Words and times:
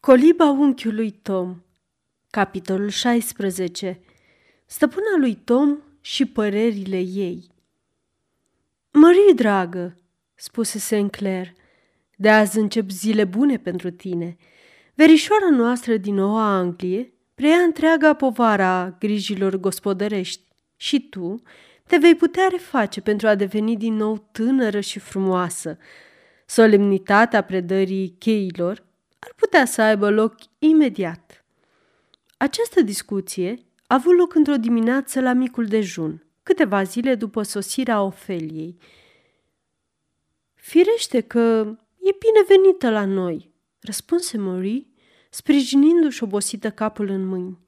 Coliba 0.00 0.50
unchiului 0.50 1.10
Tom 1.10 1.62
Capitolul 2.30 2.88
16 2.88 4.00
Stăpâna 4.66 5.16
lui 5.18 5.34
Tom 5.34 5.78
și 6.00 6.26
părerile 6.26 6.98
ei 6.98 7.50
Mărie, 8.92 9.32
dragă, 9.34 9.96
spuse 10.34 10.78
Sinclair, 10.78 11.52
de 12.16 12.30
azi 12.30 12.58
încep 12.58 12.90
zile 12.90 13.24
bune 13.24 13.56
pentru 13.56 13.90
tine. 13.90 14.36
Verișoara 14.94 15.50
noastră 15.50 15.96
din 15.96 16.14
Noua 16.14 16.56
Anglie 16.56 17.12
preia 17.34 17.58
întreaga 17.58 18.14
povara 18.14 18.96
grijilor 18.98 19.56
gospodărești 19.56 20.42
și 20.76 21.08
tu 21.08 21.42
te 21.86 21.96
vei 21.96 22.14
putea 22.14 22.48
reface 22.50 23.00
pentru 23.00 23.28
a 23.28 23.34
deveni 23.34 23.76
din 23.76 23.94
nou 23.94 24.28
tânără 24.32 24.80
și 24.80 24.98
frumoasă. 24.98 25.78
Solemnitatea 26.46 27.42
predării 27.42 28.14
cheilor 28.18 28.88
ar 29.20 29.32
putea 29.36 29.64
să 29.64 29.82
aibă 29.82 30.10
loc 30.10 30.34
imediat. 30.58 31.44
Această 32.36 32.80
discuție 32.80 33.58
a 33.86 33.94
avut 33.94 34.16
loc 34.16 34.34
într-o 34.34 34.56
dimineață 34.56 35.20
la 35.20 35.32
micul 35.32 35.66
dejun, 35.66 36.24
câteva 36.42 36.82
zile 36.82 37.14
după 37.14 37.42
sosirea 37.42 38.02
Ofeliei. 38.02 38.76
Firește 40.54 41.20
că 41.20 41.76
e 41.98 42.16
binevenită 42.18 42.90
la 42.90 43.04
noi, 43.04 43.52
răspunse 43.80 44.38
Marie, 44.38 44.86
sprijinindu-și 45.30 46.22
obosită 46.22 46.70
capul 46.70 47.08
în 47.08 47.26
mâini. 47.26 47.58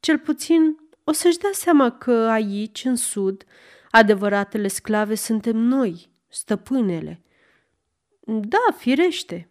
Cel 0.00 0.18
puțin 0.18 0.78
o 1.04 1.12
să-și 1.12 1.38
dea 1.38 1.50
seama 1.52 1.90
că 1.90 2.12
aici, 2.12 2.84
în 2.84 2.96
sud, 2.96 3.44
adevăratele 3.90 4.68
sclave 4.68 5.14
suntem 5.14 5.56
noi, 5.56 6.10
stăpânele. 6.28 7.22
Da, 8.24 8.76
firește, 8.76 9.49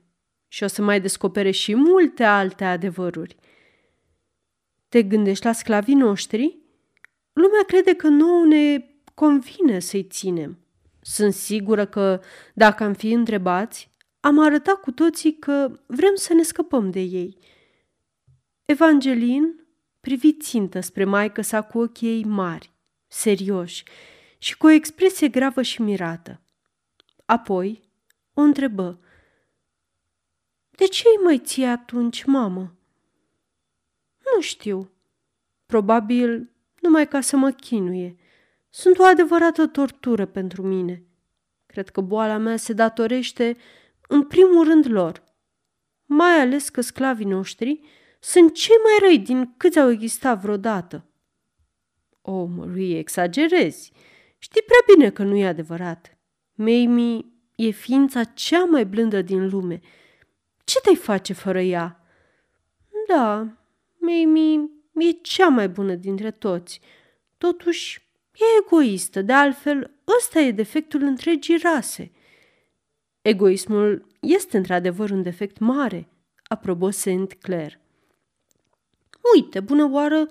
și 0.52 0.63
o 0.63 0.67
să 0.67 0.81
mai 0.81 1.02
descopere 1.02 1.52
și 1.52 1.76
multe 1.76 2.23
alte 2.23 2.63
adevăruri. 2.63 3.35
Te 4.88 5.03
gândești 5.03 5.45
la 5.45 5.52
sclavii 5.52 5.96
noștri? 5.96 6.57
Lumea 7.34 7.63
crede 7.68 7.93
că 7.93 8.07
nouă 8.07 8.46
ne 8.46 8.85
convine 9.13 9.79
să-i 9.79 10.04
ținem. 10.04 10.60
Sunt 11.01 11.34
sigură 11.34 11.85
că, 11.85 12.21
dacă 12.54 12.84
am 12.84 12.93
fi 12.93 13.12
întrebați, 13.12 13.91
am 14.20 14.40
arătat 14.40 14.76
cu 14.76 14.91
toții 14.91 15.40
că 15.40 15.79
vrem 15.85 16.15
să 16.15 16.34
ne 16.34 16.43
scăpăm 16.43 16.91
de 16.91 16.99
ei. 16.99 17.38
Evangelin 18.66 19.68
privi 19.99 20.38
țintă 20.38 20.79
spre 20.79 21.04
maică 21.04 21.41
sa 21.41 21.62
cu 21.62 21.79
ochii 21.79 22.07
ei 22.07 22.23
mari, 22.23 22.71
serioși 23.07 23.84
și 24.38 24.57
cu 24.57 24.66
o 24.66 24.70
expresie 24.70 25.27
gravă 25.27 25.62
și 25.62 25.82
mirată. 25.82 26.41
Apoi 27.26 27.82
o 28.34 28.41
întrebă– 28.41 28.99
de 30.80 30.85
ce 30.85 31.04
îi 31.18 31.24
mai 31.24 31.40
ții 31.40 31.66
atunci, 31.66 32.24
mamă? 32.24 32.76
Nu 34.35 34.41
știu. 34.41 34.91
Probabil 35.66 36.49
numai 36.82 37.08
ca 37.08 37.22
să 37.22 37.38
mă 37.38 37.52
chinuie. 37.52 38.16
Sunt 38.70 39.00
o 39.00 39.04
adevărată 39.04 39.68
tortură 39.68 40.26
pentru 40.26 40.62
mine. 40.62 41.04
Cred 41.66 41.90
că 41.90 42.02
boala 42.02 42.38
mea 42.38 42.57
se 42.57 42.74
datorește 42.74 43.57
în 44.07 44.24
primul 44.24 44.63
rând 44.63 44.85
lor. 44.90 45.24
Mai 46.05 46.40
ales 46.40 46.70
că 46.70 46.82
sclavii 46.82 47.26
noștri 47.26 47.80
sunt 48.20 48.54
cei 48.54 48.77
mai 48.84 49.10
răi 49.10 49.20
din 49.20 49.54
câți 49.57 49.80
au 49.80 49.91
existat 49.91 50.41
vreodată. 50.41 51.05
O, 52.22 52.32
oh, 52.32 52.50
Marie, 52.55 52.98
exagerezi. 52.98 53.91
Știi 54.38 54.62
prea 54.62 54.96
bine 54.96 55.10
că 55.10 55.24
nu 55.24 55.35
e 55.35 55.48
adevărat. 55.48 56.18
Mamie 56.54 57.26
e 57.55 57.70
ființa 57.70 58.24
cea 58.24 58.63
mai 58.63 58.85
blândă 58.85 59.22
din 59.22 59.50
lume– 59.50 59.82
ce 60.70 60.79
te-ai 60.79 60.95
face 60.95 61.34
fără 61.34 61.62
ea? 61.62 62.03
Da, 63.07 63.48
Mimi 63.98 64.69
e 64.94 65.11
cea 65.11 65.47
mai 65.47 65.69
bună 65.69 65.95
dintre 65.95 66.31
toți. 66.31 66.81
Totuși, 67.38 68.01
e 68.34 68.44
egoistă, 68.66 69.22
de 69.22 69.34
altfel, 69.34 69.91
ăsta 70.17 70.39
e 70.39 70.51
defectul 70.51 71.01
întregii 71.01 71.57
rase. 71.57 72.11
Egoismul 73.21 74.07
este 74.19 74.57
într-adevăr 74.57 75.09
un 75.09 75.21
defect 75.21 75.57
mare, 75.57 76.07
aprobă 76.44 76.89
Saint 76.89 77.33
Clair. 77.33 77.79
Uite, 79.35 79.59
bună 79.59 79.89
oară, 79.91 80.27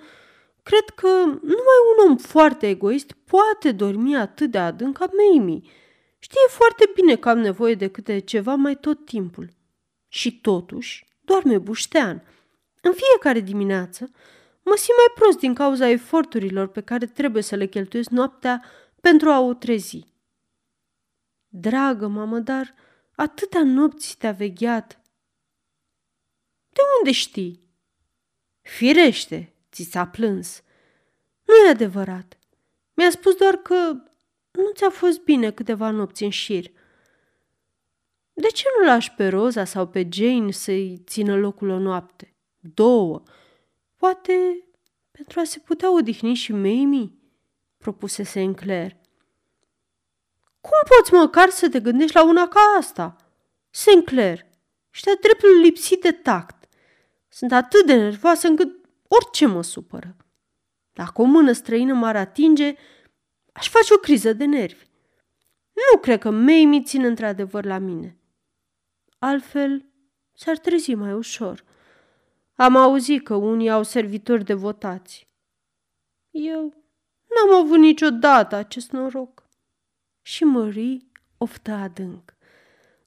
cred 0.62 0.88
că 0.94 1.08
numai 1.24 1.78
un 1.96 2.08
om 2.08 2.16
foarte 2.16 2.68
egoist 2.68 3.12
poate 3.12 3.72
dormi 3.72 4.16
atât 4.16 4.50
de 4.50 4.58
adânc 4.58 4.98
ca 4.98 5.08
Mimi. 5.12 5.70
Știe 6.18 6.46
foarte 6.48 6.90
bine 6.94 7.16
că 7.16 7.28
am 7.28 7.38
nevoie 7.38 7.74
de 7.74 7.88
câte 7.88 8.18
ceva 8.18 8.54
mai 8.54 8.76
tot 8.76 9.04
timpul. 9.04 9.56
Și 10.08 10.40
totuși 10.40 11.06
doarme 11.20 11.58
buștean. 11.58 12.22
În 12.80 12.92
fiecare 12.92 13.40
dimineață 13.40 14.10
mă 14.62 14.74
simt 14.76 14.96
mai 14.96 15.12
prost 15.14 15.38
din 15.38 15.54
cauza 15.54 15.88
eforturilor 15.88 16.68
pe 16.68 16.80
care 16.80 17.06
trebuie 17.06 17.42
să 17.42 17.56
le 17.56 17.66
cheltuiesc 17.66 18.10
noaptea 18.10 18.64
pentru 19.00 19.30
a 19.30 19.40
o 19.40 19.54
trezi. 19.54 20.06
Dragă 21.48 22.06
mamă, 22.06 22.38
dar 22.38 22.74
atâtea 23.14 23.64
nopți 23.64 24.16
te-a 24.18 24.32
vegheat. 24.32 25.00
De 26.68 26.80
unde 26.98 27.12
știi? 27.12 27.66
Firește, 28.60 29.54
ți 29.72 29.82
s-a 29.82 30.06
plâns. 30.06 30.62
Nu 31.44 31.54
e 31.54 31.70
adevărat. 31.70 32.38
Mi-a 32.94 33.10
spus 33.10 33.34
doar 33.34 33.56
că 33.56 33.74
nu 34.50 34.70
ți-a 34.74 34.90
fost 34.90 35.20
bine 35.20 35.50
câteva 35.50 35.90
nopți 35.90 36.24
în 36.24 36.30
șir. 36.30 36.70
De 38.40 38.48
ce 38.48 38.64
nu 38.78 38.86
lași 38.86 39.12
pe 39.12 39.28
Roza 39.28 39.64
sau 39.64 39.86
pe 39.86 40.08
Jane 40.10 40.50
să-i 40.50 41.02
țină 41.06 41.36
locul 41.36 41.68
o 41.68 41.78
noapte? 41.78 42.34
Două. 42.58 43.22
Poate 43.96 44.64
pentru 45.10 45.40
a 45.40 45.44
se 45.44 45.58
putea 45.58 45.92
odihni 45.92 46.34
și 46.34 46.52
Mamie? 46.52 47.12
propuse 47.78 48.22
Sinclair. 48.22 48.96
Cum 50.60 50.78
poți 50.88 51.12
măcar 51.12 51.48
să 51.48 51.68
te 51.68 51.80
gândești 51.80 52.14
la 52.14 52.24
una 52.24 52.48
ca 52.48 52.60
asta? 52.78 53.16
Sinclair, 53.70 54.46
și 54.90 55.04
de 55.04 55.18
dreptul 55.20 55.60
lipsit 55.60 56.00
de 56.00 56.12
tact. 56.12 56.68
Sunt 57.28 57.52
atât 57.52 57.86
de 57.86 57.94
nervoasă 57.94 58.46
încât 58.46 58.88
orice 59.08 59.46
mă 59.46 59.62
supără. 59.62 60.16
Dacă 60.92 61.22
o 61.22 61.24
mână 61.24 61.52
străină 61.52 61.94
m-ar 61.94 62.16
atinge, 62.16 62.74
aș 63.52 63.68
face 63.68 63.94
o 63.94 63.98
criză 63.98 64.32
de 64.32 64.44
nervi. 64.44 64.86
Nu 65.72 65.98
cred 66.00 66.20
că 66.20 66.30
Mamie 66.30 66.82
ține 66.82 67.06
într-adevăr 67.06 67.64
la 67.64 67.78
mine 67.78 68.18
altfel 69.18 69.84
s-ar 70.32 70.58
trezi 70.58 70.94
mai 70.94 71.12
ușor. 71.12 71.64
Am 72.54 72.76
auzit 72.76 73.24
că 73.24 73.34
unii 73.34 73.70
au 73.70 73.82
servitori 73.82 74.44
devotați. 74.44 75.28
Eu 76.30 76.74
n-am 77.26 77.64
avut 77.64 77.78
niciodată 77.78 78.56
acest 78.56 78.90
noroc. 78.90 79.48
Și 80.22 80.44
Marie 80.44 80.98
oftă 81.36 81.70
adânc. 81.72 82.36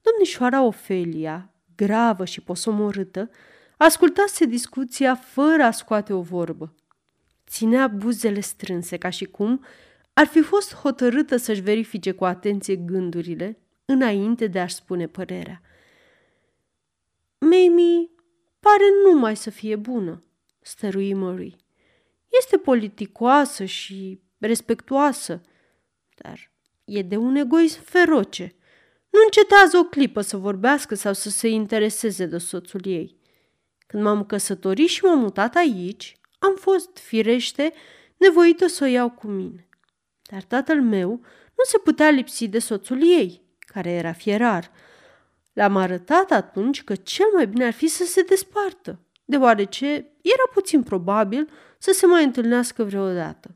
Domnișoara 0.02 0.62
Ofelia, 0.62 1.54
gravă 1.76 2.26
și 2.26 2.42
posomorâtă, 2.42 3.30
ascultase 3.78 4.46
discuția 4.46 5.16
fără 5.16 5.64
a 5.64 5.72
scoate 5.72 6.14
o 6.14 6.22
vorbă. 6.22 6.76
Ținea 7.48 7.88
buzele 7.88 8.40
strânse, 8.40 8.98
ca 8.98 9.10
și 9.10 9.26
cum 9.26 9.66
ar 10.14 10.26
fi 10.26 10.42
fost 10.42 10.76
hotărâtă 10.76 11.38
să-și 11.38 11.62
verifice 11.62 12.12
cu 12.12 12.26
atenție 12.26 12.76
gândurile 12.76 13.58
înainte 13.86 14.48
de 14.48 14.60
a-și 14.60 14.76
spune 14.76 15.08
părerea. 15.08 15.62
Mamie 17.46 18.10
pare 18.60 18.84
numai 19.06 19.36
să 19.36 19.50
fie 19.50 19.76
bună, 19.76 20.24
stărui 20.60 21.14
Marie. 21.14 21.56
Este 22.40 22.58
politicoasă 22.58 23.66
și 23.66 24.22
respectuoasă, 24.38 25.42
dar 26.16 26.52
e 26.86 27.02
de 27.02 27.18
un 27.18 27.36
egoism 27.36 27.82
feroce. 27.84 28.56
Nu 29.10 29.20
încetează 29.26 29.78
o 29.78 29.84
clipă 29.84 30.22
să 30.22 30.38
vorbească 30.38 30.96
sau 30.96 31.14
să 31.14 31.30
se 31.30 31.48
intereseze 31.48 32.26
de 32.26 32.38
soțul 32.38 32.82
ei. 32.86 33.18
Când 33.88 34.04
m-am 34.04 34.26
căsătorit 34.26 34.90
și 34.90 35.04
m-am 35.04 35.20
mutat 35.20 35.56
aici, 35.56 36.18
am 36.40 36.56
fost, 36.56 36.98
firește, 36.98 37.74
nevoită 38.18 38.68
să 38.68 38.84
o 38.84 38.88
iau 38.88 39.10
cu 39.10 39.28
mine. 39.28 39.70
Dar 40.32 40.44
tatăl 40.44 40.82
meu 40.82 41.10
nu 41.56 41.64
se 41.64 41.78
putea 41.78 42.10
lipsi 42.10 42.48
de 42.48 42.60
soțul 42.60 43.02
ei, 43.04 43.42
care 43.60 43.90
era 43.90 44.12
fierar, 44.12 44.72
le-am 45.54 45.76
arătat 45.76 46.32
atunci 46.32 46.84
că 46.84 46.96
cel 46.96 47.26
mai 47.34 47.48
bine 47.48 47.66
ar 47.66 47.74
fi 47.74 47.88
să 47.88 48.04
se 48.04 48.22
despartă, 48.22 49.00
deoarece 49.26 49.88
era 50.22 50.50
puțin 50.54 50.84
probabil 50.84 51.50
să 51.78 51.92
se 51.92 52.06
mai 52.06 52.24
întâlnească 52.24 52.84
vreodată. 52.84 53.48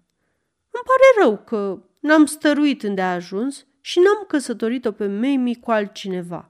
Îmi 0.70 0.84
pare 0.86 1.26
rău 1.26 1.38
că 1.38 1.82
n-am 2.00 2.26
stăruit 2.26 2.84
îndeajuns 2.84 3.66
și 3.82 4.00
n-am 4.00 4.24
căsătorit-o 4.28 4.92
pe 4.92 5.08
Mamie 5.08 5.58
cu 5.60 5.72
altcineva. 5.72 6.50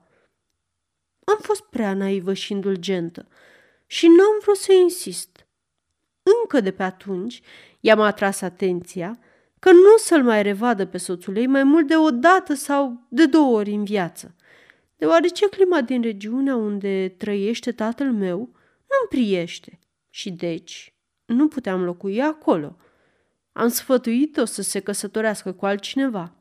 Am 1.24 1.38
fost 1.42 1.62
prea 1.62 1.94
naivă 1.94 2.34
și 2.34 2.52
indulgentă 2.52 3.28
și 3.86 4.08
n-am 4.08 4.40
vrut 4.42 4.58
să 4.58 4.74
insist. 4.74 5.48
Încă 6.42 6.60
de 6.60 6.72
pe 6.72 6.84
atunci 6.84 7.42
i-am 7.80 8.00
atras 8.00 8.42
atenția 8.42 9.20
că 9.60 9.72
nu 9.72 9.98
să-l 9.98 10.24
mai 10.24 10.44
revadă 10.44 10.86
pe 10.86 10.98
soțul 10.98 11.38
ei 11.38 11.48
mai 11.48 11.64
mult 11.64 11.88
de 11.88 11.98
o 11.98 12.12
dată 12.12 12.54
sau 12.54 13.06
de 13.10 13.26
două 13.26 13.58
ori 13.58 13.72
în 13.72 13.84
viață– 13.84 14.36
deoarece 14.96 15.50
clima 15.50 15.82
din 15.82 16.02
regiunea 16.02 16.56
unde 16.56 17.16
trăiește 17.18 17.72
tatăl 17.72 18.12
meu 18.12 18.38
nu-mi 18.38 19.10
priește 19.10 19.80
și 20.10 20.32
deci 20.32 20.94
nu 21.26 21.48
puteam 21.48 21.84
locui 21.84 22.22
acolo. 22.22 22.78
Am 23.52 23.68
sfătuit-o 23.68 24.46
să 24.46 24.62
se 24.62 24.80
căsătorească 24.80 25.54
cu 25.54 25.66
altcineva. 25.66 26.36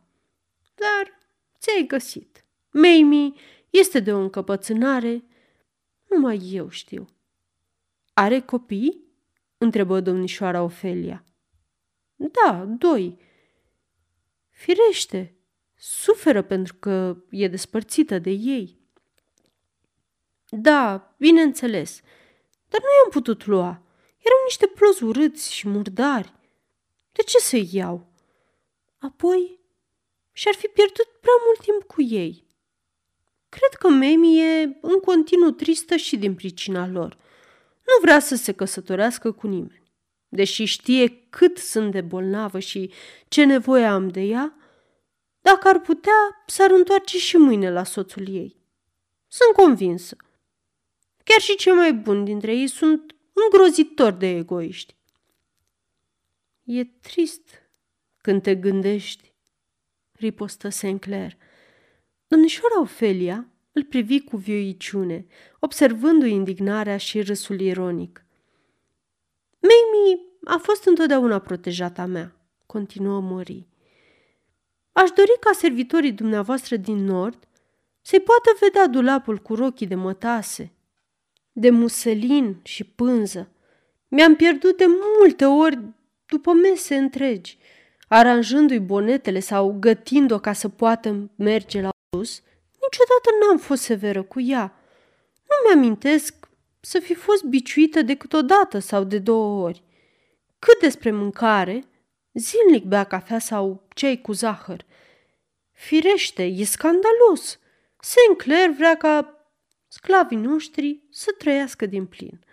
Dar 0.74 1.20
ți-ai 1.58 1.86
găsit. 1.86 2.44
Mamie 2.70 3.32
este 3.70 4.00
de 4.00 4.12
o 4.12 4.18
încăpățânare, 4.18 5.24
numai 6.10 6.48
eu 6.52 6.68
știu. 6.68 7.08
Are 8.12 8.40
copii? 8.40 9.02
întrebă 9.58 10.00
domnișoara 10.00 10.62
Ofelia. 10.62 11.24
Da, 12.14 12.64
doi. 12.78 13.18
Firește, 14.50 15.36
suferă 15.76 16.42
pentru 16.42 16.74
că 16.74 17.16
e 17.30 17.48
despărțită 17.48 18.18
de 18.18 18.30
ei. 18.30 18.78
Da, 20.48 21.14
bineînțeles, 21.18 22.00
dar 22.68 22.80
nu 22.80 22.86
i-am 22.86 23.10
putut 23.10 23.46
lua. 23.46 23.82
Erau 24.18 24.38
niște 24.44 24.66
plozi 24.66 25.04
urâți 25.04 25.52
și 25.52 25.68
murdari. 25.68 26.32
De 27.12 27.22
ce 27.22 27.38
să-i 27.38 27.68
iau? 27.72 28.12
Apoi 28.98 29.60
și-ar 30.32 30.54
fi 30.54 30.66
pierdut 30.66 31.06
prea 31.20 31.34
mult 31.46 31.60
timp 31.60 31.82
cu 31.82 32.02
ei. 32.02 32.46
Cred 33.48 33.72
că 33.78 33.88
Memi 33.88 34.40
e 34.40 34.78
în 34.80 35.00
continuu 35.00 35.50
tristă 35.50 35.96
și 35.96 36.16
din 36.16 36.34
pricina 36.34 36.86
lor. 36.86 37.16
Nu 37.86 38.00
vrea 38.00 38.18
să 38.18 38.34
se 38.34 38.52
căsătorească 38.52 39.32
cu 39.32 39.46
nimeni. 39.46 39.92
Deși 40.28 40.64
știe 40.64 41.26
cât 41.30 41.58
sunt 41.58 41.92
de 41.92 42.00
bolnavă 42.00 42.58
și 42.58 42.92
ce 43.28 43.44
nevoie 43.44 43.84
am 43.84 44.08
de 44.08 44.20
ea, 44.20 44.56
dacă 45.44 45.68
ar 45.68 45.80
putea, 45.80 46.42
s-ar 46.46 46.70
întoarce 46.70 47.18
și 47.18 47.36
mâine 47.36 47.70
la 47.70 47.84
soțul 47.84 48.28
ei. 48.28 48.56
Sunt 49.28 49.54
convinsă. 49.56 50.16
Chiar 51.24 51.40
și 51.40 51.56
cei 51.56 51.72
mai 51.72 51.94
buni 51.94 52.24
dintre 52.24 52.54
ei 52.54 52.66
sunt 52.66 53.14
îngrozitori 53.32 54.18
de 54.18 54.26
egoiști. 54.26 54.96
E 56.62 56.84
trist 56.84 57.48
când 58.16 58.42
te 58.42 58.54
gândești, 58.54 59.34
ripostă 60.12 60.68
Sinclair. 60.68 61.36
Domnișoara 62.26 62.80
Ofelia 62.80 63.48
îl 63.72 63.84
privi 63.84 64.20
cu 64.20 64.36
vioiciune, 64.36 65.26
observându-i 65.60 66.32
indignarea 66.32 66.96
și 66.96 67.22
râsul 67.22 67.60
ironic. 67.60 68.24
Mamie 69.60 70.20
a 70.44 70.56
fost 70.56 70.84
întotdeauna 70.84 71.38
protejata 71.38 72.06
mea, 72.06 72.36
continuă 72.66 73.20
Mori. 73.20 73.72
Aș 74.94 75.10
dori 75.10 75.36
ca 75.40 75.52
servitorii 75.52 76.12
dumneavoastră 76.12 76.76
din 76.76 77.04
nord 77.04 77.48
să-i 78.00 78.20
poată 78.20 78.56
vedea 78.60 78.86
dulapul 78.86 79.38
cu 79.38 79.54
rochii 79.54 79.86
de 79.86 79.94
mătase, 79.94 80.72
de 81.52 81.70
muselin 81.70 82.60
și 82.62 82.84
pânză. 82.84 83.48
Mi-am 84.08 84.36
pierdut 84.36 84.76
de 84.76 84.84
multe 85.18 85.44
ori 85.44 85.78
după 86.26 86.52
mese 86.52 86.96
întregi, 86.96 87.58
aranjându-i 88.08 88.78
bonetele 88.78 89.40
sau 89.40 89.76
gătind-o 89.80 90.38
ca 90.38 90.52
să 90.52 90.68
poată 90.68 91.30
merge 91.36 91.80
la 91.80 91.90
sus, 92.10 92.42
niciodată 92.80 93.30
n-am 93.40 93.58
fost 93.58 93.82
severă 93.82 94.22
cu 94.22 94.40
ea. 94.40 94.78
Nu 95.48 95.68
mi-amintesc 95.68 96.48
să 96.80 96.98
fi 96.98 97.14
fost 97.14 97.44
biciuită 97.44 98.02
decât 98.02 98.32
o 98.32 98.42
dată 98.42 98.78
sau 98.78 99.04
de 99.04 99.18
două 99.18 99.62
ori. 99.62 99.82
Cât 100.58 100.80
despre 100.80 101.10
mâncare, 101.10 101.84
zilnic 102.34 102.84
bea 102.84 103.04
cafea 103.04 103.38
sau 103.38 103.86
ceai 103.94 104.20
cu 104.20 104.32
zahăr. 104.32 104.84
Firește, 105.72 106.42
e 106.42 106.64
scandalos. 106.64 107.58
Sinclair 108.00 108.70
vrea 108.70 108.96
ca 108.96 109.38
sclavii 109.88 110.36
noștri 110.36 111.02
să 111.10 111.34
trăiască 111.38 111.86
din 111.86 112.06
plin. 112.06 112.44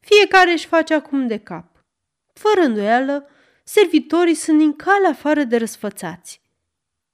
Fiecare 0.00 0.50
își 0.50 0.66
face 0.66 0.94
acum 0.94 1.26
de 1.26 1.38
cap. 1.38 1.84
Fără 2.32 2.60
îndoială, 2.60 3.28
servitorii 3.64 4.34
sunt 4.34 4.58
din 4.58 4.76
calea 4.76 5.10
afară 5.10 5.44
de 5.44 5.56
răsfățați. 5.56 6.42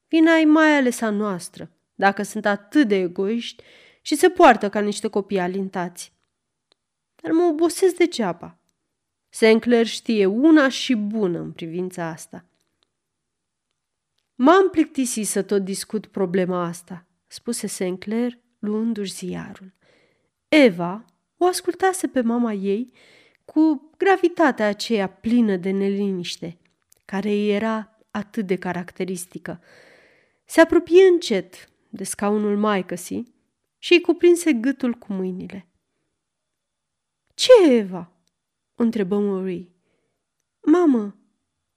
Vina 0.08 0.36
e 0.36 0.44
mai 0.44 0.76
ales 0.76 1.00
a 1.00 1.10
noastră, 1.10 1.70
dacă 1.94 2.22
sunt 2.22 2.46
atât 2.46 2.88
de 2.88 2.96
egoiști 2.96 3.62
și 4.00 4.14
se 4.14 4.28
poartă 4.28 4.68
ca 4.68 4.80
niște 4.80 5.08
copii 5.08 5.38
alintați. 5.38 6.12
Dar 7.14 7.32
mă 7.32 7.42
obosesc 7.42 7.94
degeaba. 7.94 8.59
Sinclair 9.30 9.86
știe 9.86 10.26
una 10.26 10.68
și 10.68 10.94
bună 10.94 11.38
în 11.38 11.52
privința 11.52 12.06
asta. 12.06 12.44
M-am 14.34 14.70
plictisit 14.70 15.26
să 15.26 15.42
tot 15.42 15.62
discut 15.62 16.06
problema 16.06 16.64
asta, 16.64 17.06
spuse 17.26 17.66
Sinclair, 17.66 18.38
luându-și 18.58 19.12
ziarul. 19.12 19.72
Eva 20.48 21.04
o 21.36 21.46
ascultase 21.46 22.06
pe 22.06 22.20
mama 22.20 22.52
ei 22.52 22.92
cu 23.44 23.90
gravitatea 23.96 24.66
aceea 24.66 25.08
plină 25.08 25.56
de 25.56 25.70
neliniște, 25.70 26.58
care 27.04 27.28
îi 27.28 27.50
era 27.50 27.98
atât 28.10 28.46
de 28.46 28.56
caracteristică. 28.56 29.60
Se 30.44 30.60
apropie 30.60 31.02
încet 31.06 31.70
de 31.88 32.04
scaunul 32.04 32.58
maicăsii 32.58 33.34
și 33.78 33.92
îi 33.92 34.00
cuprinse 34.00 34.52
gâtul 34.52 34.94
cu 34.94 35.12
mâinile. 35.12 35.66
Ce, 37.34 37.70
Eva?" 37.70 38.19
Întrebă 38.82 39.18
Marie. 39.18 39.68
Mamă, 40.60 41.00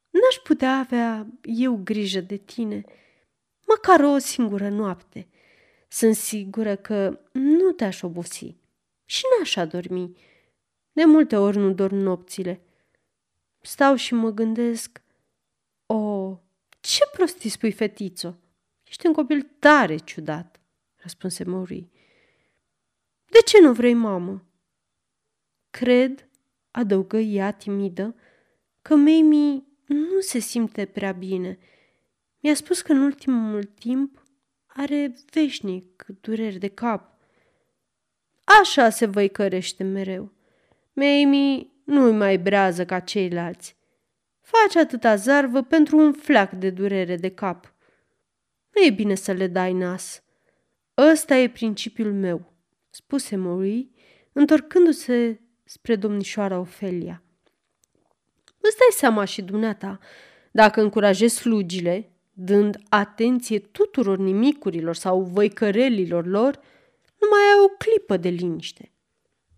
n-aș 0.09 0.35
putea 0.43 0.77
avea 0.77 1.27
eu 1.41 1.81
grijă 1.83 2.19
de 2.19 2.37
tine, 2.37 2.83
măcar 3.67 3.99
o 3.99 4.17
singură 4.17 4.69
noapte. 4.69 5.27
Sunt 5.87 6.15
sigură 6.15 6.75
că 6.75 7.19
nu 7.31 7.71
te-aș 7.71 8.01
obosi 8.01 8.55
și 9.05 9.23
n-aș 9.37 9.55
adormi. 9.55 10.17
De 10.91 11.03
multe 11.05 11.35
ori 11.35 11.57
nu 11.57 11.73
dorm 11.73 11.95
nopțile. 11.95 12.61
Stau 13.61 13.95
și 13.95 14.13
mă 14.13 14.29
gândesc, 14.29 15.01
o, 15.85 16.31
ce 16.79 16.99
prostii 17.11 17.49
spui, 17.49 17.71
fetițo? 17.71 18.35
Ești 18.83 19.07
un 19.07 19.13
copil 19.13 19.41
tare 19.59 19.97
ciudat, 19.97 20.61
răspunse 20.95 21.43
Marie. 21.43 21.89
De 23.25 23.39
ce 23.45 23.61
nu 23.61 23.73
vrei, 23.73 23.93
mamă? 23.93 24.45
Cred, 25.69 26.29
adăugă 26.73 27.17
ea 27.17 27.51
timidă, 27.51 28.15
că 28.81 28.95
Mamie 28.95 29.63
nu 29.85 30.19
se 30.19 30.39
simte 30.39 30.85
prea 30.85 31.11
bine. 31.11 31.57
Mi-a 32.39 32.53
spus 32.53 32.81
că 32.81 32.91
în 32.91 33.01
ultimul 33.01 33.63
timp 33.63 34.23
are 34.65 35.15
veșnic 35.31 36.05
dureri 36.21 36.57
de 36.57 36.67
cap. 36.67 37.17
Așa 38.61 38.89
se 38.89 39.05
văicărește 39.05 39.83
mereu. 39.83 40.31
Mamie 40.93 41.67
nu-i 41.83 42.11
mai 42.11 42.37
brează 42.37 42.85
ca 42.85 42.99
ceilalți. 42.99 43.77
Face 44.41 44.79
atâta 44.79 45.15
zarvă 45.15 45.61
pentru 45.61 45.97
un 45.97 46.13
flac 46.13 46.51
de 46.51 46.69
durere 46.69 47.15
de 47.15 47.29
cap. 47.29 47.73
Nu 48.69 48.85
e 48.85 48.89
bine 48.89 49.15
să 49.15 49.31
le 49.31 49.47
dai 49.47 49.73
nas. 49.73 50.23
Ăsta 50.97 51.35
e 51.35 51.49
principiul 51.49 52.13
meu, 52.13 52.53
spuse 52.89 53.35
Marie, 53.35 53.89
întorcându-se 54.33 55.42
spre 55.73 55.95
domnișoara 55.95 56.59
Ofelia. 56.59 57.23
Îți 58.59 58.77
dai 58.77 58.91
seama 58.91 59.25
și 59.25 59.41
dumneata, 59.41 59.99
dacă 60.51 60.81
încurajezi 60.81 61.35
slugile, 61.35 62.11
dând 62.33 62.77
atenție 62.89 63.59
tuturor 63.59 64.17
nimicurilor 64.17 64.95
sau 64.95 65.21
văicărelilor 65.21 66.25
lor, 66.25 66.59
nu 67.19 67.27
mai 67.31 67.41
ai 67.41 67.63
o 67.65 67.67
clipă 67.67 68.17
de 68.17 68.29
liniște. 68.29 68.91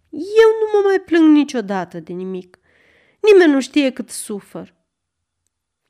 Eu 0.10 0.50
nu 0.60 0.78
mă 0.78 0.88
mai 0.88 1.00
plâng 1.00 1.36
niciodată 1.36 2.00
de 2.00 2.14
nimic. 2.14 2.60
Nimeni 3.22 3.52
nu 3.52 3.62
știe 3.62 3.92
cât 3.92 4.10
sufăr. 4.10 4.74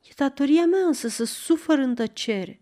E 0.02 0.12
datoria 0.16 0.66
mea 0.66 0.86
însă 0.86 1.08
să 1.08 1.24
sufăr 1.24 1.78
în 1.78 1.96
tăcere. 1.96 2.62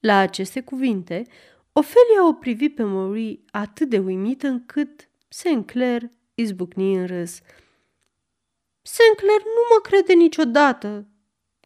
La 0.00 0.16
aceste 0.16 0.60
cuvinte, 0.60 1.26
Ofelia 1.72 2.26
o 2.28 2.32
privi 2.32 2.68
pe 2.68 2.82
Marie 2.82 3.40
atât 3.50 3.88
de 3.88 3.98
uimită 3.98 4.46
încât 4.46 5.08
Sinclair 5.28 6.02
izbucni 6.34 6.94
în 6.96 7.06
râs. 7.06 7.40
Sinclair 8.82 9.40
nu 9.40 9.62
mă 9.70 9.80
crede 9.82 10.12
niciodată 10.12 11.06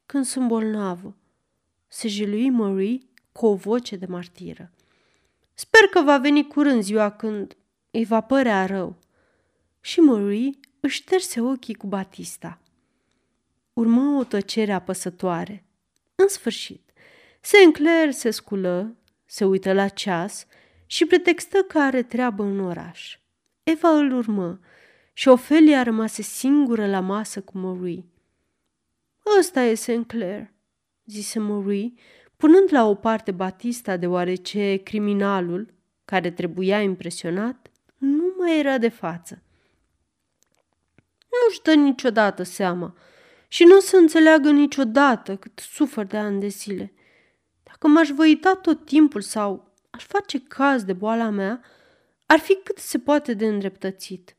când 0.06 0.24
sunt 0.24 0.48
bolnavă, 0.48 1.16
se 1.88 2.08
jilui 2.08 2.50
Marie 2.50 2.98
cu 3.32 3.46
o 3.46 3.54
voce 3.54 3.96
de 3.96 4.06
martiră. 4.06 4.70
Sper 5.54 5.80
că 5.80 6.00
va 6.00 6.18
veni 6.18 6.46
curând 6.46 6.82
ziua 6.82 7.10
când 7.10 7.56
îi 7.90 8.04
va 8.04 8.20
părea 8.20 8.66
rău. 8.66 8.96
Și 9.80 10.00
Marie 10.00 10.50
își 10.80 10.96
șterse 10.96 11.40
ochii 11.40 11.74
cu 11.74 11.86
Batista. 11.86 12.60
Urmă 13.72 14.18
o 14.18 14.24
tăcere 14.24 14.72
apăsătoare. 14.72 15.64
În 16.14 16.28
sfârșit, 16.28 16.92
Sinclair 17.40 18.10
se 18.10 18.30
sculă, 18.30 18.96
se 19.24 19.44
uită 19.44 19.72
la 19.72 19.88
ceas 19.88 20.46
și 20.86 21.04
pretextă 21.04 21.62
că 21.62 21.78
are 21.78 22.02
treabă 22.02 22.42
în 22.42 22.60
oraș. 22.60 23.18
Eva 23.70 23.88
îl 23.88 24.12
urmă 24.12 24.60
și 25.12 25.28
Ofelia 25.28 25.82
rămase 25.82 26.22
singură 26.22 26.86
la 26.86 27.00
masă 27.00 27.40
cu 27.40 27.58
Marie. 27.58 28.04
Ăsta 29.38 29.62
e 29.62 29.74
Sinclair, 29.74 30.52
zise 31.04 31.38
Marie, 31.38 31.92
punând 32.36 32.68
la 32.72 32.84
o 32.84 32.94
parte 32.94 33.30
Batista 33.30 33.96
deoarece 33.96 34.76
criminalul, 34.76 35.74
care 36.04 36.30
trebuia 36.30 36.80
impresionat, 36.80 37.70
nu 37.96 38.34
mai 38.38 38.58
era 38.58 38.78
de 38.78 38.88
față. 38.88 39.42
Nu-și 41.30 41.62
dă 41.62 41.74
niciodată 41.74 42.42
seama 42.42 42.96
și 43.48 43.64
nu 43.64 43.76
o 43.76 43.80
să 43.80 43.96
înțeleagă 43.96 44.50
niciodată 44.50 45.36
cât 45.36 45.58
sufăr 45.58 46.04
de 46.04 46.16
ani 46.16 46.40
de 46.40 46.48
zile. 46.48 46.92
Dacă 47.62 47.88
m-aș 47.88 48.08
văita 48.08 48.54
tot 48.54 48.84
timpul 48.84 49.20
sau 49.20 49.72
aș 49.90 50.04
face 50.04 50.40
caz 50.40 50.84
de 50.84 50.92
boala 50.92 51.30
mea, 51.30 51.62
ar 52.30 52.38
fi 52.38 52.54
cât 52.64 52.78
se 52.78 52.98
poate 52.98 53.34
de 53.34 53.46
îndreptățit. 53.46 54.36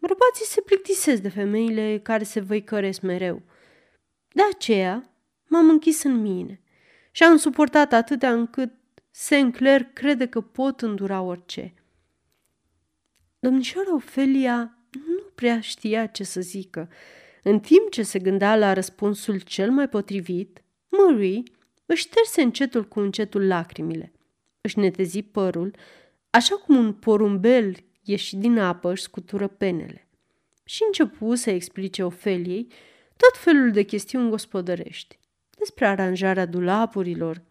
Bărbații 0.00 0.44
se 0.44 0.60
plictisesc 0.60 1.22
de 1.22 1.28
femeile 1.28 2.00
care 2.02 2.24
se 2.24 2.40
văicăresc 2.40 3.00
mereu. 3.00 3.42
De 4.32 4.42
aceea 4.52 5.10
m-am 5.44 5.68
închis 5.68 6.02
în 6.02 6.20
mine 6.20 6.60
și 7.10 7.22
am 7.22 7.36
suportat 7.36 7.92
atâtea 7.92 8.32
încât 8.32 8.72
Sinclair 9.10 9.82
crede 9.82 10.26
că 10.26 10.40
pot 10.40 10.80
îndura 10.80 11.20
orice. 11.20 11.74
Domnișoara 13.38 13.94
Ofelia 13.94 14.78
nu 14.90 15.22
prea 15.34 15.60
știa 15.60 16.06
ce 16.06 16.24
să 16.24 16.40
zică. 16.40 16.88
În 17.42 17.60
timp 17.60 17.90
ce 17.90 18.02
se 18.02 18.18
gândea 18.18 18.56
la 18.56 18.72
răspunsul 18.72 19.40
cel 19.40 19.70
mai 19.70 19.88
potrivit, 19.88 20.62
Marie 20.88 21.42
își 21.86 22.02
șterse 22.02 22.42
încetul 22.42 22.84
cu 22.84 23.00
încetul 23.00 23.46
lacrimile. 23.46 24.12
Își 24.60 24.78
netezi 24.78 25.22
părul, 25.22 25.76
așa 26.30 26.54
cum 26.54 26.76
un 26.76 26.92
porumbel 26.92 27.76
ieși 28.02 28.36
din 28.36 28.58
apă 28.58 28.90
își 28.90 29.02
scutură 29.02 29.46
penele. 29.46 30.08
Și 30.64 30.82
începu 30.86 31.34
să 31.34 31.50
explice 31.50 32.02
Ofeliei 32.04 32.66
tot 33.16 33.40
felul 33.40 33.70
de 33.70 33.82
chestiuni 33.82 34.30
gospodărești, 34.30 35.18
despre 35.58 35.86
aranjarea 35.86 36.46
dulapurilor, 36.46 37.42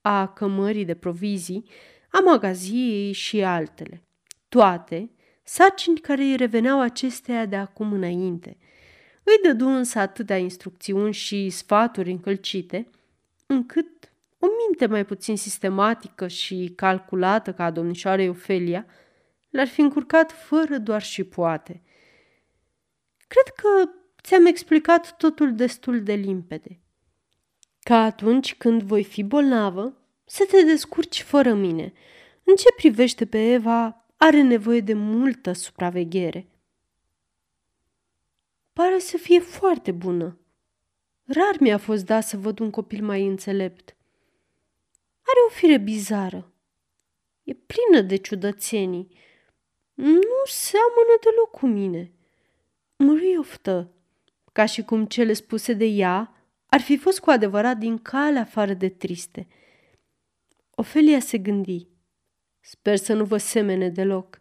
a 0.00 0.28
cămării 0.28 0.84
de 0.84 0.94
provizii, 0.94 1.64
a 2.08 2.18
magaziei 2.18 3.12
și 3.12 3.42
altele. 3.42 4.02
Toate 4.48 5.10
sarcini 5.42 5.98
care 5.98 6.22
îi 6.22 6.36
reveneau 6.36 6.80
acesteia 6.80 7.46
de 7.46 7.56
acum 7.56 7.92
înainte. 7.92 8.56
Îi 9.22 9.38
dădu 9.42 9.66
însă 9.66 9.98
atâtea 9.98 10.36
instrucțiuni 10.36 11.12
și 11.12 11.50
sfaturi 11.50 12.10
încălcite, 12.10 12.88
încât 13.46 13.86
o 14.44 14.46
minte 14.66 14.86
mai 14.86 15.04
puțin 15.04 15.36
sistematică 15.36 16.28
și 16.28 16.72
calculată 16.76 17.52
ca 17.52 17.64
a 17.64 17.70
domnișoarei 17.70 18.28
Ofelia 18.28 18.86
l-ar 19.50 19.66
fi 19.66 19.80
încurcat 19.80 20.32
fără 20.32 20.78
doar 20.78 21.02
și 21.02 21.24
poate. 21.24 21.82
Cred 23.26 23.54
că 23.54 23.90
ți-am 24.22 24.46
explicat 24.46 25.16
totul 25.16 25.54
destul 25.54 26.02
de 26.02 26.12
limpede. 26.12 26.80
Ca 27.82 27.96
atunci 27.96 28.54
când 28.54 28.82
voi 28.82 29.04
fi 29.04 29.22
bolnavă, 29.22 29.96
să 30.24 30.46
te 30.50 30.62
descurci 30.62 31.22
fără 31.22 31.54
mine. 31.54 31.92
În 32.44 32.54
ce 32.54 32.66
privește 32.76 33.26
pe 33.26 33.52
Eva, 33.52 34.06
are 34.16 34.42
nevoie 34.42 34.80
de 34.80 34.94
multă 34.94 35.52
supraveghere. 35.52 36.48
Pare 38.72 38.98
să 38.98 39.16
fie 39.16 39.40
foarte 39.40 39.92
bună. 39.92 40.38
Rar 41.24 41.56
mi-a 41.60 41.78
fost 41.78 42.04
dat 42.04 42.24
să 42.24 42.36
văd 42.36 42.58
un 42.58 42.70
copil 42.70 43.04
mai 43.04 43.26
înțelept. 43.26 43.96
Are 45.22 45.40
o 45.46 45.50
fire 45.50 45.78
bizară. 45.78 46.52
E 47.42 47.54
plină 47.54 48.00
de 48.00 48.16
ciudățenii. 48.16 49.08
Nu 49.94 50.42
seamănă 50.44 51.18
deloc 51.22 51.50
cu 51.50 51.66
mine. 51.66 52.12
Mă 52.96 53.36
oftă, 53.38 53.92
ca 54.52 54.64
și 54.64 54.82
cum 54.82 55.06
cele 55.06 55.32
spuse 55.32 55.72
de 55.72 55.84
ea 55.84 56.36
ar 56.66 56.80
fi 56.80 56.96
fost 56.96 57.20
cu 57.20 57.30
adevărat 57.30 57.76
din 57.76 57.98
cale 57.98 58.38
afară 58.38 58.74
de 58.74 58.88
triste. 58.88 59.48
Ofelia 60.70 61.20
se 61.20 61.38
gândi. 61.38 61.88
Sper 62.60 62.96
să 62.96 63.12
nu 63.12 63.24
vă 63.24 63.36
semene 63.36 63.88
deloc, 63.88 64.40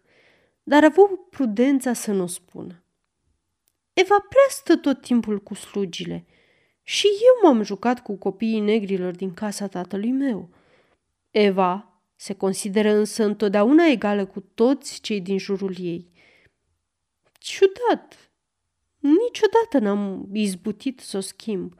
dar 0.63 0.83
a 0.83 0.85
avut 0.85 1.29
prudența 1.29 1.93
să 1.93 2.11
nu 2.11 2.27
spună. 2.27 2.83
Eva 3.93 4.25
prea 4.29 4.47
stă 4.49 4.75
tot 4.77 5.01
timpul 5.01 5.39
cu 5.39 5.53
slugile 5.53 6.25
și 6.83 7.07
eu 7.07 7.49
m-am 7.49 7.63
jucat 7.63 8.03
cu 8.03 8.15
copiii 8.15 8.59
negrilor 8.59 9.15
din 9.15 9.33
casa 9.33 9.67
tatălui 9.67 10.11
meu. 10.11 10.49
Eva 11.31 12.01
se 12.15 12.33
consideră 12.33 12.91
însă 12.91 13.23
întotdeauna 13.23 13.85
egală 13.85 14.25
cu 14.25 14.39
toți 14.39 15.01
cei 15.01 15.21
din 15.21 15.37
jurul 15.37 15.75
ei. 15.79 16.11
Ciudat! 17.39 18.31
Niciodată 18.99 19.79
n-am 19.79 20.29
izbutit 20.33 20.99
să 20.99 21.17
o 21.17 21.19
schimb. 21.19 21.73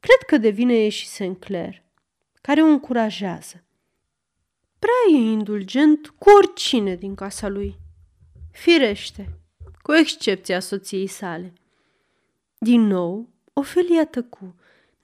Cred 0.00 0.18
că 0.26 0.36
devine 0.36 0.88
și 0.88 1.06
Sinclair, 1.06 1.82
care 2.40 2.62
o 2.62 2.66
încurajează. 2.66 3.64
Prea 4.78 5.18
e 5.18 5.30
indulgent 5.30 6.08
cu 6.08 6.30
oricine 6.30 6.94
din 6.94 7.14
casa 7.14 7.48
lui. 7.48 7.78
Firește, 8.52 9.38
cu 9.82 9.92
excepția 9.92 10.60
soției 10.60 11.06
sale. 11.06 11.52
Din 12.58 12.80
nou, 12.80 13.28
Ofelia 13.52 14.06
tăcu, 14.06 14.54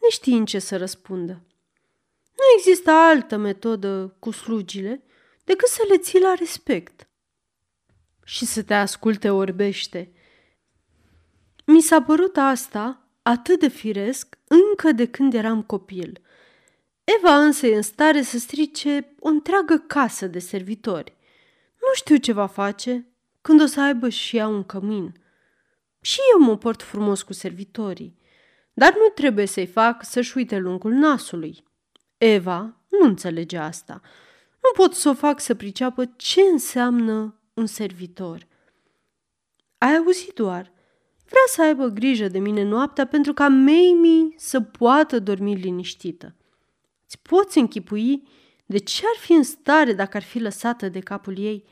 neștiind 0.01 0.47
ce 0.47 0.59
să 0.59 0.77
răspundă. 0.77 1.43
Nu 2.39 2.45
există 2.57 2.91
altă 2.91 3.37
metodă 3.37 4.17
cu 4.19 4.31
slugile 4.31 5.03
decât 5.45 5.69
să 5.69 5.85
le 5.89 5.99
ții 5.99 6.21
la 6.21 6.35
respect 6.35 7.09
și 8.25 8.45
să 8.45 8.63
te 8.63 8.75
asculte 8.75 9.31
orbește. 9.31 10.13
Mi 11.67 11.81
s-a 11.81 12.03
părut 12.03 12.37
asta 12.37 13.09
atât 13.23 13.61
de 13.61 13.69
firesc 13.69 14.39
încă 14.49 14.93
de 14.93 15.07
când 15.07 15.35
eram 15.35 15.63
copil. 15.63 16.21
Eva 17.05 17.37
însă 17.37 17.67
e 17.67 17.77
în 17.77 17.83
stare 17.83 18.23
să 18.23 18.39
strice 18.39 19.15
o 19.19 19.29
întreagă 19.29 19.85
casă 19.87 20.27
de 20.27 20.39
servitori. 20.39 21.17
Nu 21.81 21.95
știu 21.95 22.17
ce 22.17 22.33
va 22.33 22.47
face 22.47 23.07
când 23.41 23.61
o 23.63 23.67
să 23.67 23.81
aibă 23.81 24.09
și 24.09 24.37
ea 24.37 24.49
un 24.49 24.65
cămin. 24.65 25.13
Și 26.01 26.19
eu 26.33 26.45
mă 26.45 26.57
port 26.57 26.83
frumos 26.83 27.23
cu 27.23 27.33
servitorii, 27.33 28.19
dar 28.73 28.93
nu 28.93 29.09
trebuie 29.15 29.47
să-i 29.47 29.67
fac 29.67 30.05
să-și 30.05 30.37
uite 30.37 30.59
lungul 30.59 30.93
nasului. 30.93 31.65
Eva 32.19 32.77
nu 32.89 33.07
înțelege 33.07 33.57
asta. 33.57 34.01
Nu 34.63 34.85
pot 34.85 34.95
să 34.95 35.09
o 35.09 35.15
fac 35.15 35.41
să 35.41 35.55
priceapă 35.55 36.05
ce 36.17 36.41
înseamnă 36.41 37.41
un 37.55 37.67
servitor. 37.67 38.47
Ai 39.79 39.97
auzit 39.97 40.35
doar– 40.35 40.73
Vrea 41.29 41.43
să 41.47 41.63
aibă 41.63 41.87
grijă 41.87 42.29
de 42.29 42.39
mine 42.39 42.63
noaptea 42.63 43.07
pentru 43.07 43.33
ca 43.33 43.49
Mamie 43.49 44.35
să 44.37 44.61
poată 44.61 45.19
dormi 45.19 45.55
liniștită. 45.55 46.37
Îți 47.05 47.19
poți 47.23 47.59
închipui 47.59 48.29
de 48.67 48.79
ce 48.79 49.03
ar 49.07 49.21
fi 49.21 49.33
în 49.33 49.43
stare 49.43 49.93
dacă 49.93 50.17
ar 50.17 50.23
fi 50.23 50.39
lăsată 50.39 50.89
de 50.89 50.99
capul 50.99 51.39
ei? 51.39 51.65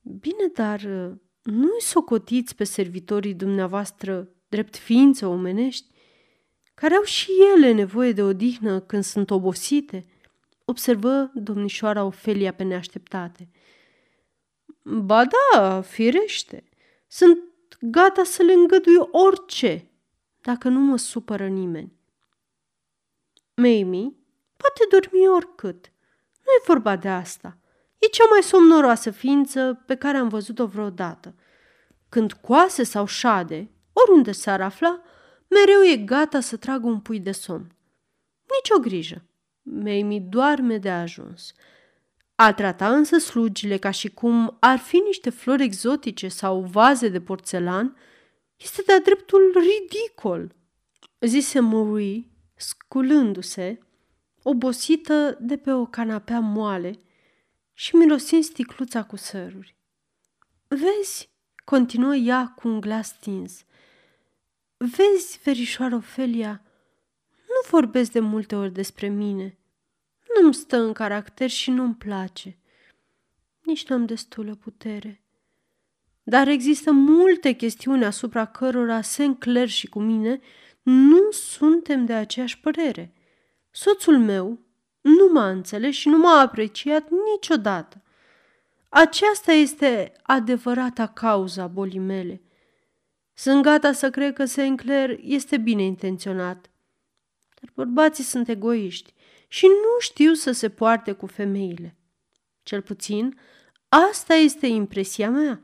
Bine, 0.00 0.46
dar 0.54 0.80
uh, 0.80 1.12
nu-i 1.42 1.80
socotiți 1.80 2.54
pe 2.54 2.64
servitorii 2.64 3.34
dumneavoastră 3.34 4.28
drept 4.48 4.76
ființe 4.76 5.26
omenești, 5.26 5.93
care 6.74 6.94
au 6.94 7.02
și 7.02 7.30
ele 7.54 7.72
nevoie 7.72 8.12
de 8.12 8.22
odihnă 8.22 8.80
când 8.80 9.04
sunt 9.04 9.30
obosite, 9.30 10.06
observă 10.64 11.30
domnișoara 11.34 12.04
Ofelia 12.04 12.52
pe 12.52 12.62
neașteptate. 12.62 13.48
Ba 14.82 15.24
da, 15.24 15.80
firește, 15.80 16.64
sunt 17.06 17.38
gata 17.80 18.24
să 18.24 18.42
le 18.42 18.52
îngădui 18.52 19.08
orice, 19.10 19.90
dacă 20.40 20.68
nu 20.68 20.80
mă 20.80 20.96
supără 20.96 21.48
nimeni. 21.48 21.92
Mamie 23.54 24.14
poate 24.56 24.86
dormi 24.90 25.28
oricât. 25.28 25.92
Nu 26.44 26.52
e 26.58 26.64
vorba 26.66 26.96
de 26.96 27.08
asta. 27.08 27.58
E 27.98 28.06
cea 28.06 28.24
mai 28.30 28.42
somnoroasă 28.42 29.10
ființă 29.10 29.82
pe 29.86 29.96
care 29.96 30.16
am 30.16 30.28
văzut-o 30.28 30.66
vreodată. 30.66 31.34
Când 32.08 32.32
coase 32.32 32.82
sau 32.82 33.06
șade, 33.06 33.70
oriunde 33.92 34.32
s-ar 34.32 34.60
afla, 34.60 35.00
mereu 35.48 35.82
e 35.82 35.96
gata 35.96 36.40
să 36.40 36.56
tragă 36.56 36.86
un 36.86 37.00
pui 37.00 37.20
de 37.20 37.32
somn. 37.32 37.76
Nici 38.40 38.76
o 38.76 38.80
grijă. 38.80 39.24
Mamie 39.62 40.20
doarme 40.20 40.78
de 40.78 40.90
ajuns. 40.90 41.54
A 42.34 42.52
trata 42.52 42.96
însă 42.96 43.18
slugile 43.18 43.76
ca 43.76 43.90
și 43.90 44.08
cum 44.10 44.56
ar 44.60 44.78
fi 44.78 44.96
niște 44.96 45.30
flori 45.30 45.62
exotice 45.62 46.28
sau 46.28 46.60
vaze 46.60 47.08
de 47.08 47.20
porțelan 47.20 47.96
este 48.56 48.82
de-a 48.86 49.00
dreptul 49.00 49.54
ridicol, 49.56 50.54
zise 51.20 51.60
Marie, 51.60 52.28
sculându-se, 52.54 53.78
obosită 54.42 55.38
de 55.40 55.56
pe 55.56 55.72
o 55.72 55.86
canapea 55.86 56.40
moale 56.40 56.98
și 57.72 57.96
mirosind 57.96 58.44
sticluța 58.44 59.04
cu 59.04 59.16
săruri. 59.16 59.76
Vezi, 60.68 61.30
continuă 61.64 62.14
ea 62.14 62.52
cu 62.56 62.68
un 62.68 62.80
glas 62.80 63.08
stins, 63.08 63.64
vezi, 64.86 65.40
verișoară 65.42 65.94
Ofelia, 65.94 66.62
nu 67.36 67.68
vorbesc 67.70 68.12
de 68.12 68.20
multe 68.20 68.56
ori 68.56 68.72
despre 68.72 69.08
mine– 69.08 69.58
nu-mi 70.40 70.54
stă 70.54 70.76
în 70.76 70.92
caracter 70.92 71.50
și 71.50 71.70
nu-mi 71.70 71.94
place. 71.94 72.58
Nici 73.62 73.86
n-am 73.86 74.06
destulă 74.06 74.54
putere. 74.54 75.22
Dar 76.22 76.48
există 76.48 76.92
multe 76.92 77.52
chestiuni 77.52 78.04
asupra 78.04 78.44
cărora 78.44 79.00
Sinclair 79.00 79.68
și 79.68 79.86
cu 79.86 80.00
mine 80.00 80.40
nu 80.82 81.30
suntem 81.30 82.04
de 82.04 82.12
aceeași 82.12 82.60
părere. 82.60 83.14
Soțul 83.70 84.18
meu 84.18 84.58
nu 85.00 85.30
m-a 85.32 85.48
înțeles 85.48 85.94
și 85.94 86.08
nu 86.08 86.18
m-a 86.18 86.40
apreciat 86.40 87.08
niciodată. 87.32 88.02
Aceasta 88.88 89.52
este 89.52 90.12
adevărata 90.22 91.06
cauza 91.06 91.66
bolii 91.66 91.98
mele. 91.98 92.42
Sunt 93.34 93.62
gata 93.62 93.92
să 93.92 94.10
cred 94.10 94.34
că 94.34 94.44
Sinclair 94.44 95.18
este 95.22 95.56
bine 95.56 95.82
intenționat. 95.82 96.70
Dar 97.60 97.72
bărbații 97.74 98.24
sunt 98.24 98.48
egoiști 98.48 99.14
și 99.48 99.66
nu 99.66 100.00
știu 100.00 100.32
să 100.32 100.52
se 100.52 100.68
poarte 100.68 101.12
cu 101.12 101.26
femeile. 101.26 101.96
Cel 102.62 102.82
puțin, 102.82 103.38
asta 103.88 104.34
este 104.34 104.66
impresia 104.66 105.30
mea. 105.30 105.60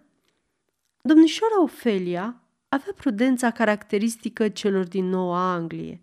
Domnișoara 1.03 1.63
Ofelia 1.63 2.43
avea 2.69 2.93
prudența 2.97 3.51
caracteristică 3.51 4.49
celor 4.49 4.89
din 4.89 5.09
Noua 5.09 5.53
Anglie. 5.53 6.03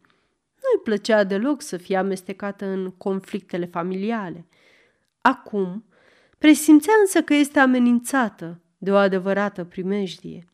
Nu-i 0.55 0.83
plăcea 0.83 1.23
deloc 1.23 1.61
să 1.61 1.77
fie 1.77 1.97
amestecată 1.97 2.65
în 2.65 2.91
conflictele 2.91 3.65
familiale. 3.65 4.45
Acum, 5.21 5.85
presimțea 6.37 6.93
însă 6.99 7.21
că 7.21 7.33
este 7.33 7.59
amenințată 7.59 8.61
de 8.77 8.91
o 8.91 8.95
adevărată 8.95 9.63
primejdie. 9.63 10.47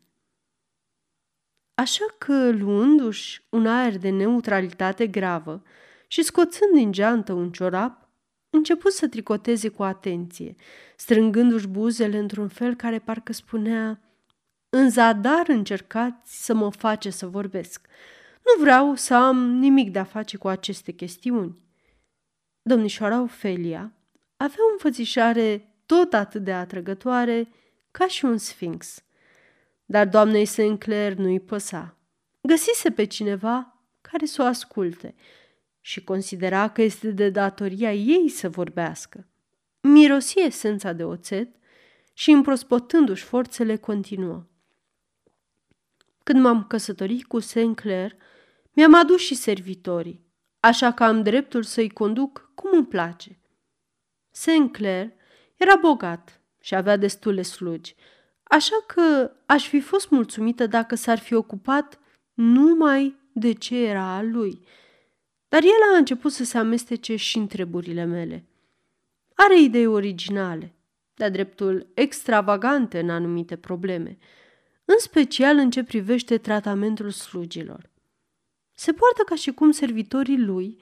Așa 1.75 2.06
că, 2.18 2.51
luându-și 2.51 3.46
un 3.50 3.68
aer 3.68 3.98
de 3.98 4.10
neutralitate 4.10 5.08
gravă 5.08 5.63
și 6.08 6.22
scoțând 6.22 6.74
din 6.74 6.92
geantă 6.92 7.34
un 7.34 7.51
ciorap, 7.51 8.10
început 8.50 8.92
să 8.92 9.08
tricoteze 9.08 9.70
cu 9.70 9.84
atenție, 9.84 10.56
strângându-și 10.96 11.68
buzele 11.68 12.18
într-un 12.18 12.48
fel 12.48 12.75
care 12.75 13.00
parcă 13.00 13.34
spunea 13.34 14.01
În 14.70 14.89
zadar 14.89 15.48
încercați 15.48 16.46
să 16.46 16.53
mă 16.53 16.72
face 16.72 17.10
să 17.10 17.27
vorbesc. 17.27 17.88
Nu 18.46 18.62
vreau 18.62 18.96
să 18.96 19.13
am 19.13 19.51
nimic 19.51 19.92
de 19.92 20.00
a 20.00 20.03
face 20.03 20.38
cu 20.38 20.48
aceste 20.48 20.92
chestiuni. 20.92 21.58
Domnișoara 22.62 23.22
Ofelia 23.22 23.94
avea 24.38 24.63
o 24.70 24.72
înfățișare 24.72 25.75
tot 25.86 26.13
atât 26.13 26.44
de 26.44 26.53
atrăgătoare 26.53 27.50
ca 27.92 28.08
și 28.08 28.25
un 28.25 28.38
sfinx. 28.38 29.03
Dar 29.86 30.08
doamnei 30.08 30.46
Sinclair 30.46 31.13
nu-i 31.13 31.40
păsa. 31.40 31.98
Găsise 32.42 32.92
pe 32.92 33.04
cineva 33.06 33.78
care 34.02 34.25
să 34.25 34.42
o 34.42 34.46
asculte 34.46 35.16
și 35.82 36.04
considera 36.04 36.70
că 36.70 36.82
este 36.82 37.12
de 37.12 37.30
datoria 37.30 37.94
ei 37.94 38.30
să 38.30 38.50
vorbească. 38.50 39.28
Mirosi 39.82 40.40
esența 40.40 40.94
de 40.94 41.04
oțet 41.04 41.56
și, 42.13 42.32
împrospătându-și 42.32 43.24
forțele, 43.24 43.75
continuă. 43.75 44.46
Când 46.24 46.42
m-am 46.42 46.63
căsătorit 46.63 47.25
cu 47.25 47.40
Sinclair, 47.40 48.16
mi-am 48.74 48.94
adus 48.94 49.22
și 49.22 49.36
servitorii, 49.36 50.25
așa 50.60 50.92
că 50.92 51.04
am 51.04 51.24
dreptul 51.24 51.63
să-i 51.63 51.90
conduc 51.90 52.52
cum 52.56 52.70
îmi 52.74 52.86
place. 52.86 53.40
Sinclair 54.32 55.12
era 55.56 55.75
bogat 55.75 56.42
și 56.62 56.75
avea 56.75 56.98
destule 56.98 57.42
slugi, 57.42 57.96
așa 58.53 58.83
că 58.88 59.31
aș 59.45 59.67
fi 59.67 59.79
fost 59.79 60.10
mulțumită 60.10 60.67
dacă 60.67 60.95
s-ar 60.95 61.19
fi 61.19 61.33
ocupat 61.33 62.00
numai 62.33 63.15
de 63.31 63.53
ce 63.53 63.75
era 63.75 64.15
al 64.15 64.31
lui. 64.31 64.60
Dar 65.48 65.63
el 65.63 65.93
a 65.93 65.98
început 65.98 66.31
să 66.31 66.43
se 66.43 66.57
amestece 66.57 67.15
și 67.15 67.38
în 67.38 67.48
treburile 67.48 68.03
mele. 68.03 68.48
Are 69.36 69.60
idei 69.60 69.86
originale, 69.86 70.75
de 71.13 71.29
dreptul 71.29 71.91
extravagante 71.93 73.00
în 73.00 73.10
anumite 73.10 73.55
probleme, 73.55 74.17
în 74.86 74.95
special 74.98 75.57
în 75.57 75.69
ce 75.69 75.83
privește 75.83 76.38
tratamentul 76.38 77.10
slugilor. 77.10 77.89
Se 78.75 78.93
poartă 78.93 79.24
ca 79.25 79.36
și 79.36 79.51
cum 79.51 79.72
servitorii 79.72 80.39
lui 80.39 80.77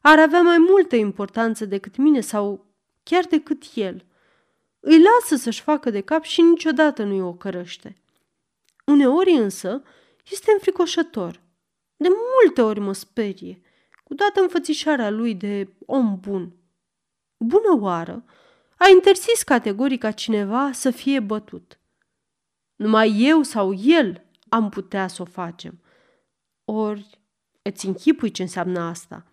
ar 0.00 0.18
avea 0.18 0.40
mai 0.40 0.58
multă 0.58 0.96
importanță 0.96 1.64
decât 1.64 1.96
mine 1.96 2.20
sau 2.20 2.66
chiar 3.02 3.24
decât 3.24 3.62
el. 3.74 4.04
Îi 4.88 5.02
lasă 5.02 5.36
să-și 5.36 5.62
facă 5.62 5.90
de 5.90 6.00
cap 6.00 6.22
și 6.22 6.40
niciodată 6.40 7.02
nu-i 7.02 7.20
o 7.20 7.34
cărăște. 7.34 7.96
Uneori 8.84 9.30
însă 9.30 9.82
este 10.30 10.52
înfricoșător. 10.52 11.40
De 11.96 12.08
multe 12.08 12.62
ori 12.62 12.80
mă 12.80 12.92
sperie, 12.92 13.60
cu 14.04 14.14
toată 14.14 14.40
înfățișarea 14.40 15.10
lui 15.10 15.34
de 15.34 15.68
om 15.86 16.18
bun. 16.20 16.52
Bună 17.36 17.80
oară, 17.80 18.24
a 18.76 18.88
interzis 18.88 19.42
categoric 19.42 20.00
ca 20.00 20.10
cineva 20.10 20.72
să 20.72 20.90
fie 20.90 21.20
bătut. 21.20 21.80
Numai 22.76 23.16
eu 23.18 23.42
sau 23.42 23.74
el 23.74 24.24
am 24.48 24.68
putea 24.68 25.08
să 25.08 25.22
o 25.22 25.24
facem. 25.24 25.80
Ori 26.64 27.20
Îți 27.62 27.86
închipui 27.86 28.30
ce 28.30 28.42
înseamnă 28.42 28.80
asta. 28.80 29.26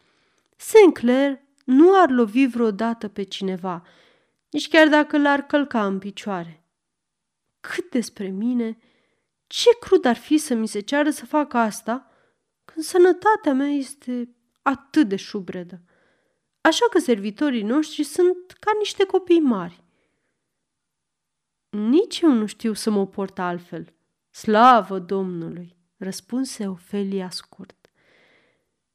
Sinclair 0.55 1.39
nu 1.65 2.01
ar 2.01 2.09
lovi 2.09 2.47
vreodată 2.47 3.07
pe 3.07 3.23
cineva, 3.23 3.83
nici 4.53 4.67
chiar 4.67 4.87
dacă 4.87 5.17
l-ar 5.17 5.41
călca 5.41 5.85
în 5.85 5.99
picioare. 5.99 6.63
Cât 7.59 7.89
despre 7.89 8.27
mine, 8.27 8.77
ce 9.47 9.69
crud 9.79 10.05
ar 10.05 10.15
fi 10.15 10.37
să 10.37 10.53
mi 10.53 10.67
se 10.67 10.79
ceară 10.79 11.09
să 11.09 11.25
fac 11.25 11.53
asta 11.53 12.11
când 12.65 12.85
sănătatea 12.85 13.53
mea 13.53 13.67
este 13.67 14.35
atât 14.61 15.07
de 15.07 15.15
șubredă. 15.15 15.81
Așa 16.61 16.85
că 16.89 16.99
servitorii 16.99 17.63
noștri 17.63 18.03
sunt 18.03 18.51
ca 18.59 18.71
niște 18.77 19.05
copii 19.05 19.39
mari. 19.39 19.83
Nici 21.69 22.19
eu 22.19 22.31
nu 22.31 22.45
știu 22.45 22.73
să 22.73 22.89
mă 22.89 23.07
port 23.07 23.39
altfel. 23.39 23.93
Slavă 24.29 24.99
Domnului, 24.99 25.77
răspunse 25.97 26.67
Ofelia 26.67 27.29
scurt. 27.29 27.91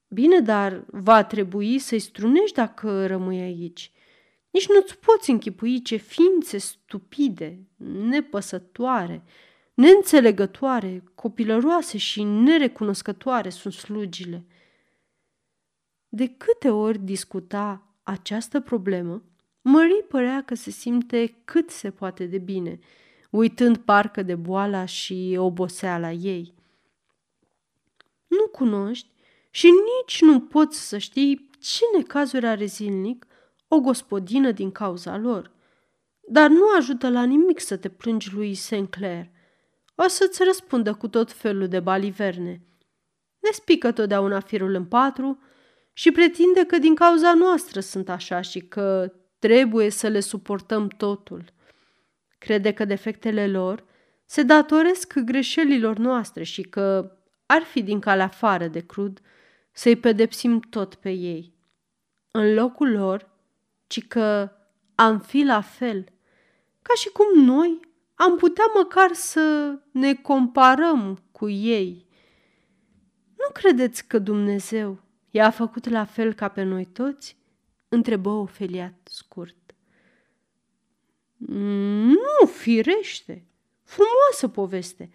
Bine, 0.09 0.41
dar 0.41 0.85
va 0.87 1.25
trebui 1.25 1.79
să-i 1.79 1.99
strunești 1.99 2.55
dacă 2.55 3.07
rămâi 3.07 3.41
aici. 3.41 3.93
Nici 4.59 4.69
nu-ți 4.69 4.99
poți 4.99 5.31
închipui 5.31 5.83
ce 5.83 5.97
ființe 5.97 6.59
stupide, 6.59 7.67
nepăsătoare, 7.77 9.23
neînțelegătoare, 9.75 11.05
copilăroase 11.15 11.99
și 11.99 12.23
nerecunoscătoare 12.23 13.51
sunt 13.51 13.73
slugile. 13.73 14.47
De 16.09 16.27
câte 16.27 16.71
ori 16.71 16.99
discuta 16.99 17.87
această 18.03 18.61
problemă, 18.61 19.23
Mării 19.63 20.05
părea 20.09 20.43
că 20.43 20.55
se 20.55 20.71
simte 20.71 21.41
cât 21.45 21.71
se 21.71 21.91
poate 21.91 22.27
de 22.27 22.39
bine, 22.39 22.79
uitând 23.31 23.77
parcă 23.77 24.23
de 24.23 24.35
boala 24.35 24.85
și 24.85 25.37
oboseala 25.39 26.13
ei. 26.13 26.55
Nu 28.27 28.47
cunoști 28.47 29.09
și 29.51 29.67
nici 29.67 30.21
nu 30.21 30.41
poți 30.41 30.89
să 30.89 30.99
știi 30.99 31.51
ce 31.59 31.85
necazuri 31.97 32.47
are 32.47 32.65
zilnic 32.65 33.27
o 33.69 33.81
gospodină 33.81 34.51
din 34.51 34.71
cauza 34.71 35.17
lor. 35.17 35.51
Dar 36.21 36.51
nu 36.51 36.65
ajută 36.77 37.11
la 37.11 37.25
nimic 37.25 37.61
să 37.61 37.77
te 37.77 37.89
plângi 37.89 38.35
lui 38.35 38.55
Sinclair. 38.55 39.27
O 39.95 40.09
să-ți 40.09 40.45
răspundă 40.45 40.95
cu 40.95 41.09
tot 41.09 41.33
felul 41.33 41.69
de 41.69 41.81
baliverne. 41.81 42.63
Ne 43.39 43.51
spică 43.53 43.93
totdeauna 43.93 44.41
firul 44.41 44.75
în 44.75 44.85
patru 44.85 45.43
și 45.93 46.11
pretinde 46.11 46.65
că 46.65 46.79
din 46.79 46.95
cauza 46.95 47.35
noastră 47.35 47.81
sunt 47.81 48.09
așa 48.09 48.41
și 48.41 48.61
că 48.61 49.13
trebuie 49.39 49.91
să 49.91 50.09
le 50.09 50.21
suportăm 50.21 50.89
totul. 50.89 51.45
Crede 52.39 52.73
că 52.73 52.85
defectele 52.85 53.47
lor 53.47 53.85
se 54.27 54.43
datoresc 54.43 55.19
greșelilor 55.19 55.97
noastre 55.97 56.43
și 56.43 56.63
că 56.63 57.13
ar 57.47 57.63
fi 57.63 57.83
din 57.83 58.01
calea 58.01 58.25
afară 58.25 58.67
de 58.67 58.81
crud 58.81 59.21
să-i 59.73 59.97
pedepsim 59.97 60.61
tot 60.61 60.95
pe 60.95 61.11
ei. 61.11 61.55
În 62.31 62.55
locul 62.55 62.91
lor, 62.91 63.31
ci 63.89 64.07
că 64.07 64.51
am 64.95 65.19
fi 65.19 65.43
la 65.43 65.61
fel, 65.61 66.05
ca 66.83 66.95
și 66.95 67.09
cum 67.09 67.45
noi 67.45 67.81
am 68.15 68.37
putea 68.37 68.65
măcar 68.75 69.13
să 69.13 69.79
ne 69.93 70.15
comparăm 70.15 71.23
cu 71.33 71.49
ei. 71.49 72.07
Nu 73.37 73.53
credeți 73.53 74.07
că 74.07 74.19
Dumnezeu 74.19 75.01
i-a 75.31 75.51
făcut 75.51 75.89
la 75.89 76.05
fel 76.05 76.33
ca 76.33 76.49
pe 76.49 76.63
noi 76.63 76.85
toți? 76.85 77.37
întrebă 77.89 78.29
Ofelia 78.29 78.95
scurt. 79.03 79.57
Nu, 81.37 82.47
firește, 82.47 83.47
frumoasă 83.83 84.49
poveste. 84.49 85.11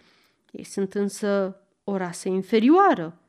Ei 0.51 0.63
sunt 0.63 0.93
însă 0.93 1.61
o 1.83 1.97
rasă 1.97 2.29
inferioară, 2.29 3.22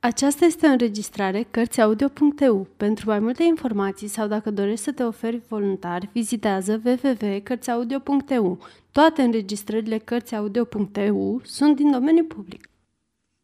aceasta 0.00 0.44
este 0.44 0.66
o 0.66 0.70
înregistrare 0.70 1.42
Cărțiaudio.eu. 1.42 2.68
Pentru 2.76 3.08
mai 3.08 3.18
multe 3.18 3.42
informații 3.42 4.08
sau 4.08 4.26
dacă 4.26 4.50
dorești 4.50 4.84
să 4.84 4.92
te 4.92 5.02
oferi 5.02 5.42
voluntar, 5.48 6.08
vizitează 6.12 6.82
www.cărțiaudio.eu. 6.84 8.58
Toate 8.92 9.22
înregistrările 9.22 9.98
Cărțiaudio.eu 9.98 11.40
sunt 11.44 11.76
din 11.76 11.90
domeniu 11.90 12.24
public. 12.24 12.68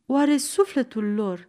Oare 0.06 0.36
sufletul 0.36 1.14
lor 1.14 1.48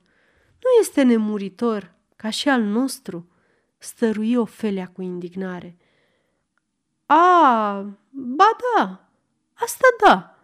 nu 0.53 0.69
este 0.79 1.01
nemuritor 1.01 1.95
ca 2.15 2.29
și 2.29 2.49
al 2.49 2.61
nostru? 2.61 3.31
Stărui 3.77 4.35
Ofelia 4.35 4.87
cu 4.87 5.01
indignare. 5.01 5.77
A, 7.05 7.81
ba 8.11 8.49
da, 8.75 9.09
asta 9.53 9.87
da, 10.05 10.39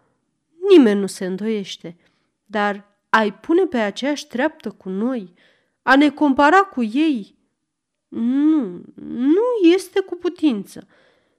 nimeni 0.68 1.00
nu 1.00 1.06
se 1.06 1.24
îndoiește, 1.24 1.96
dar 2.44 2.93
ai 3.14 3.34
pune 3.34 3.66
pe 3.66 3.78
aceeași 3.78 4.26
treaptă 4.26 4.70
cu 4.70 4.88
noi, 4.88 5.34
A 5.82 5.96
ne 5.96 6.10
compara 6.10 6.58
cu 6.58 6.82
ei? 6.82 7.38
Nu, 8.08 8.82
nu 9.04 9.68
este 9.74 10.00
cu 10.00 10.16
putință. 10.16 10.86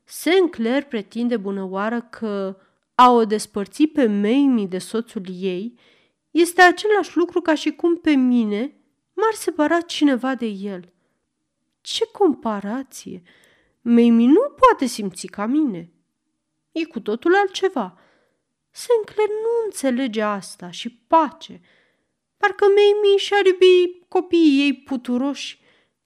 Sinclair 0.03 0.83
pretinde 0.83 1.37
bunăoară 1.37 2.01
că 2.01 2.57
a 2.95 3.11
o 3.11 3.25
despărți 3.25 3.85
pe 3.85 4.05
Mamie 4.05 4.65
de 4.65 4.77
soțul 4.77 5.25
ei 5.29 5.79
este 6.31 6.61
același 6.61 7.17
lucru 7.17 7.41
ca 7.41 7.55
și 7.55 7.71
cum 7.71 7.95
pe 7.95 8.11
mine 8.11 8.75
m-ar 9.13 9.33
separa 9.33 9.81
cineva 9.81 10.35
de 10.35 10.45
el. 10.45 10.93
Ce 11.81 12.07
comparație! 12.11 13.21
Mamie 13.81 14.27
nu 14.27 14.41
poate 14.57 14.85
simți 14.85 15.27
ca 15.27 15.45
mine. 15.45 15.91
E 16.71 16.85
cu 16.85 16.99
totul 16.99 17.35
altceva. 17.35 17.99
Sinclair 18.77 19.29
nu 19.29 19.63
înțelege 19.65 20.21
asta 20.21 20.71
și 20.71 20.89
pace. 20.89 21.61
Parcă 22.37 22.65
Mamie 22.65 23.17
și-ar 23.17 23.45
iubi 23.45 24.05
copiii 24.07 24.61
ei 24.61 24.73
puturoși, 24.73 25.61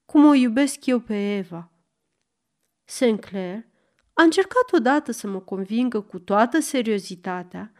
cum 0.05 0.25
o 0.25 0.34
iubesc 0.34 0.86
eu 0.86 0.99
pe 0.99 1.36
Eva. 1.38 1.71
Sinclair 2.84 3.65
a 4.13 4.23
încercat 4.23 4.71
odată 4.71 5.12
să 5.12 5.27
mă 5.27 5.39
convingă 5.39 6.01
cu 6.01 6.19
toată 6.19 6.60
seriozitatea 6.60 7.71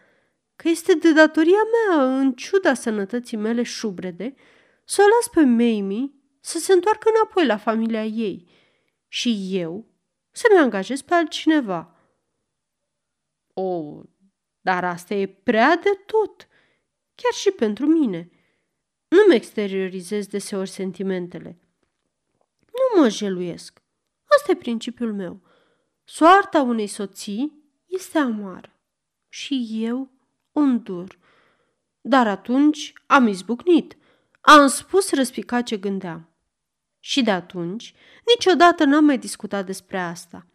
că 0.56 0.70
este 0.70 0.94
de 0.94 1.14
datoria 1.14 1.62
mea, 1.72 2.18
în 2.18 2.34
ciuda 2.34 2.74
sănătății 2.74 3.38
mele 3.38 3.64
șubrede, 3.64 4.36
să 4.86 5.02
o 5.02 5.08
las 5.16 5.28
pe 5.28 5.42
Mamie 5.42 6.14
să 6.40 6.58
se 6.58 6.74
întoarcă 6.74 7.10
înapoi 7.14 7.46
la 7.46 7.58
familia 7.58 8.06
ei 8.06 8.50
și 9.08 9.50
eu 9.52 9.86
să-mi 10.32 10.60
angajez 10.60 11.02
pe 11.02 11.14
altcineva. 11.14 11.96
O, 13.54 14.02
dar 14.62 14.84
asta 14.84 15.14
e 15.14 15.28
prea 15.28 15.76
de 15.76 15.90
tot, 16.06 16.48
chiar 17.16 17.34
și 17.34 17.52
pentru 17.52 17.86
mine. 17.86 18.30
Nu-mi 19.08 19.36
exteriorizez 19.36 20.28
deseori 20.28 20.70
sentimentele. 20.70 21.60
Nu 22.60 23.02
mă 23.02 23.10
jeluiesc. 23.10 23.82
Asta 24.38 24.52
e 24.52 24.56
principiul 24.56 25.14
meu. 25.14 25.42
Soarta 26.04 26.62
unei 26.62 26.88
soții 26.88 27.64
este 27.86 28.18
amară 28.18 28.80
și 29.30 29.68
eu 29.72 30.12
o 30.52 30.60
îndur. 30.60 31.18
Dar 32.02 32.28
atunci 32.28 32.94
am 33.06 33.28
izbucnit. 33.28 33.98
Am 34.42 34.68
spus 34.68 35.12
răspicat 35.12 35.64
ce 35.64 35.78
gândeam. 35.78 36.30
Și 37.00 37.22
de 37.22 37.32
atunci, 37.32 37.94
niciodată 38.36 38.84
n-am 38.84 39.06
mai 39.06 39.18
discutat 39.18 39.66
despre 39.66 40.00
asta. 40.00 40.48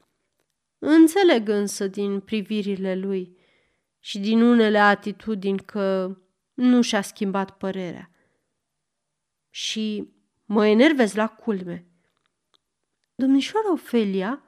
Înțeleg 0.79 1.49
însă 1.49 1.87
din 1.87 2.21
privirile 2.21 2.95
lui 2.95 3.37
și 4.05 4.19
din 4.19 4.41
unele 4.43 4.79
atitudini 4.79 5.59
că 5.59 6.17
nu 6.55 6.83
și-a 6.83 7.01
schimbat 7.01 7.57
părerea. 7.57 8.11
Și 9.51 10.13
mă 10.45 10.67
enervez 10.67 11.15
la 11.15 11.29
culme. 11.29 11.87
Domnișoara 13.15 13.73
Ofelia 13.73 14.43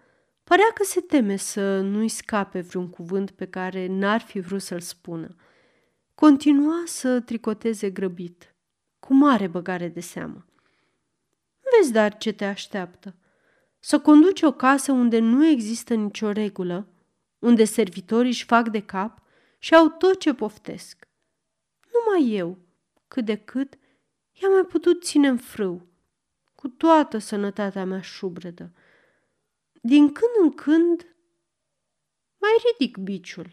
părea 0.44 0.70
că 0.74 0.84
se 0.84 1.00
teme 1.00 1.36
să 1.36 1.80
nu-i 1.80 2.08
scape 2.08 2.60
vreun 2.60 2.90
cuvânt 2.90 3.30
pe 3.30 3.46
care 3.46 3.86
n-ar 3.86 4.20
fi 4.20 4.40
vrut 4.40 4.62
să-l 4.62 4.80
spună. 4.80 5.34
Continua 6.14 6.82
să 6.84 7.20
tricoteze 7.20 7.90
grăbit, 7.90 8.54
cu 8.98 9.14
mare 9.14 9.46
băgare 9.46 9.88
de 9.88 10.00
seamă. 10.00 10.46
Vezi, 11.60 11.92
dar, 11.92 12.16
ce 12.16 12.32
te 12.32 12.44
așteaptă. 12.44 13.14
Să 13.78 13.98
conduci 14.00 14.42
o 14.42 14.52
casă 14.52 14.92
unde 14.92 15.18
nu 15.18 15.46
există 15.46 15.94
nicio 15.94 16.32
regulă, 16.32 16.88
unde 17.38 17.64
servitorii 17.64 18.30
își 18.30 18.44
fac 18.44 18.68
de 18.68 18.80
cap 18.80 19.24
și 19.58 19.74
au 19.74 19.88
tot 19.88 20.20
ce 20.20 20.34
poftesc. 20.34 21.08
Numai 21.92 22.32
eu, 22.32 22.58
cât 23.08 23.24
de 23.24 23.36
cât, 23.36 23.78
i-am 24.32 24.52
mai 24.52 24.64
putut 24.64 25.04
ține 25.04 25.28
în 25.28 25.38
frâu, 25.38 25.86
cu 26.54 26.68
toată 26.68 27.18
sănătatea 27.18 27.84
mea 27.84 28.00
șubredă. 28.00 28.72
Din 29.82 30.12
când 30.12 30.30
în 30.42 30.52
când 30.52 31.16
mai 32.38 32.50
ridic 32.64 32.96
biciul, 32.96 33.48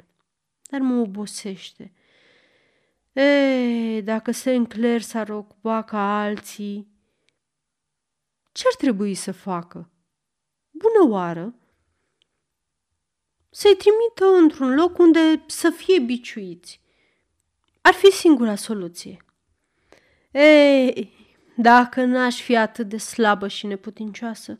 dar 0.69 0.79
mă 0.81 1.01
obosește. 1.01 1.93
Ei, 3.13 4.01
dacă 4.01 4.31
Sinclair 4.31 5.01
s-ar 5.01 5.29
ocupa 5.29 5.83
ca 5.83 6.21
alții, 6.21 6.87
ce 8.51 8.63
ar 8.67 8.75
trebui 8.75 9.13
să 9.13 9.31
facă? 9.31 9.91
Bună 10.71 11.11
oară! 11.11 11.55
Să-i 13.55 13.75
trimită 13.75 14.41
într-un 14.41 14.73
loc 14.75 14.97
unde 14.97 15.43
să 15.45 15.69
fie 15.69 15.99
biciuiți. 15.99 16.81
Ar 17.81 17.93
fi 17.93 18.11
singura 18.11 18.55
soluție. 18.55 19.25
Ei, 20.31 21.13
dacă 21.55 22.03
n-aș 22.03 22.41
fi 22.41 22.55
atât 22.55 22.89
de 22.89 22.97
slabă 22.97 23.47
și 23.47 23.65
neputincioasă, 23.65 24.59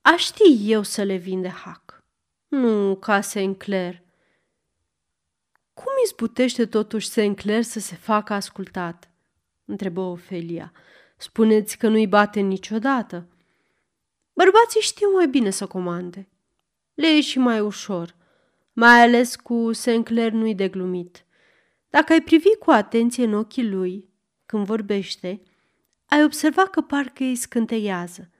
aș 0.00 0.24
ști 0.24 0.70
eu 0.70 0.82
să 0.82 1.02
le 1.02 1.16
vin 1.16 1.40
de 1.40 1.48
hac. 1.48 2.04
Nu 2.48 2.96
ca 2.96 3.20
Sinclair. 3.20 4.02
Cum 5.74 5.92
izbutește 6.04 6.66
totuși 6.66 7.08
Sinclair 7.08 7.62
să 7.62 7.80
se 7.80 7.94
facă 7.94 8.32
ascultat? 8.32 9.10
întrebă 9.64 10.00
Ofelia. 10.00 10.72
Spuneți 11.16 11.78
că 11.78 11.88
nu-i 11.88 12.06
bate 12.06 12.40
niciodată. 12.40 13.26
Bărbații 14.32 14.80
știu 14.80 15.10
mai 15.10 15.28
bine 15.28 15.50
să 15.50 15.66
comande. 15.66 16.28
Le 17.00 17.06
e 17.06 17.20
și 17.20 17.38
mai 17.38 17.60
ușor, 17.60 18.14
mai 18.72 19.00
ales 19.02 19.36
cu 19.36 19.72
Sinclair 19.72 20.32
nu-i 20.32 20.54
de 20.54 20.68
glumit. 20.68 21.24
Dacă 21.90 22.12
ai 22.12 22.20
privi 22.20 22.56
cu 22.58 22.70
atenție 22.70 23.24
în 23.24 23.32
ochii 23.32 23.68
lui, 23.68 24.08
când 24.46 24.64
vorbește, 24.64 25.42
ai 26.06 26.24
observat 26.24 26.70
că 26.70 26.80
parcă 26.80 27.22
îi 27.22 27.34
scânteiază. 27.34 28.30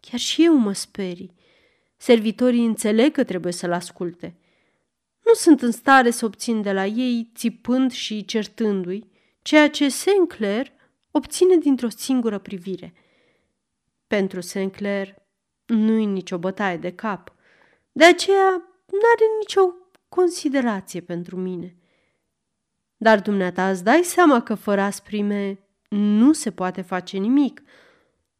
Chiar 0.00 0.18
și 0.18 0.44
eu 0.44 0.54
mă 0.54 0.72
sperii. 0.72 1.34
Servitorii 1.96 2.64
înțeleg 2.64 3.12
că 3.12 3.24
trebuie 3.24 3.52
să-l 3.52 3.72
asculte. 3.72 4.36
Nu 5.24 5.32
sunt 5.34 5.62
în 5.62 5.70
stare 5.70 6.10
să 6.10 6.24
obțin 6.24 6.62
de 6.62 6.72
la 6.72 6.86
ei, 6.86 7.30
țipând 7.34 7.90
și 7.90 8.24
certându-i, 8.24 9.10
ceea 9.42 9.70
ce 9.70 9.88
Sinclair 9.88 10.72
obține 11.10 11.56
dintr-o 11.56 11.88
singură 11.88 12.38
privire. 12.38 12.94
Pentru 14.06 14.40
Sinclair 14.40 15.14
nu-i 15.66 16.06
nicio 16.06 16.38
bătaie 16.38 16.76
de 16.76 16.92
cap. 16.92 17.34
De 17.92 18.04
aceea 18.04 18.50
n-are 18.86 19.24
nicio 19.38 19.74
considerație 20.08 21.00
pentru 21.00 21.36
mine. 21.36 21.76
Dar 22.96 23.20
dumneata 23.20 23.70
îți 23.70 23.84
dai 23.84 24.02
seama 24.02 24.42
că 24.42 24.54
fără 24.54 24.80
asprime 24.80 25.58
nu 25.88 26.32
se 26.32 26.50
poate 26.50 26.82
face 26.82 27.16
nimic. 27.16 27.62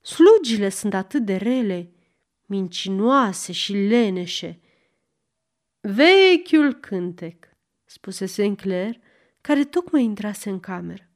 Slugile 0.01 0.69
sunt 0.69 0.95
atât 0.95 1.25
de 1.25 1.37
rele, 1.37 1.93
mincinoase 2.47 3.53
și 3.53 3.73
leneșe. 3.73 4.61
Vechiul 5.81 6.75
cântec, 6.75 7.49
spuse 7.85 8.27
Sinclair, 8.27 8.97
care 9.41 9.65
tocmai 9.65 10.05
intrase 10.05 10.51
în 10.51 10.61
cameră. 10.61 11.09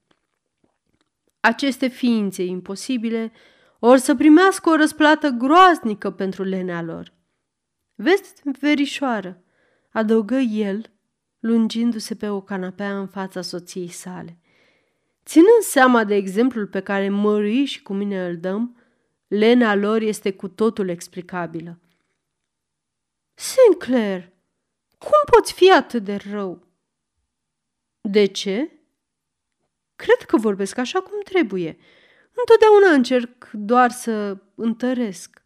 Aceste 1.41 1.89
ființe 1.89 2.45
imposibile 2.45 3.33
or 3.79 3.97
să 3.97 4.15
primească 4.15 4.71
o 4.71 4.77
răsplată 4.77 5.29
groaznică 5.29 6.11
pentru 6.11 6.43
lenea 6.43 6.83
lor. 6.83 7.14
Vezi, 7.95 8.35
verișoară, 8.61 9.43
adăugă 9.91 10.35
el, 10.35 10.91
lungindu-se 11.39 12.15
pe 12.15 12.29
o 12.29 12.41
canapea 12.41 12.99
în 12.99 13.07
fața 13.07 13.41
soției 13.41 13.89
sale. 13.89 14.39
Ținând 15.25 15.61
seama 15.61 16.05
de 16.05 16.15
exemplul 16.15 16.67
pe 16.67 16.81
care 16.81 17.09
Mării 17.09 17.65
și 17.65 17.83
cu 17.83 17.93
mine 17.93 18.27
îl 18.27 18.37
dăm, 18.37 18.77
lena 19.27 19.75
lor 19.75 20.01
este 20.01 20.33
cu 20.33 20.49
totul 20.49 20.89
explicabilă. 20.89 21.79
Sinclair, 23.35 24.33
cum 24.99 25.37
poți 25.37 25.53
fi 25.53 25.73
atât 25.73 26.05
de 26.05 26.17
rău? 26.31 26.67
De 28.01 28.25
ce? 28.25 28.71
Cred 29.97 30.17
că 30.27 30.37
vorbesc 30.37 30.79
așa 30.79 31.01
cum 31.01 31.21
trebuie. 31.25 31.77
Întotdeauna 32.33 32.91
încerc 32.91 33.51
doar 33.53 33.91
să 33.91 34.39
întăresc, 34.55 35.44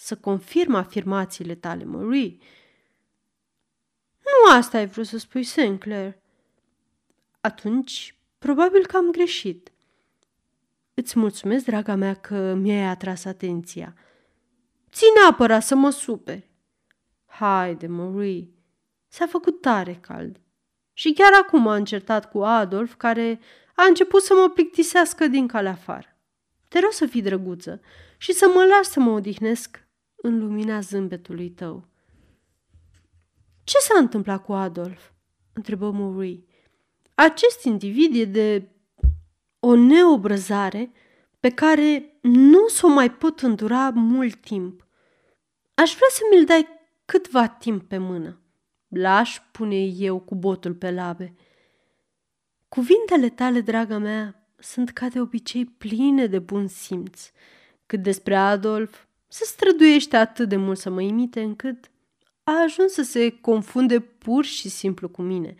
să 0.00 0.16
confirm 0.16 0.74
afirmațiile 0.74 1.54
tale, 1.54 1.84
Marie. 1.84 2.36
Nu 4.18 4.52
asta 4.52 4.78
ai 4.78 4.86
vrut 4.86 5.06
să 5.06 5.18
spui, 5.18 5.42
Sinclair. 5.42 6.16
Atunci, 7.40 8.18
probabil 8.38 8.86
că 8.86 8.96
am 8.96 9.10
greșit. 9.10 9.72
Îți 10.94 11.18
mulțumesc, 11.18 11.64
draga 11.64 11.94
mea, 11.94 12.14
că 12.14 12.54
mi-ai 12.54 12.86
atras 12.86 13.24
atenția. 13.24 13.94
Ține 14.90 15.20
apăra 15.30 15.60
să 15.60 15.74
mă 15.74 15.90
superi. 15.90 16.50
Haide, 17.26 17.86
Marie, 17.86 18.48
s-a 19.08 19.26
făcut 19.26 19.60
tare 19.60 19.94
cald. 19.94 20.40
Și 20.92 21.12
chiar 21.12 21.32
acum 21.42 21.66
a 21.66 21.74
încertat 21.74 22.30
cu 22.30 22.38
Adolf, 22.44 22.94
care 22.94 23.40
a 23.74 23.84
început 23.84 24.22
să 24.22 24.34
mă 24.34 24.48
plictisească 24.48 25.26
din 25.26 25.46
calea 25.46 25.72
afară. 25.72 26.16
Te 26.68 26.78
rog 26.78 26.92
să 26.92 27.06
fii 27.06 27.22
drăguță 27.22 27.80
și 28.16 28.32
să 28.32 28.50
mă 28.54 28.64
lași 28.64 28.88
să 28.88 29.00
mă 29.00 29.10
odihnesc 29.10 29.87
în 30.28 30.38
lumina 30.38 30.80
zâmbetului 30.80 31.50
tău. 31.50 31.86
Ce 33.64 33.78
s-a 33.78 33.98
întâmplat 33.98 34.44
cu 34.44 34.52
Adolf? 34.52 35.10
întrebă 35.52 35.90
Marie. 35.90 36.44
Acest 37.14 37.64
individ 37.64 38.14
e 38.14 38.24
de 38.24 38.68
o 39.60 39.74
neobrăzare 39.74 40.92
pe 41.40 41.50
care 41.50 42.18
nu 42.22 42.68
s-o 42.68 42.88
mai 42.88 43.10
pot 43.10 43.40
îndura 43.40 43.90
mult 43.90 44.40
timp. 44.40 44.86
Aș 45.74 45.94
vrea 45.94 46.08
să 46.10 46.20
mi-l 46.30 46.44
dai 46.44 46.66
câtva 47.04 47.48
timp 47.48 47.88
pe 47.88 47.98
mână. 47.98 48.40
Laș, 48.88 49.38
pune 49.52 49.84
eu 49.84 50.20
cu 50.20 50.34
botul 50.34 50.74
pe 50.74 50.90
labe. 50.90 51.34
Cuvintele 52.68 53.28
tale, 53.28 53.60
draga 53.60 53.98
mea, 53.98 54.52
sunt 54.58 54.90
ca 54.90 55.08
de 55.08 55.20
obicei 55.20 55.64
pline 55.64 56.26
de 56.26 56.38
bun 56.38 56.66
simț. 56.66 57.30
Cât 57.86 58.02
despre 58.02 58.36
Adolf, 58.36 59.04
se 59.28 59.44
străduiește 59.44 60.16
atât 60.16 60.48
de 60.48 60.56
mult 60.56 60.78
să 60.78 60.90
mă 60.90 61.02
imite 61.02 61.40
încât 61.40 61.90
a 62.44 62.62
ajuns 62.62 62.92
să 62.92 63.02
se 63.02 63.30
confunde 63.40 64.00
pur 64.00 64.44
și 64.44 64.68
simplu 64.68 65.08
cu 65.08 65.22
mine. 65.22 65.54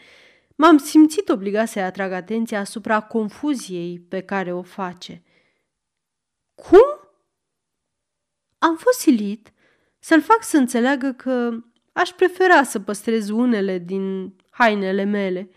M-am 0.56 0.78
simțit 0.78 1.28
obligat 1.28 1.68
să-i 1.68 1.82
atrag 1.82 2.12
atenția 2.12 2.60
asupra 2.60 3.00
confuziei 3.00 3.98
pe 3.98 4.20
care 4.20 4.52
o 4.52 4.62
face. 4.62 5.22
Cum? 6.54 7.10
Am 8.58 8.76
fost 8.76 8.98
silit 8.98 9.52
să-l 9.98 10.20
fac 10.20 10.42
să 10.42 10.56
înțeleagă 10.56 11.12
că 11.12 11.50
aș 11.92 12.10
prefera 12.10 12.62
să 12.62 12.80
păstrez 12.80 13.28
unele 13.28 13.78
din 13.78 14.34
hainele 14.50 15.04
mele, 15.04 15.50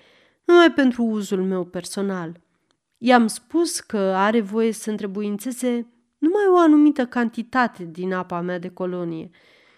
numai 0.44 0.72
pentru 0.72 1.04
uzul 1.04 1.44
meu 1.44 1.66
personal. 1.66 2.42
I-am 2.98 3.28
spus 3.28 3.80
că 3.80 3.98
are 3.98 4.42
voie 4.42 4.72
să 4.72 4.90
întrebuințeze 4.90 5.88
numai 6.22 6.48
o 6.50 6.58
anumită 6.58 7.06
cantitate 7.06 7.84
din 7.84 8.14
apa 8.14 8.42
mea 8.42 8.60
de 8.60 8.70
colonie 8.70 9.30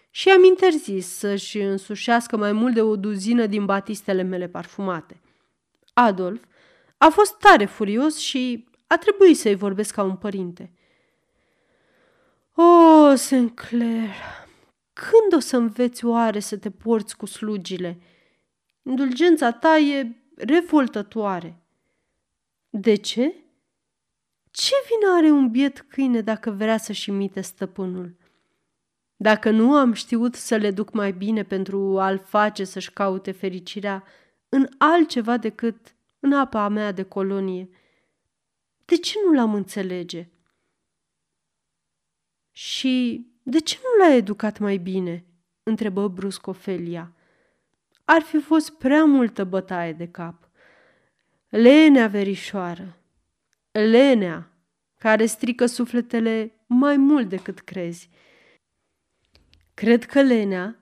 și 0.10 0.30
am 0.30 0.44
interzis 0.44 1.08
să-și 1.08 1.60
însușească 1.60 2.38
mai 2.38 2.52
mult 2.52 2.74
de 2.74 2.82
o 2.82 2.96
duzină 2.96 3.46
din 3.46 3.66
batistele 3.66 4.22
mele 4.22 4.48
parfumate. 4.48 5.22
Adolf 5.94 6.44
a 6.98 7.08
fost 7.10 7.38
tare 7.38 7.66
furios 7.66 8.18
și 8.18 8.68
a 8.88 8.98
trebuit 8.98 9.38
să-i 9.38 9.56
vorbesc 9.56 9.94
ca 9.94 10.04
un 10.04 10.16
părinte. 10.16 10.72
O, 12.56 12.64
oh, 12.64 13.18
Sinclair, 13.18 14.10
când 14.94 15.34
o 15.36 15.40
să 15.40 15.58
înveți 15.58 16.06
oare 16.06 16.40
să 16.40 16.58
te 16.58 16.72
porți 16.72 17.18
cu 17.18 17.26
slugile? 17.26 18.00
Indulgența 18.82 19.52
ta 19.52 19.78
e 19.78 20.16
revoltătoare. 20.36 21.64
De 22.70 22.96
ce? 22.96 23.43
Ce 24.54 24.74
vină 24.88 25.14
are 25.16 25.30
un 25.32 25.50
biet 25.50 25.82
câine 25.82 26.22
dacă 26.22 26.52
vrea 26.52 26.78
să-și 26.78 27.10
imite 27.10 27.42
stăpânul? 27.42 28.16
Dacă 29.16 29.50
nu 29.50 29.76
am 29.76 29.94
știut 29.94 30.36
să 30.36 30.56
le 30.56 30.72
duc 30.72 30.92
mai 30.92 31.12
bine 31.12 31.44
pentru 31.44 32.00
a-l 32.00 32.20
face 32.20 32.64
să-și 32.64 32.92
caute 32.92 33.32
fericirea 33.32 34.04
în 34.50 34.68
altceva 34.78 35.38
decât 35.38 35.96
în 36.20 36.34
apa 36.34 36.68
mea 36.68 36.92
de 36.92 37.04
colonie, 37.04 37.70
de 38.86 38.96
ce 38.96 39.20
nu 39.26 39.34
l-am 39.34 39.54
înțelege? 39.54 40.30
Și 42.52 43.26
de 43.44 43.60
ce 43.60 43.80
nu 43.84 44.06
l-a 44.06 44.14
educat 44.14 44.60
mai 44.60 44.78
bine? 44.78 45.26
întrebă 45.64 46.08
brusc 46.08 46.48
Ofelia. 46.48 47.14
Ar 48.06 48.22
fi 48.22 48.40
fost 48.40 48.70
prea 48.70 49.04
multă 49.04 49.44
bătaie 49.44 49.94
de 49.94 50.08
cap. 50.08 50.50
Lenea 51.50 52.08
verișoară, 52.08 52.98
lenea, 53.80 54.52
care 55.00 55.26
strică 55.26 55.66
sufletele 55.66 56.66
mai 56.68 56.98
mult 56.98 57.30
decât 57.30 57.60
crezi. 57.60 58.10
Cred 59.74 60.06
că 60.06 60.22
lenea 60.22 60.78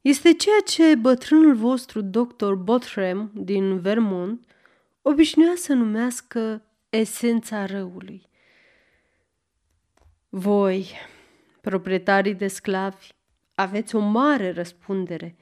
este 0.00 0.32
ceea 0.32 0.60
ce 0.64 0.94
bătrânul 0.94 1.54
vostru, 1.54 2.00
doctor 2.00 2.54
Bothram 2.54 3.30
din 3.34 3.80
Vermont, 3.80 4.46
obișnuia 5.02 5.52
să 5.56 5.72
numească 5.72 6.62
esența 6.88 7.66
răului. 7.66 8.28
Voi, 10.28 10.90
proprietarii 11.60 12.34
de 12.34 12.46
sclavi, 12.46 13.08
aveți 13.54 13.94
o 13.94 13.98
mare 13.98 14.52
răspundere, 14.52 15.36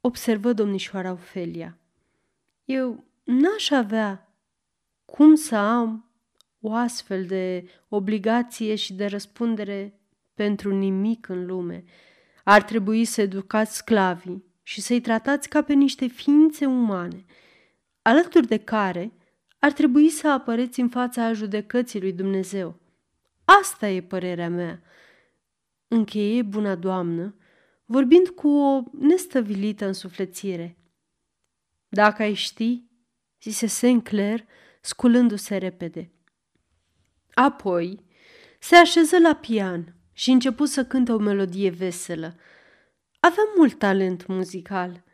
observă 0.00 0.52
domnișoara 0.52 1.12
Ofelia. 1.12 1.78
Eu 2.64 3.04
n-aș 3.24 3.70
avea 3.70 4.34
cum 5.04 5.34
să 5.34 5.56
am 5.56 6.11
o 6.64 6.72
astfel 6.72 7.24
de 7.24 7.68
obligație 7.88 8.74
și 8.74 8.92
de 8.92 9.06
răspundere 9.06 10.00
pentru 10.34 10.74
nimic 10.74 11.28
în 11.28 11.46
lume. 11.46 11.84
Ar 12.44 12.62
trebui 12.62 13.04
să 13.04 13.20
educați 13.20 13.76
sclavii 13.76 14.44
și 14.62 14.80
să-i 14.80 15.00
tratați 15.00 15.48
ca 15.48 15.62
pe 15.62 15.72
niște 15.72 16.06
ființe 16.06 16.66
umane, 16.66 17.24
alături 18.02 18.46
de 18.46 18.56
care 18.56 19.12
ar 19.58 19.72
trebui 19.72 20.08
să 20.08 20.28
apăreți 20.28 20.80
în 20.80 20.88
fața 20.88 21.32
judecății 21.32 22.00
lui 22.00 22.12
Dumnezeu. 22.12 22.80
Asta 23.44 23.88
e 23.88 24.02
părerea 24.02 24.48
mea. 24.48 24.82
Încheie 25.88 26.42
buna 26.42 26.74
doamnă, 26.74 27.34
vorbind 27.84 28.28
cu 28.28 28.48
o 28.48 28.82
nestăvilită 28.98 29.86
însuflețire. 29.86 30.76
Dacă 31.88 32.22
ai 32.22 32.34
ști, 32.34 32.82
zise 33.42 33.66
Sinclair, 33.66 34.44
sculându-se 34.80 35.56
repede. 35.56 36.10
Apoi 37.34 38.04
se 38.58 38.76
așeză 38.76 39.18
la 39.18 39.34
pian 39.34 39.94
și 40.12 40.30
început 40.30 40.68
să 40.68 40.84
cânte 40.84 41.12
o 41.12 41.18
melodie 41.18 41.70
veselă. 41.70 42.36
Avea 43.20 43.44
mult 43.56 43.78
talent 43.78 44.26
muzical. 44.26 45.04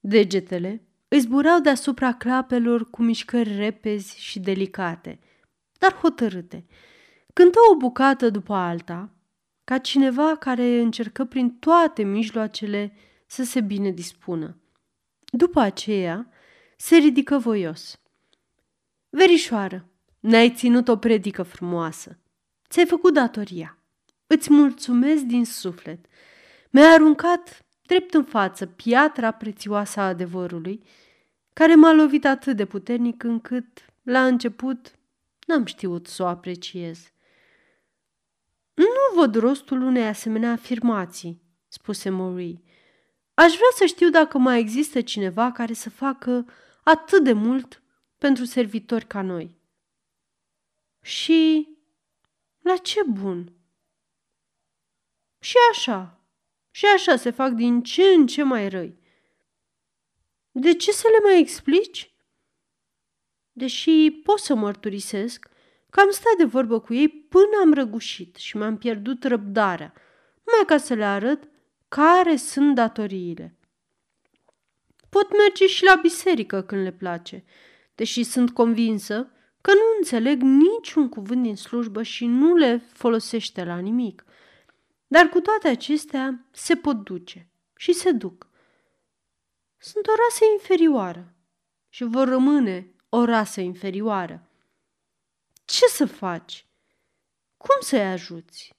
Degetele 0.00 0.82
îi 1.08 1.20
zburau 1.20 1.60
deasupra 1.60 2.12
clapelor 2.12 2.90
cu 2.90 3.02
mișcări 3.02 3.56
repezi 3.56 4.20
și 4.20 4.40
delicate, 4.40 5.20
dar 5.78 5.94
hotărâte. 5.94 6.66
Cântă 7.32 7.58
o 7.72 7.76
bucată 7.76 8.30
după 8.30 8.54
alta, 8.54 9.10
ca 9.64 9.78
cineva 9.78 10.36
care 10.36 10.80
încercă 10.80 11.24
prin 11.24 11.50
toate 11.50 12.02
mijloacele 12.02 12.92
să 13.26 13.44
se 13.44 13.60
bine 13.60 13.90
dispună. 13.90 14.56
După 15.24 15.60
aceea, 15.60 16.30
se 16.76 16.96
ridică 16.96 17.38
voios. 17.38 18.00
Verișoară, 19.08 19.88
ne-ai 20.28 20.50
ținut 20.50 20.88
o 20.88 20.96
predică 20.96 21.42
frumoasă. 21.42 22.18
Ți-ai 22.68 22.86
făcut 22.86 23.14
datoria. 23.14 23.78
Îți 24.26 24.52
mulțumesc 24.52 25.22
din 25.22 25.44
suflet. 25.44 26.06
Mi-ai 26.70 26.92
aruncat 26.92 27.64
drept 27.82 28.14
în 28.14 28.24
față 28.24 28.66
piatra 28.66 29.30
prețioasă 29.30 30.00
a 30.00 30.06
adevărului, 30.06 30.82
care 31.52 31.74
m-a 31.74 31.92
lovit 31.92 32.24
atât 32.24 32.56
de 32.56 32.64
puternic 32.64 33.22
încât, 33.22 33.66
la 34.02 34.26
început, 34.26 34.98
n-am 35.46 35.64
știut 35.64 36.06
să 36.06 36.22
o 36.22 36.26
apreciez. 36.26 37.12
Nu 38.74 39.20
văd 39.20 39.34
rostul 39.34 39.82
unei 39.82 40.06
asemenea 40.06 40.52
afirmații, 40.52 41.42
spuse 41.68 42.08
Marie. 42.08 42.62
Aș 43.34 43.52
vrea 43.52 43.70
să 43.76 43.84
știu 43.84 44.10
dacă 44.10 44.38
mai 44.38 44.58
există 44.58 45.00
cineva 45.00 45.52
care 45.52 45.72
să 45.72 45.90
facă 45.90 46.46
atât 46.82 47.24
de 47.24 47.32
mult 47.32 47.82
pentru 48.18 48.44
servitori 48.44 49.06
ca 49.06 49.22
noi. 49.22 49.57
Și 51.08 51.68
la 52.58 52.76
ce 52.76 53.02
bun? 53.02 53.52
Și 55.38 55.56
așa, 55.70 56.20
și 56.70 56.86
așa 56.86 57.16
se 57.16 57.30
fac 57.30 57.52
din 57.52 57.82
ce 57.82 58.02
în 58.02 58.26
ce 58.26 58.42
mai 58.42 58.68
răi. 58.68 58.98
De 60.50 60.74
ce 60.74 60.92
să 60.92 61.08
le 61.10 61.28
mai 61.28 61.40
explici? 61.40 62.14
Deși 63.52 64.10
pot 64.24 64.38
să 64.38 64.54
mărturisesc 64.54 65.48
că 65.90 66.00
am 66.00 66.10
stat 66.10 66.36
de 66.36 66.44
vorbă 66.44 66.80
cu 66.80 66.94
ei 66.94 67.08
până 67.08 67.60
am 67.60 67.72
răgușit 67.72 68.36
și 68.36 68.56
mi-am 68.56 68.78
pierdut 68.78 69.24
răbdarea, 69.24 69.92
numai 70.44 70.64
ca 70.66 70.76
să 70.76 70.94
le 70.94 71.04
arăt 71.04 71.48
care 71.88 72.36
sunt 72.36 72.74
datoriile. 72.74 73.58
Pot 75.08 75.28
merge 75.36 75.66
și 75.66 75.84
la 75.84 75.94
biserică 75.94 76.62
când 76.62 76.82
le 76.82 76.92
place, 76.92 77.44
deși 77.94 78.22
sunt 78.22 78.50
convinsă 78.50 79.32
că 79.60 79.72
nu 79.72 79.80
înțeleg 79.96 80.42
niciun 80.42 81.08
cuvânt 81.08 81.42
din 81.42 81.56
slujbă 81.56 82.02
și 82.02 82.26
nu 82.26 82.54
le 82.54 82.78
folosește 82.78 83.64
la 83.64 83.78
nimic. 83.78 84.24
Dar 85.06 85.28
cu 85.28 85.40
toate 85.40 85.68
acestea 85.68 86.44
se 86.50 86.76
pot 86.76 87.04
duce 87.04 87.48
și 87.76 87.92
se 87.92 88.10
duc. 88.10 88.46
Sunt 89.78 90.06
o 90.06 90.12
rasă 90.24 90.44
inferioară 90.52 91.34
și 91.88 92.04
vor 92.04 92.28
rămâne 92.28 92.94
o 93.08 93.24
rasă 93.24 93.60
inferioară. 93.60 94.48
Ce 95.64 95.86
să 95.86 96.06
faci? 96.06 96.66
Cum 97.56 97.76
să-i 97.80 98.06
ajuți? 98.06 98.74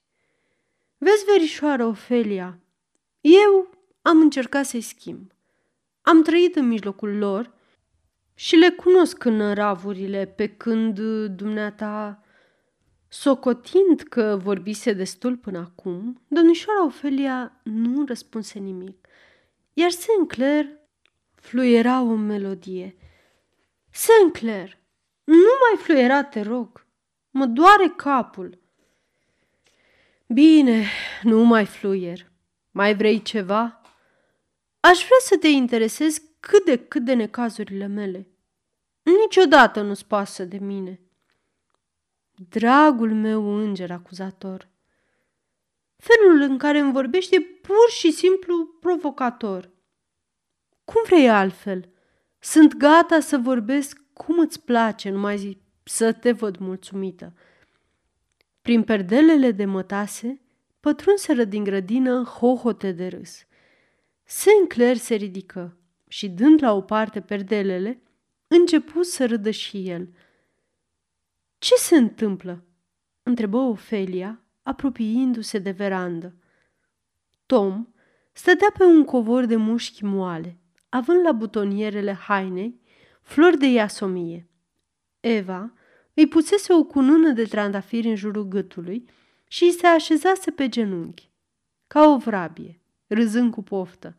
Vezi, 0.98 1.24
verișoară 1.24 1.84
Ofelia, 1.84 2.58
eu 3.20 3.74
am 4.02 4.20
încercat 4.20 4.66
să-i 4.66 4.80
schimb. 4.80 5.32
Am 6.02 6.22
trăit 6.22 6.56
în 6.56 6.68
mijlocul 6.68 7.16
lor 7.16 7.54
și 8.40 8.56
le 8.56 8.70
cunosc 8.70 9.24
în 9.24 9.54
ravurile 9.54 10.26
pe 10.26 10.48
când 10.48 11.00
dumneata, 11.26 12.24
socotind 13.08 14.00
că 14.00 14.38
vorbise 14.42 14.92
destul 14.92 15.36
până 15.36 15.58
acum, 15.58 16.22
domnișoara 16.28 16.84
Ofelia 16.84 17.60
nu 17.62 18.04
răspunse 18.04 18.58
nimic, 18.58 19.06
iar 19.72 19.90
Sinclair 19.90 20.66
fluiera 21.34 22.00
o 22.00 22.14
melodie. 22.14 22.96
Sinclair, 23.90 24.78
nu 25.24 25.52
mai 25.60 25.82
fluiera, 25.82 26.22
te 26.22 26.40
rog, 26.40 26.86
Mă 27.30 27.46
doare 27.46 27.92
capul. 27.96 28.62
Bine, 30.26 30.86
nu 31.22 31.44
mai 31.44 31.66
fluier. 31.66 32.32
Mai 32.70 32.96
vrei 32.96 33.22
ceva? 33.22 33.80
Aș 34.80 34.96
vrea 34.96 35.18
să 35.20 35.36
te 35.36 35.48
interesezi 35.48 36.22
cât 36.40 36.64
de 36.64 36.76
cât 36.76 37.04
de 37.04 37.14
necazurile 37.14 37.86
mele. 37.86 38.29
Niciodată 39.18 39.80
nu-ți 39.80 40.06
pasă 40.06 40.44
de 40.44 40.58
mine. 40.58 41.00
Dragul 42.48 43.14
meu 43.14 43.56
înger 43.56 43.90
acuzator, 43.90 44.68
felul 45.96 46.40
în 46.40 46.58
care 46.58 46.78
îmi 46.78 46.92
vorbește 46.92 47.36
e 47.36 47.40
pur 47.40 47.90
și 47.90 48.10
simplu 48.12 48.66
provocator. 48.80 49.70
Cum 50.84 51.02
vrei 51.04 51.28
altfel? 51.28 51.88
Sunt 52.38 52.76
gata 52.76 53.20
să 53.20 53.38
vorbesc 53.38 54.00
cum 54.12 54.38
îți 54.38 54.60
place, 54.64 55.10
numai 55.10 55.38
zi, 55.38 55.58
să 55.82 56.12
te 56.12 56.32
văd 56.32 56.56
mulțumită. 56.56 57.34
Prin 58.62 58.82
perdelele 58.82 59.50
de 59.50 59.64
mătase, 59.64 60.40
pătrunseră 60.80 61.44
din 61.44 61.64
grădină 61.64 62.22
hohote 62.22 62.92
de 62.92 63.06
râs. 63.06 63.44
Sinclair 64.24 64.96
se 64.96 65.14
ridică 65.14 65.76
și, 66.08 66.28
dând 66.28 66.62
la 66.62 66.72
o 66.72 66.80
parte 66.80 67.20
perdelele, 67.20 68.02
începu 68.58 69.02
să 69.02 69.26
râdă 69.26 69.50
și 69.50 69.88
el. 69.88 70.08
Ce 71.58 71.74
se 71.74 71.96
întâmplă?" 71.96 72.64
întrebă 73.22 73.56
Ofelia, 73.56 74.40
apropiindu-se 74.62 75.58
de 75.58 75.70
verandă. 75.70 76.34
Tom 77.46 77.86
stătea 78.32 78.72
pe 78.78 78.84
un 78.84 79.04
covor 79.04 79.44
de 79.44 79.56
mușchi 79.56 80.04
moale, 80.04 80.58
având 80.88 81.24
la 81.24 81.32
butonierele 81.32 82.12
hainei 82.12 82.80
flori 83.22 83.58
de 83.58 83.66
iasomie. 83.66 84.48
Eva 85.20 85.72
îi 86.14 86.28
pusese 86.28 86.72
o 86.72 86.84
cunună 86.84 87.30
de 87.30 87.44
trandafiri 87.44 88.08
în 88.08 88.14
jurul 88.14 88.48
gâtului 88.48 89.04
și 89.48 89.64
îi 89.64 89.70
se 89.70 89.86
așezase 89.86 90.50
pe 90.50 90.68
genunchi, 90.68 91.30
ca 91.86 92.08
o 92.08 92.16
vrabie, 92.16 92.80
râzând 93.06 93.52
cu 93.52 93.62
poftă. 93.62 94.16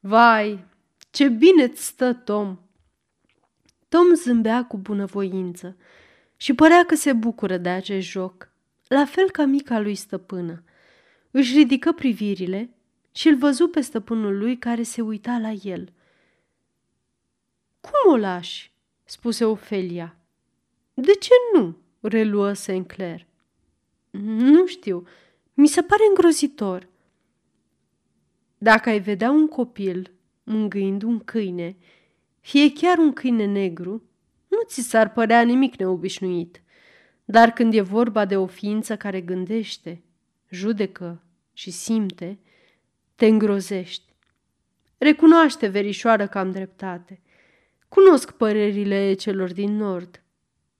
Vai, 0.00 0.64
ce 1.10 1.28
bine-ți 1.28 1.84
stă, 1.84 2.12
Tom!" 2.12 2.58
Tom 3.88 4.14
zâmbea 4.14 4.64
cu 4.64 4.76
bunăvoință 4.76 5.76
și 6.36 6.54
părea 6.54 6.84
că 6.84 6.94
se 6.94 7.12
bucură 7.12 7.56
de 7.56 7.68
acest 7.68 8.06
joc, 8.06 8.50
la 8.88 9.04
fel 9.04 9.30
ca 9.30 9.44
mica 9.44 9.78
lui 9.78 9.94
stăpână. 9.94 10.62
Își 11.30 11.56
ridică 11.56 11.92
privirile 11.92 12.70
și 13.12 13.28
îl 13.28 13.36
văzu 13.36 13.68
pe 13.68 13.80
stăpânul 13.80 14.38
lui 14.38 14.58
care 14.58 14.82
se 14.82 15.00
uita 15.00 15.38
la 15.38 15.50
el. 15.50 15.92
Cum 17.80 18.12
o 18.12 18.16
lași?" 18.16 18.72
spuse 19.04 19.44
Ofelia. 19.44 20.16
De 20.94 21.12
ce 21.12 21.32
nu?" 21.54 21.76
reluă 22.00 22.52
Sinclair. 22.52 23.26
Nu 24.10 24.66
știu, 24.66 25.06
mi 25.54 25.66
se 25.66 25.82
pare 25.82 26.02
îngrozitor. 26.08 26.88
Dacă 28.58 28.88
ai 28.88 29.00
vedea 29.00 29.30
un 29.30 29.48
copil 29.48 30.10
mângâind 30.44 31.02
un 31.02 31.18
câine, 31.18 31.76
fie 32.48 32.72
chiar 32.72 32.98
un 32.98 33.12
câine 33.12 33.44
negru, 33.44 34.02
nu 34.48 34.58
ți 34.66 34.80
s-ar 34.80 35.12
părea 35.12 35.42
nimic 35.42 35.76
neobișnuit. 35.76 36.62
Dar 37.24 37.50
când 37.50 37.74
e 37.74 37.80
vorba 37.80 38.24
de 38.24 38.36
o 38.36 38.46
ființă 38.46 38.96
care 38.96 39.20
gândește, 39.20 40.02
judecă 40.50 41.22
și 41.52 41.70
simte, 41.70 42.38
te 43.14 43.26
îngrozești. 43.26 44.14
Recunoaște, 44.98 45.66
verișoară, 45.66 46.26
că 46.26 46.38
am 46.38 46.50
dreptate. 46.50 47.20
Cunosc 47.88 48.30
părerile 48.30 49.12
celor 49.12 49.52
din 49.52 49.76
nord. 49.76 50.22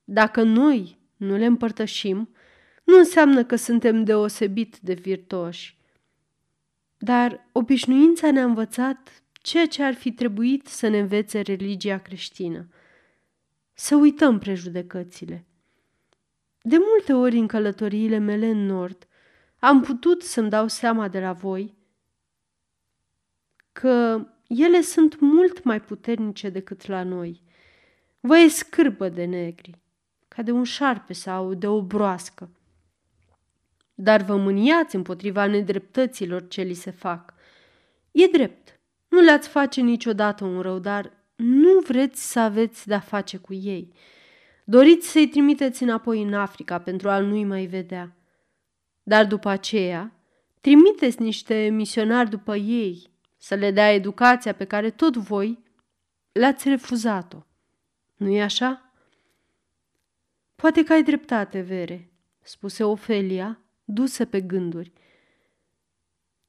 Dacă 0.04 0.42
noi 0.42 0.98
nu 1.16 1.36
le 1.36 1.44
împărtășim, 1.44 2.28
nu 2.84 2.98
înseamnă 2.98 3.44
că 3.44 3.56
suntem 3.56 4.04
deosebit 4.04 4.78
de 4.78 4.94
virtuoși. 4.94 5.78
Dar 6.98 7.48
obișnuința 7.52 8.30
ne-a 8.30 8.44
învățat 8.44 9.22
ceea 9.38 9.66
ce 9.66 9.82
ar 9.82 9.94
fi 9.94 10.12
trebuit 10.12 10.66
să 10.66 10.88
ne 10.88 10.98
învețe 10.98 11.40
religia 11.40 11.98
creștină. 11.98 12.68
Să 13.72 13.96
uităm 13.96 14.38
prejudecățile. 14.38 15.46
De 16.62 16.76
multe 16.78 17.12
ori 17.12 17.36
în 17.36 17.46
călătoriile 17.46 18.18
mele 18.18 18.46
în 18.46 18.66
nord, 18.66 19.08
am 19.58 19.80
putut 19.80 20.22
să-mi 20.22 20.50
dau 20.50 20.68
seama 20.68 21.08
de 21.08 21.20
la 21.20 21.32
voi 21.32 21.76
că 23.72 24.26
ele 24.46 24.80
sunt 24.80 25.20
mult 25.20 25.62
mai 25.64 25.80
puternice 25.80 26.48
decât 26.48 26.86
la 26.86 27.02
noi. 27.02 27.42
Vă 28.20 28.38
e 28.38 28.48
scârbă 28.48 29.08
de 29.08 29.24
negri, 29.24 29.78
ca 30.28 30.42
de 30.42 30.50
un 30.50 30.64
șarpe 30.64 31.12
sau 31.12 31.54
de 31.54 31.66
o 31.66 31.82
broască. 31.82 32.50
Dar 33.94 34.22
vă 34.22 34.36
mâniați 34.36 34.96
împotriva 34.96 35.46
nedreptăților 35.46 36.48
ce 36.48 36.62
li 36.62 36.74
se 36.74 36.90
fac. 36.90 37.34
E 38.10 38.26
drept, 38.26 38.77
nu 39.08 39.20
le-ați 39.20 39.48
face 39.48 39.80
niciodată 39.80 40.44
un 40.44 40.60
rău, 40.60 40.78
dar 40.78 41.12
nu 41.36 41.78
vreți 41.78 42.30
să 42.30 42.40
aveți 42.40 42.86
de-a 42.86 43.00
face 43.00 43.36
cu 43.36 43.54
ei. 43.54 43.92
Doriți 44.64 45.08
să-i 45.08 45.28
trimiteți 45.28 45.82
înapoi 45.82 46.22
în 46.22 46.34
Africa 46.34 46.78
pentru 46.78 47.08
a 47.08 47.18
nu-i 47.18 47.44
mai 47.44 47.66
vedea. 47.66 48.16
Dar 49.02 49.26
după 49.26 49.48
aceea, 49.48 50.12
trimiteți 50.60 51.22
niște 51.22 51.68
misionari 51.72 52.30
după 52.30 52.56
ei 52.56 53.10
să 53.36 53.54
le 53.54 53.70
dea 53.70 53.92
educația 53.92 54.54
pe 54.54 54.64
care 54.64 54.90
tot 54.90 55.16
voi 55.16 55.58
le-ați 56.32 56.68
refuzat-o. 56.68 57.38
Nu-i 58.16 58.42
așa? 58.42 58.92
Poate 60.54 60.82
că 60.82 60.92
ai 60.92 61.02
dreptate, 61.02 61.60
Vere, 61.60 62.10
spuse 62.42 62.84
Ofelia, 62.84 63.60
dusă 63.84 64.24
pe 64.24 64.40
gânduri. 64.40 64.92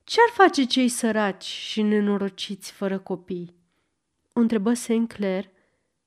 Ce-ar 0.10 0.30
face 0.48 0.64
cei 0.64 0.88
săraci 0.88 1.44
și 1.44 1.82
nenorociți 1.82 2.72
fără 2.72 3.00
copii? 3.00 3.56
O 4.34 4.40
întrebă 4.40 4.74
Sinclair, 4.74 5.50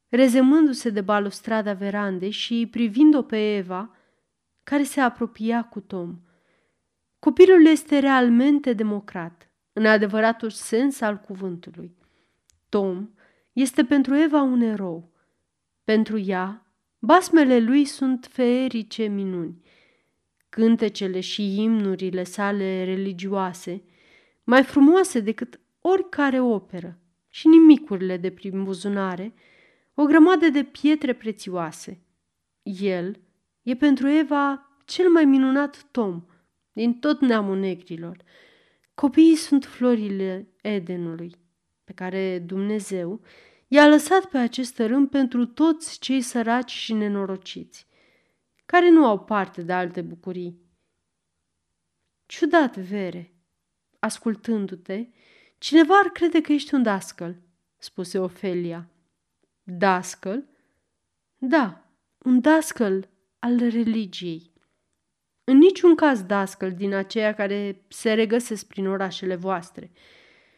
rezemându-se 0.09 0.91
de 0.91 1.01
balustrada 1.01 1.73
verandei 1.73 2.31
și 2.31 2.69
privind-o 2.71 3.23
pe 3.23 3.57
Eva, 3.57 3.97
care 4.63 4.83
se 4.83 5.01
apropia 5.01 5.65
cu 5.65 5.81
Tom. 5.81 6.19
Copilul 7.19 7.67
este 7.67 7.99
realmente 7.99 8.73
democrat, 8.73 9.51
în 9.73 9.87
adevăratul 9.87 10.51
sens 10.51 11.01
al 11.01 11.17
cuvântului. 11.17 11.97
Tom 12.69 13.09
este 13.53 13.85
pentru 13.85 14.15
Eva 14.15 14.41
un 14.41 14.61
erou. 14.61 15.13
Pentru 15.85 16.19
ea, 16.19 16.67
basmele 16.99 17.59
lui 17.59 17.85
sunt 17.85 18.29
feerice 18.31 19.05
minuni. 19.05 19.63
Cântecele 20.49 21.21
și 21.21 21.63
imnurile 21.63 22.25
sale 22.25 22.85
religioase, 22.85 23.83
mai 24.45 24.63
frumoase 24.63 25.21
decât 25.21 25.61
oricare 25.81 26.41
operă, 26.41 26.99
și 27.29 27.49
nimicurile 27.49 28.17
de 28.17 28.31
prin 28.31 28.65
buzunare, 28.65 29.35
o 29.95 30.05
grămadă 30.05 30.49
de 30.49 30.63
pietre 30.63 31.13
prețioase. 31.13 32.01
El 32.63 33.21
e 33.63 33.75
pentru 33.75 34.09
Eva 34.09 34.77
cel 34.85 35.09
mai 35.09 35.25
minunat 35.25 35.87
tom 35.91 36.25
din 36.73 36.99
tot 36.99 37.21
neamul 37.21 37.59
negrilor– 37.59 38.17
Copiii 38.95 39.37
sunt 39.37 39.65
florile 39.65 40.49
Edenului, 40.63 41.37
pe 41.85 41.93
care 41.93 42.39
Dumnezeu 42.39 43.21
i-a 43.69 43.89
lăsat 43.89 44.25
pe 44.25 44.39
acest 44.39 44.79
rând 44.79 45.11
pentru 45.11 45.47
toți 45.47 45.99
cei 45.99 46.21
săraci 46.21 46.71
și 46.71 46.93
nenorociți, 46.93 47.87
care 48.67 48.91
nu 48.91 49.07
au 49.07 49.25
parte 49.25 49.63
de 49.63 49.73
alte 49.73 50.01
bucurii. 50.01 50.61
Ciudat, 52.27 52.77
Vere, 52.77 53.35
ascultându-te, 54.05 55.07
cineva 55.59 55.95
ar 55.99 56.11
crede 56.11 56.41
că 56.41 56.53
ești 56.53 56.75
un 56.75 56.83
dascăl, 56.83 57.37
spuse 57.79 58.19
Ofelia. 58.19 58.89
Dascăl? 59.63 60.45
Da, 61.39 61.85
un 62.19 62.41
dascăl 62.41 63.09
al 63.39 63.57
religiei. 63.57 64.53
În 65.45 65.57
niciun 65.57 65.95
caz 65.95 66.23
dascăl 66.23 66.73
din 66.73 66.95
aceia 66.95 67.35
care 67.35 67.85
se 67.89 68.13
regăsesc 68.13 68.67
prin 68.67 68.87
orașele 68.87 69.35
voastre. 69.35 69.91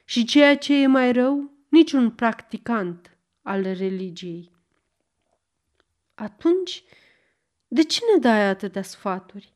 Și 0.05 0.25
ceea 0.25 0.57
ce 0.57 0.75
e 0.75 0.87
mai 0.87 1.13
rău, 1.13 1.51
niciun 1.69 2.11
practicant 2.11 3.17
al 3.43 3.63
religiei. 3.63 4.51
Atunci, 6.15 6.85
de 7.69 7.83
ce 7.83 8.01
ne 8.13 8.19
dai 8.19 8.49
atâtea 8.49 8.83
sfaturi? 8.83 9.53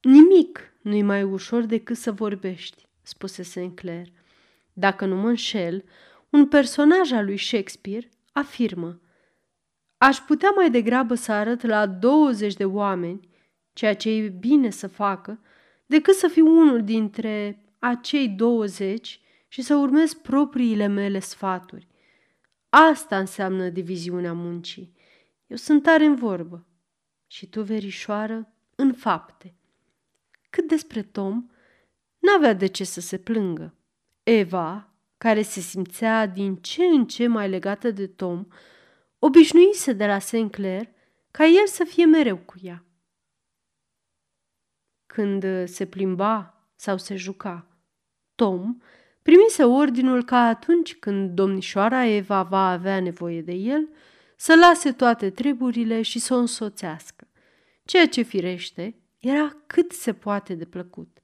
Nimic 0.00 0.69
nu-i 0.82 1.02
mai 1.02 1.22
ușor 1.22 1.62
decât 1.62 1.96
să 1.96 2.12
vorbești, 2.12 2.86
spuse 3.02 3.42
Sinclair. 3.42 4.06
Dacă 4.72 5.04
nu 5.04 5.16
mă 5.16 5.28
înșel, 5.28 5.84
un 6.30 6.46
personaj 6.48 7.12
al 7.12 7.24
lui 7.24 7.38
Shakespeare 7.38 8.08
afirmă 8.32 9.00
Aș 10.02 10.18
putea 10.18 10.50
mai 10.50 10.70
degrabă 10.70 11.14
să 11.14 11.32
arăt 11.32 11.62
la 11.62 11.86
20 11.86 12.54
de 12.54 12.64
oameni 12.64 13.28
ceea 13.72 13.94
ce 13.94 14.10
e 14.10 14.28
bine 14.28 14.70
să 14.70 14.86
facă, 14.86 15.40
decât 15.86 16.14
să 16.14 16.28
fiu 16.28 16.46
unul 16.46 16.84
dintre 16.84 17.64
acei 17.78 18.28
20 18.28 19.20
și 19.48 19.62
să 19.62 19.74
urmez 19.74 20.12
propriile 20.12 20.86
mele 20.86 21.18
sfaturi. 21.18 21.88
Asta 22.68 23.18
înseamnă 23.18 23.68
diviziunea 23.68 24.32
muncii. 24.32 24.94
Eu 25.46 25.56
sunt 25.56 25.82
tare 25.82 26.04
în 26.04 26.14
vorbă. 26.14 26.66
și 27.26 27.46
tu, 27.46 27.62
verișoară, 27.62 28.52
în 28.74 28.92
fapte. 28.92 29.54
Cât 30.50 30.68
despre 30.68 31.02
Tom, 31.02 31.50
n-avea 32.18 32.52
de 32.52 32.66
ce 32.66 32.84
să 32.84 33.00
se 33.00 33.18
plângă. 33.18 33.74
Eva, 34.22 34.94
care 35.18 35.42
se 35.42 35.60
simțea 35.60 36.26
din 36.26 36.56
ce 36.56 36.84
în 36.84 37.06
ce 37.06 37.26
mai 37.26 37.48
legată 37.48 37.90
de 37.90 38.06
Tom, 38.06 38.46
obișnuise 39.18 39.92
de 39.92 40.06
la 40.06 40.18
St. 40.18 40.50
Clair 40.50 40.88
ca 41.30 41.44
el 41.44 41.66
să 41.66 41.84
fie 41.84 42.04
mereu 42.04 42.36
cu 42.36 42.54
ea. 42.62 42.84
Când 45.06 45.68
se 45.68 45.86
plimba 45.86 46.64
sau 46.74 46.98
se 46.98 47.16
juca, 47.16 47.66
Tom 48.34 48.80
primise 49.22 49.64
ordinul 49.64 50.24
ca 50.24 50.38
atunci 50.38 50.94
când 50.94 51.30
domnișoara 51.30 52.04
Eva 52.04 52.42
va 52.42 52.70
avea 52.70 53.00
nevoie 53.00 53.42
de 53.42 53.52
el, 53.52 53.88
să 54.36 54.54
lase 54.54 54.92
toate 54.92 55.30
treburile 55.30 56.02
și 56.02 56.18
să 56.18 56.34
o 56.34 56.36
însoțească, 56.36 57.28
ceea 57.84 58.08
ce 58.08 58.22
firește 58.22 58.94
era 59.20 59.56
cât 59.66 59.92
se 59.92 60.14
poate 60.14 60.54
de 60.54 60.64
plăcut. 60.64 61.18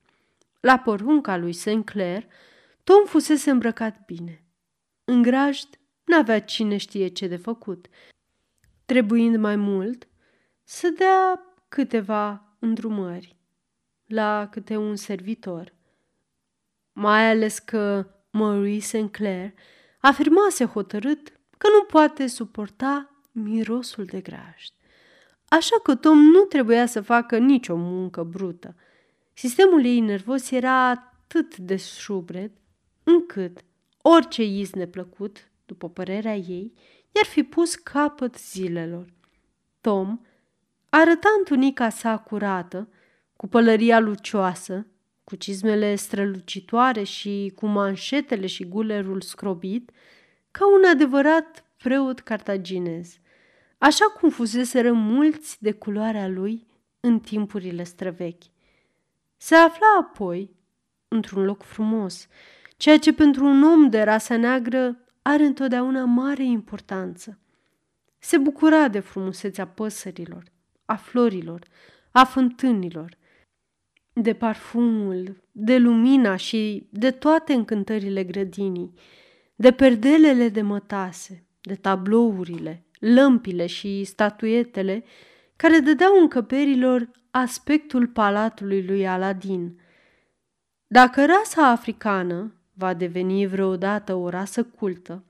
La 0.60 0.78
porunca 0.78 1.36
lui 1.36 1.52
St. 1.52 1.84
Clair, 1.84 2.26
Tom 2.84 3.04
fusese 3.06 3.50
îmbrăcat 3.50 4.04
bine. 4.04 4.44
În 5.04 5.22
grajd 5.22 5.68
n-avea 6.04 6.40
cine 6.40 6.76
știe 6.76 7.08
ce 7.08 7.26
de 7.26 7.36
făcut, 7.36 7.86
trebuind 8.84 9.36
mai 9.36 9.56
mult 9.56 10.08
să 10.62 10.88
dea 10.88 11.40
câteva 11.68 12.56
îndrumări 12.58 13.36
la 14.06 14.48
câte 14.50 14.76
un 14.76 14.96
servitor. 14.96 15.74
Mai 16.92 17.30
ales 17.30 17.58
că 17.58 18.10
Maurice 18.30 18.86
St. 18.86 19.10
Clair 19.10 19.52
afirmase 20.00 20.64
hotărât 20.64 21.32
că 21.58 21.68
nu 21.68 21.84
poate 21.84 22.26
suporta 22.26 23.22
mirosul 23.32 24.04
de 24.04 24.20
grajd. 24.20 24.72
Așa 25.48 25.80
că 25.82 25.94
Tom 25.94 26.18
nu 26.18 26.40
trebuia 26.40 26.86
să 26.86 27.00
facă 27.00 27.38
nicio 27.38 27.76
muncă 27.76 28.22
brută. 28.22 28.74
Sistemul 29.32 29.84
ei 29.84 30.00
nervos 30.00 30.50
era 30.50 30.88
atât 30.88 31.56
de 31.56 31.76
șubred 31.76 32.50
încât 33.02 33.58
orice 34.02 34.44
iz 34.44 34.72
neplăcut, 34.72 35.50
după 35.66 35.88
părerea 35.88 36.36
ei, 36.36 36.72
i-ar 37.12 37.24
fi 37.24 37.42
pus 37.42 37.74
capăt 37.74 38.38
zilelor. 38.38 39.06
Tom 39.80 40.20
arăta 40.88 41.28
în 41.38 41.44
tunica 41.44 41.88
sa 41.88 42.18
curată, 42.18 42.88
cu 43.36 43.46
pălăria 43.46 43.98
lucioasă, 43.98 44.86
cu 45.24 45.36
cizmele 45.36 45.94
strălucitoare 45.94 47.02
și 47.02 47.52
cu 47.54 47.66
manșetele 47.66 48.46
și 48.46 48.64
gulerul 48.64 49.20
scrobit, 49.20 49.90
ca 50.50 50.66
un 50.66 50.84
adevărat 50.84 51.64
preot 51.76 52.20
cartaginez, 52.20 53.18
așa 53.78 54.04
cum 54.04 54.30
fuseseră 54.30 54.92
mulți 54.92 55.62
de 55.62 55.72
culoarea 55.72 56.28
lui 56.28 56.66
în 57.00 57.20
timpurile 57.20 57.82
străvechi. 57.82 58.44
Se 59.36 59.54
afla 59.54 59.86
apoi 60.00 60.56
într-un 61.08 61.44
loc 61.44 61.62
frumos, 61.62 62.26
ceea 62.76 62.98
ce 62.98 63.12
pentru 63.12 63.44
un 63.44 63.62
om 63.62 63.88
de 63.90 64.02
rasă 64.02 64.36
neagră 64.36 64.98
are 65.22 65.44
întotdeauna 65.44 66.04
mare 66.04 66.44
importanță. 66.44 67.38
Se 68.18 68.38
bucura 68.38 68.88
de 68.88 69.00
frumusețea 69.00 69.66
păsărilor, 69.66 70.44
a 70.84 70.96
florilor, 70.96 71.60
a 72.10 72.24
fântânilor, 72.24 73.16
de 74.12 74.34
parfumul, 74.34 75.42
de 75.52 75.78
lumina 75.78 76.36
și 76.36 76.88
de 76.90 77.10
toate 77.10 77.52
încântările 77.52 78.24
grădinii, 78.24 78.94
de 79.54 79.72
perdelele 79.72 80.48
de 80.48 80.62
mătase, 80.62 81.46
de 81.60 81.74
tablourile, 81.74 82.85
lămpile 82.98 83.66
și 83.66 84.04
statuetele 84.04 85.04
care 85.56 85.78
dădeau 85.78 86.20
încăperilor 86.20 87.10
aspectul 87.30 88.06
palatului 88.06 88.86
lui 88.86 89.08
Aladin. 89.08 89.80
Dacă 90.86 91.24
rasa 91.24 91.68
africană 91.68 92.54
va 92.72 92.94
deveni 92.94 93.46
vreodată 93.46 94.14
o 94.14 94.28
rasă 94.28 94.64
cultă, 94.64 95.24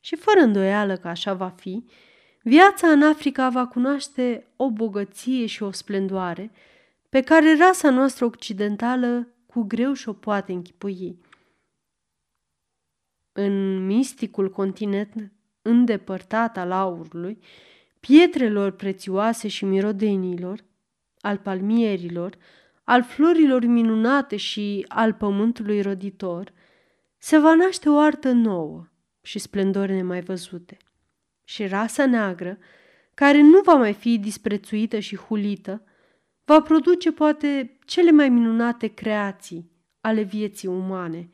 și 0.00 0.16
fără 0.16 0.40
îndoială 0.40 0.96
că 0.96 1.08
așa 1.08 1.34
va 1.34 1.48
fi, 1.48 1.84
viața 2.42 2.88
în 2.88 3.02
Africa 3.02 3.48
va 3.48 3.66
cunoaște 3.66 4.46
o 4.56 4.70
bogăție 4.70 5.46
și 5.46 5.62
o 5.62 5.70
splendoare 5.70 6.50
pe 7.08 7.20
care 7.20 7.56
rasa 7.56 7.90
noastră 7.90 8.24
occidentală 8.24 9.28
cu 9.46 9.62
greu 9.62 9.92
și-o 9.92 10.12
poate 10.12 10.52
închipui. 10.52 11.18
În 13.32 13.86
misticul 13.86 14.50
continent 14.50 15.32
îndepărtat 15.62 16.56
al 16.56 16.72
aurului, 16.72 17.38
pietrelor 18.00 18.70
prețioase 18.70 19.48
și 19.48 19.64
mirodenilor, 19.64 20.64
al 21.20 21.36
palmierilor, 21.36 22.36
al 22.84 23.02
florilor 23.02 23.64
minunate 23.64 24.36
și 24.36 24.84
al 24.88 25.12
pământului 25.12 25.80
roditor, 25.80 26.52
se 27.18 27.38
va 27.38 27.54
naște 27.54 27.88
o 27.88 27.98
artă 27.98 28.30
nouă 28.30 28.86
și 29.22 29.38
splendore 29.38 29.94
nemai 29.94 30.20
văzute. 30.20 30.76
Și 31.44 31.66
rasa 31.66 32.06
neagră, 32.06 32.58
care 33.14 33.40
nu 33.40 33.60
va 33.60 33.74
mai 33.74 33.92
fi 33.92 34.18
disprețuită 34.18 34.98
și 34.98 35.16
hulită, 35.16 35.82
va 36.44 36.60
produce 36.60 37.12
poate 37.12 37.78
cele 37.84 38.10
mai 38.10 38.28
minunate 38.28 38.86
creații 38.86 39.70
ale 40.00 40.22
vieții 40.22 40.68
umane. 40.68 41.30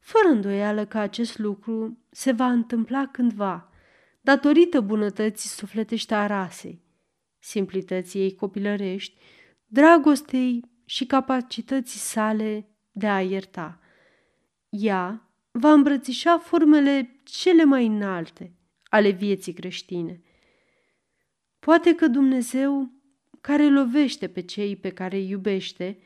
Fără 0.00 0.28
îndoială 0.28 0.84
că 0.86 0.98
acest 0.98 1.38
lucru 1.38 1.98
se 2.10 2.32
va 2.32 2.50
întâmpla 2.50 3.06
cândva, 3.06 3.70
datorită 4.20 4.80
bunătății 4.80 5.48
sufletești 5.48 6.14
a 6.14 6.26
rasei, 6.26 6.82
simplității 7.38 8.20
ei 8.20 8.34
copilărești, 8.34 9.18
dragostei 9.66 10.64
și 10.84 11.06
capacității 11.06 11.98
sale 11.98 12.68
de 12.90 13.08
a 13.08 13.22
ierta. 13.22 13.80
Ea 14.68 15.30
va 15.50 15.72
îmbrățișa 15.72 16.38
formele 16.38 17.20
cele 17.24 17.64
mai 17.64 17.86
înalte 17.86 18.54
ale 18.90 19.10
vieții 19.10 19.52
creștine. 19.52 20.22
Poate 21.58 21.94
că 21.94 22.06
Dumnezeu, 22.06 22.92
care 23.40 23.68
lovește 23.68 24.28
pe 24.28 24.40
cei 24.40 24.76
pe 24.76 24.90
care 24.90 25.16
îi 25.16 25.28
iubește, 25.28 25.98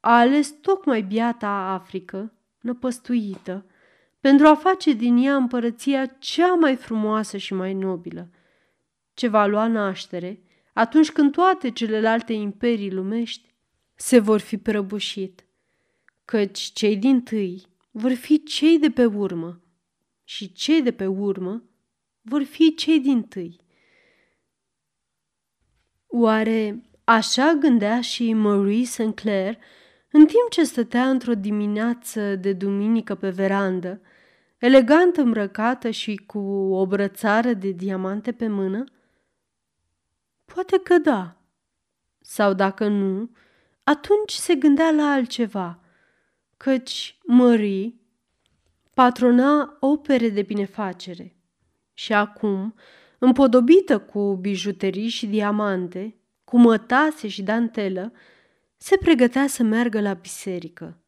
a 0.00 0.18
ales 0.18 0.50
tocmai 0.60 1.02
biata 1.02 1.50
Africă, 1.50 2.37
năpăstuită, 2.60 3.66
pentru 4.20 4.46
a 4.46 4.54
face 4.54 4.92
din 4.92 5.16
ea 5.16 5.36
împărăția 5.36 6.06
cea 6.06 6.54
mai 6.54 6.76
frumoasă 6.76 7.36
și 7.36 7.54
mai 7.54 7.74
nobilă, 7.74 8.30
ce 9.14 9.28
va 9.28 9.46
lua 9.46 9.66
naștere 9.66 10.42
atunci 10.72 11.10
când 11.10 11.32
toate 11.32 11.70
celelalte 11.70 12.32
imperii 12.32 12.92
lumești 12.92 13.54
se 13.94 14.18
vor 14.18 14.40
fi 14.40 14.56
prăbușit, 14.56 15.46
căci 16.24 16.58
cei 16.58 16.96
din 16.96 17.22
tâi 17.22 17.66
vor 17.90 18.12
fi 18.12 18.42
cei 18.42 18.78
de 18.78 18.90
pe 18.90 19.04
urmă 19.04 19.62
și 20.24 20.52
cei 20.52 20.82
de 20.82 20.92
pe 20.92 21.06
urmă 21.06 21.62
vor 22.20 22.42
fi 22.42 22.74
cei 22.74 23.00
din 23.00 23.22
tâi. 23.22 23.60
Oare 26.06 26.82
așa 27.04 27.52
gândea 27.52 28.00
și 28.00 28.32
Marie 28.32 28.84
St. 28.84 29.22
Clair 30.08 30.22
în 30.22 30.26
timp 30.26 30.50
ce 30.50 30.64
stătea 30.64 31.10
într-o 31.10 31.34
dimineață 31.34 32.36
de 32.36 32.52
duminică 32.52 33.14
pe 33.14 33.30
verandă, 33.30 34.00
elegant 34.58 35.16
îmbrăcată 35.16 35.90
și 35.90 36.16
cu 36.26 36.38
o 36.72 36.86
brățară 36.86 37.52
de 37.52 37.70
diamante 37.70 38.32
pe 38.32 38.48
mână? 38.48 38.84
Poate 40.44 40.78
că 40.78 40.98
da. 40.98 41.36
Sau 42.20 42.52
dacă 42.52 42.86
nu, 42.86 43.30
atunci 43.84 44.32
se 44.32 44.54
gândea 44.54 44.90
la 44.90 45.10
altceva, 45.10 45.80
căci 46.56 47.18
Marie 47.26 47.94
patrona 48.94 49.76
opere 49.80 50.28
de 50.28 50.42
binefacere 50.42 51.36
și 51.94 52.12
acum, 52.12 52.74
împodobită 53.18 53.98
cu 53.98 54.36
bijuterii 54.36 55.08
și 55.08 55.26
diamante, 55.26 56.20
cu 56.44 56.58
mătase 56.58 57.28
și 57.28 57.42
dantelă, 57.42 58.12
se 58.78 58.96
pregătea 58.96 59.46
să 59.46 59.62
meargă 59.62 60.00
la 60.00 60.14
biserică. 60.14 61.02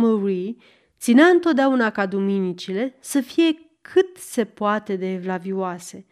Marie 0.00 0.56
ținea 0.98 1.26
întotdeauna 1.26 1.90
ca 1.90 2.06
duminicile 2.06 2.96
să 3.00 3.20
fie 3.20 3.78
cât 3.80 4.16
se 4.16 4.44
poate 4.44 4.96
de 4.96 5.12
evlavioase. 5.12 6.06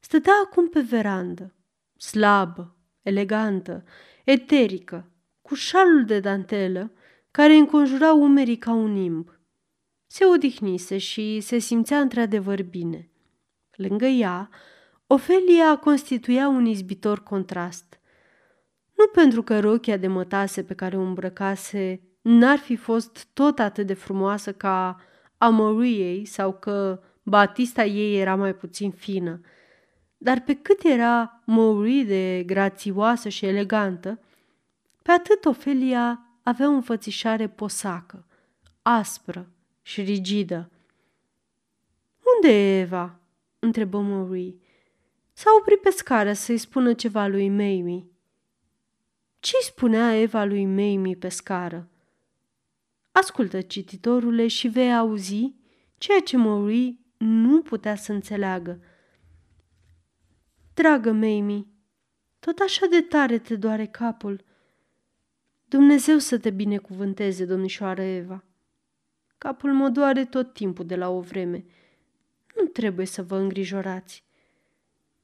Stătea 0.00 0.32
acum 0.44 0.68
pe 0.68 0.80
verandă, 0.80 1.54
slabă, 1.96 2.76
elegantă, 3.02 3.84
eterică, 4.24 5.10
cu 5.42 5.54
șalul 5.54 6.04
de 6.04 6.20
dantelă 6.20 6.92
care 7.30 7.54
înconjura 7.54 8.12
umerii 8.12 8.58
ca 8.58 8.72
un 8.72 8.92
nimb. 8.92 9.28
Se 10.06 10.24
odihnise 10.24 10.98
și 10.98 11.40
se 11.40 11.58
simțea 11.58 12.00
într-adevăr 12.00 12.62
bine. 12.62 13.10
Lângă 13.76 14.06
ea, 14.06 14.50
Ofelia 15.06 15.76
constituia 15.76 16.48
un 16.48 16.66
izbitor 16.66 17.22
contrast. 17.22 18.00
Nu 18.94 19.06
pentru 19.06 19.42
că 19.42 19.60
rochia 19.60 19.96
de 19.96 20.06
mătase 20.06 20.62
pe 20.62 20.74
care 20.74 20.96
o 20.96 21.00
îmbrăcase 21.00 22.00
n-ar 22.20 22.58
fi 22.58 22.76
fost 22.76 23.26
tot 23.32 23.58
atât 23.58 23.86
de 23.86 23.94
frumoasă 23.94 24.52
ca 24.52 25.00
a 25.38 25.48
Moriei 25.48 26.24
sau 26.24 26.52
că 26.52 27.02
batista 27.22 27.84
ei 27.84 28.20
era 28.20 28.34
mai 28.34 28.54
puțin 28.54 28.90
fină, 28.90 29.40
dar 30.16 30.40
pe 30.40 30.54
cât 30.54 30.84
era 30.84 31.42
Maury 31.44 32.04
de 32.04 32.42
grațioasă 32.46 33.28
și 33.28 33.46
elegantă, 33.46 34.18
pe 35.02 35.10
atât 35.10 35.44
Ofelia 35.44 36.26
avea 36.42 36.68
o 36.68 36.72
înfățișare 36.72 37.48
posacă, 37.48 38.26
aspră 38.82 39.48
și 39.82 40.02
rigidă. 40.02 40.70
Unde 42.34 42.54
e 42.54 42.80
Eva?" 42.80 43.18
întrebă 43.58 43.98
Maury. 43.98 44.56
S-a 45.32 45.50
oprit 45.58 45.80
pe 45.80 45.90
scară 45.90 46.32
să-i 46.32 46.58
spună 46.58 46.92
ceva 46.92 47.26
lui 47.26 47.48
Mamie. 47.48 48.06
Ce-i 49.44 49.62
spunea 49.62 50.20
Eva 50.20 50.44
lui 50.44 50.64
Mamie 50.64 51.14
pe 51.14 51.28
scară? 51.28 51.88
Ascultă, 53.12 53.60
cititorule, 53.60 54.46
și 54.46 54.68
vei 54.68 54.94
auzi 54.94 55.54
ceea 55.98 56.20
ce 56.20 56.36
Maury 56.36 56.98
nu 57.16 57.62
putea 57.62 57.94
să 57.96 58.12
înțeleagă. 58.12 58.80
Dragă 60.74 61.12
Mamie, 61.12 61.66
tot 62.38 62.58
așa 62.58 62.86
de 62.86 63.00
tare 63.00 63.38
te 63.38 63.56
doare 63.56 63.86
capul. 63.86 64.44
Dumnezeu 65.64 66.18
să 66.18 66.38
te 66.38 66.50
binecuvânteze, 66.50 67.44
domnișoară 67.44 68.02
Eva. 68.02 68.44
Capul 69.38 69.72
mă 69.72 69.88
doare 69.88 70.24
tot 70.24 70.52
timpul 70.52 70.86
de 70.86 70.96
la 70.96 71.08
o 71.08 71.20
vreme. 71.20 71.64
Nu 72.56 72.64
trebuie 72.64 73.06
să 73.06 73.22
vă 73.22 73.36
îngrijorați. 73.36 74.24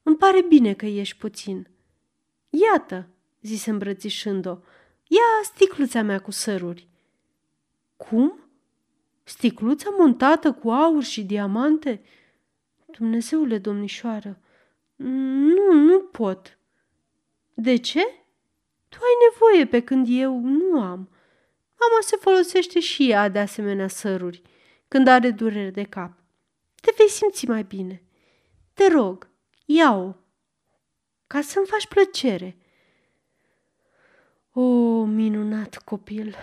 Îmi 0.02 0.16
pare 0.16 0.42
bine 0.42 0.74
că 0.74 0.86
ești 0.86 1.16
puțin. 1.16 1.68
Iată, 2.50 3.08
zise 3.40 3.70
îmbrățișând-o, 3.70 4.58
ia 5.06 5.42
sticluța 5.42 6.02
mea 6.02 6.20
cu 6.20 6.30
săruri. 6.30 6.88
Cum? 7.96 8.50
Sticluța 9.22 9.90
montată 9.98 10.52
cu 10.52 10.70
aur 10.70 11.02
și 11.02 11.24
diamante? 11.24 12.02
Dumnezeule, 12.86 13.58
domnișoară, 13.58 14.40
nu, 14.96 15.72
nu 15.72 16.00
pot. 16.00 16.58
De 17.54 17.76
ce? 17.76 18.00
Tu 18.88 18.98
ai 19.00 19.30
nevoie 19.30 19.66
pe 19.66 19.80
când 19.80 20.06
eu 20.10 20.40
nu 20.40 20.80
am. 20.80 21.08
Mama 21.80 22.00
se 22.00 22.16
folosește 22.16 22.80
și 22.80 23.10
ea 23.10 23.28
de 23.28 23.38
asemenea 23.38 23.88
săruri 23.88 24.42
când 24.88 25.08
are 25.08 25.30
durere 25.30 25.70
de 25.70 25.82
cap. 25.82 26.12
Te 26.80 26.92
vei 26.96 27.08
simți 27.08 27.46
mai 27.46 27.62
bine. 27.62 28.02
Te 28.74 28.88
rog, 28.88 29.28
ia-o, 29.64 30.14
ca 31.26 31.40
să-mi 31.40 31.66
faci 31.66 31.86
plăcere. 31.86 32.56
O, 34.62 35.04
minunat 35.04 35.76
copil, 35.76 36.36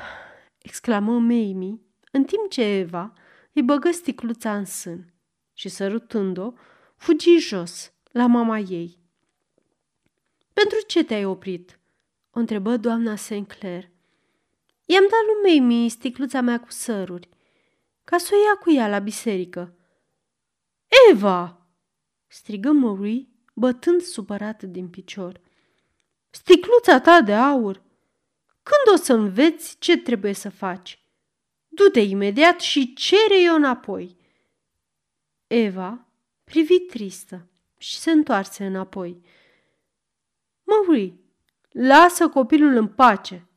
exclamă 0.62 1.12
Mamie, 1.12 1.80
în 2.12 2.24
timp 2.24 2.50
ce 2.50 2.62
Eva 2.62 3.14
îi 3.54 3.62
băgă 3.62 3.92
sticluța 3.92 4.58
în 4.58 4.66
sân 4.66 5.14
și, 5.54 5.70
sărutând-o, 5.70 6.54
fugi 6.96 7.38
jos 7.38 7.94
la 8.12 8.26
mama 8.26 8.58
ei. 8.60 8.98
Pentru 10.54 10.78
ce 10.88 11.04
te-ai 11.04 11.26
oprit?" 11.26 11.80
o 12.32 12.40
întrebă 12.40 12.78
doamna 12.78 13.16
Sinclair. 13.16 13.90
I-am 14.86 15.08
dat 15.10 15.44
lui 15.44 15.60
Mamie 15.60 15.90
sticluța 15.90 16.42
mea 16.42 16.60
cu 16.60 16.72
săruri, 16.72 17.30
ca 18.04 18.18
să 18.18 18.30
o 18.34 18.38
ia 18.38 18.56
cu 18.56 18.72
ea 18.72 18.88
la 18.88 19.00
biserică. 19.00 19.76
Eva! 21.12 21.68
strigă 22.28 22.72
Maury, 22.72 23.28
bătând 23.54 24.02
supărat 24.02 24.64
din 24.64 24.90
picior. 24.90 25.42
Sticluța 26.30 27.00
ta 27.00 27.22
de 27.22 27.34
aur! 27.34 27.86
Când 28.68 29.00
o 29.00 29.04
să 29.04 29.14
înveți 29.14 29.78
ce 29.80 29.98
trebuie 29.98 30.34
să 30.34 30.50
faci? 30.50 31.00
Du-te 31.68 32.00
imediat 32.00 32.60
și 32.60 32.94
cere 32.94 33.42
eu 33.42 33.56
înapoi. 33.56 34.18
Eva 35.48 36.08
privi 36.44 36.80
tristă 36.80 37.48
și 37.78 37.98
se 37.98 38.12
întoarse 38.12 38.66
înapoi. 38.66 39.22
Maury, 40.64 41.14
lasă 41.72 42.30
copilul 42.30 42.76
în 42.76 42.88
pace, 42.88 43.48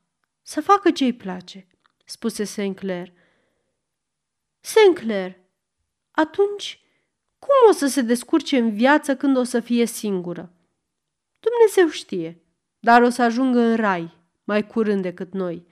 să 0.43 0.61
facă 0.61 0.91
ce-i 0.91 1.13
place, 1.13 1.67
spuse 2.05 2.45
Sinclair. 2.45 3.13
Sinclair, 4.61 5.37
atunci 6.11 6.81
cum 7.39 7.69
o 7.69 7.73
să 7.73 7.87
se 7.87 8.01
descurce 8.01 8.59
în 8.59 8.75
viață 8.75 9.17
când 9.17 9.37
o 9.37 9.43
să 9.43 9.61
fie 9.61 9.85
singură? 9.85 10.53
Dumnezeu 11.41 11.89
știe, 11.89 12.43
dar 12.79 13.03
o 13.03 13.09
să 13.09 13.23
ajungă 13.23 13.59
în 13.59 13.77
rai 13.77 14.19
mai 14.51 14.67
curând 14.67 15.03
decât 15.03 15.33
noi. 15.33 15.67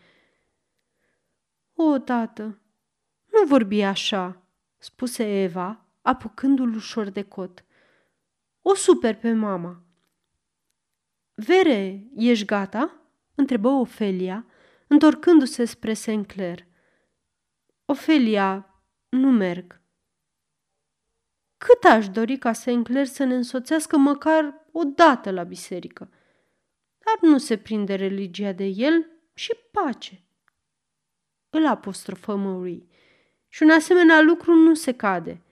O, 1.74 1.99
tată, 1.99 2.59
nu 3.33 3.47
vorbi 3.47 3.83
așa, 3.83 4.43
spuse 4.76 5.43
Eva, 5.43 5.87
apucându-l 6.03 6.74
ușor 6.74 7.09
de 7.09 7.22
cot. 7.22 7.64
O 8.62 8.74
super 8.74 9.16
pe 9.16 9.33
mama. 9.33 9.83
Vere, 11.35 12.09
ești 12.14 12.45
gata? 12.45 12.95
întrebă 13.35 13.68
Ofelia, 13.68 14.47
întorcându-se 14.87 15.64
spre 15.64 15.95
Sinclair. 15.95 16.66
Ofelia, 17.85 18.83
nu 19.09 19.31
merg. 19.31 19.81
Cât 21.57 21.85
aș 21.85 22.09
dori 22.09 22.39
ca 22.39 22.53
Sinclair 22.53 23.07
să 23.07 23.24
ne 23.24 23.35
însoțească 23.35 23.97
măcar 23.97 24.66
o 24.72 24.85
dată 24.85 25.31
la 25.31 25.43
biserică. 25.43 26.11
Dar 27.09 27.31
nu 27.31 27.39
se 27.39 27.57
prinde 27.57 27.95
religia 27.95 28.53
de 28.53 28.65
el 28.65 29.07
și 29.35 29.53
pace. 29.73 30.23
Îl 31.51 31.67
apostrofă 31.67 32.35
Murray. 32.35 32.87
Și 33.49 33.63
un 33.63 33.71
asemenea 33.71 34.21
lucru 34.21 34.55
nu 34.55 34.75
se 34.75 34.93
cade. 34.93 35.43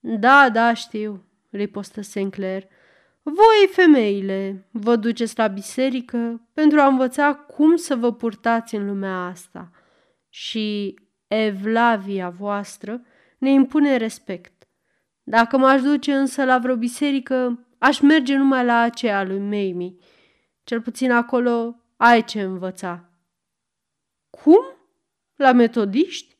Da, 0.00 0.50
da, 0.50 0.74
știu, 0.74 1.24
ripostă 1.50 2.00
Sinclair. 2.00 2.66
Voi, 3.22 3.68
femeile, 3.70 4.68
vă 4.70 4.96
duceți 4.96 5.38
la 5.38 5.46
biserică 5.46 6.48
pentru 6.52 6.80
a 6.80 6.86
învăța 6.86 7.34
cum 7.34 7.76
să 7.76 7.94
vă 7.94 8.12
purtați 8.12 8.74
în 8.74 8.86
lumea 8.86 9.24
asta. 9.24 9.70
Și 10.28 10.98
evlavia 11.26 12.28
voastră 12.28 13.02
ne 13.38 13.50
impune 13.50 13.96
respect. 13.96 14.68
Dacă 15.22 15.58
m-aș 15.58 15.82
duce 15.82 16.12
însă 16.12 16.44
la 16.44 16.58
vreo 16.58 16.76
biserică, 16.76 17.66
aș 17.78 18.00
merge 18.00 18.36
numai 18.36 18.64
la 18.64 18.78
aceea 18.78 19.24
lui 19.24 19.38
Mamie. 19.38 19.94
Cel 20.66 20.82
puțin 20.82 21.10
acolo 21.10 21.80
ai 21.96 22.24
ce 22.24 22.42
învăța. 22.42 23.10
Cum? 24.30 24.64
La 25.34 25.52
metodiști? 25.52 26.36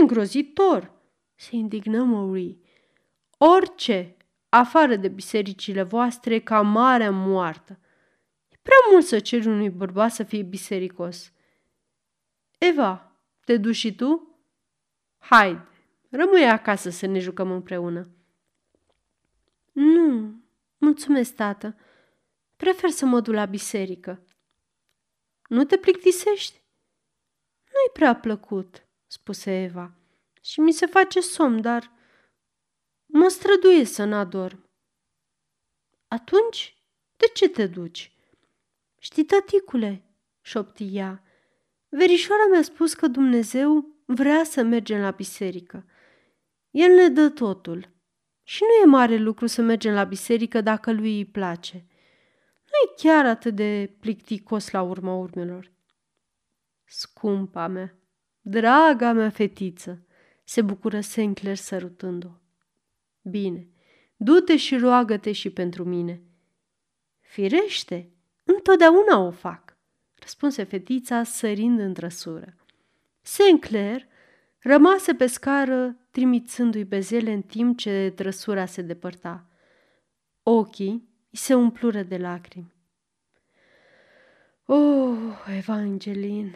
Îngrozitor, 0.00 0.92
se 1.34 1.56
indignă 1.56 2.02
Maury. 2.02 2.58
Orice, 3.38 4.16
afară 4.48 4.96
de 4.96 5.08
bisericile 5.08 5.82
voastre, 5.82 6.40
ca 6.40 6.60
marea 6.60 7.10
moartă. 7.10 7.78
E 8.48 8.56
prea 8.62 8.76
mult 8.90 9.04
să 9.04 9.18
ceri 9.20 9.46
unui 9.46 9.70
bărbat 9.70 10.12
să 10.12 10.22
fie 10.22 10.42
bisericos. 10.42 11.32
Eva, 12.58 13.12
te 13.44 13.56
duci 13.56 13.76
și 13.76 13.94
tu? 13.94 14.38
Haide, 15.18 15.68
rămâi 16.10 16.48
acasă 16.50 16.90
să 16.90 17.06
ne 17.06 17.18
jucăm 17.18 17.50
împreună. 17.50 18.08
Nu, 19.72 20.34
mulțumesc, 20.78 21.34
tată. 21.34 21.76
Prefer 22.56 22.90
să 22.90 23.06
mă 23.06 23.20
duc 23.20 23.34
la 23.34 23.44
biserică. 23.44 24.24
Nu 25.48 25.64
te 25.64 25.76
plictisești? 25.76 26.62
Nu-i 27.64 27.92
prea 27.92 28.16
plăcut, 28.16 28.86
spuse 29.06 29.62
Eva, 29.62 29.94
și 30.42 30.60
mi 30.60 30.72
se 30.72 30.86
face 30.86 31.20
somn, 31.20 31.60
dar 31.60 31.92
mă 33.06 33.28
străduiesc 33.28 33.92
să 33.92 34.04
n-adorm. 34.04 34.70
Atunci, 36.08 36.82
de 37.16 37.26
ce 37.34 37.48
te 37.48 37.66
duci? 37.66 38.12
Știi, 38.98 39.24
tăticule, 39.24 40.04
șopti 40.40 40.96
ea, 40.96 41.22
verișoara 41.88 42.42
mi-a 42.50 42.62
spus 42.62 42.94
că 42.94 43.06
Dumnezeu 43.06 43.96
vrea 44.04 44.44
să 44.44 44.62
mergem 44.62 45.00
la 45.00 45.10
biserică. 45.10 45.84
El 46.70 46.94
ne 46.94 47.08
dă 47.08 47.28
totul. 47.28 47.94
Și 48.42 48.62
nu 48.62 48.82
e 48.82 48.84
mare 48.84 49.16
lucru 49.16 49.46
să 49.46 49.62
mergem 49.62 49.94
la 49.94 50.04
biserică 50.04 50.60
dacă 50.60 50.92
lui 50.92 51.16
îi 51.16 51.26
place. 51.26 51.86
Nu 52.76 52.90
e 52.90 52.94
chiar 52.96 53.26
atât 53.26 53.54
de 53.54 53.94
plicticos 54.00 54.70
la 54.70 54.82
urma 54.82 55.14
urmelor. 55.14 55.72
Scumpa 56.84 57.66
mea, 57.66 57.94
draga 58.40 59.12
mea 59.12 59.30
fetiță, 59.30 60.06
se 60.44 60.62
bucură 60.62 61.00
Sinclair 61.00 61.56
sărutând-o. 61.56 62.28
Bine, 63.22 63.68
du-te 64.16 64.56
și 64.56 64.76
roagă-te 64.76 65.32
și 65.32 65.50
pentru 65.50 65.84
mine. 65.84 66.22
Firește, 67.20 68.10
întotdeauna 68.44 69.18
o 69.18 69.30
fac, 69.30 69.76
răspunse 70.14 70.62
fetița 70.62 71.22
sărind 71.22 71.78
în 71.78 71.94
trăsură. 71.94 72.56
Sinclair 73.20 74.06
rămase 74.58 75.14
pe 75.14 75.26
scară 75.26 75.96
trimițându-i 76.10 76.84
bezele 76.84 77.32
în 77.32 77.42
timp 77.42 77.78
ce 77.78 78.12
trăsura 78.14 78.66
se 78.66 78.82
depărta. 78.82 79.46
Ochii 80.42 80.90
îi 80.90 81.15
se 81.36 81.54
umplură 81.54 82.02
de 82.02 82.16
lacrimi. 82.16 82.74
Oh, 84.64 85.44
Evangelin, 85.56 86.54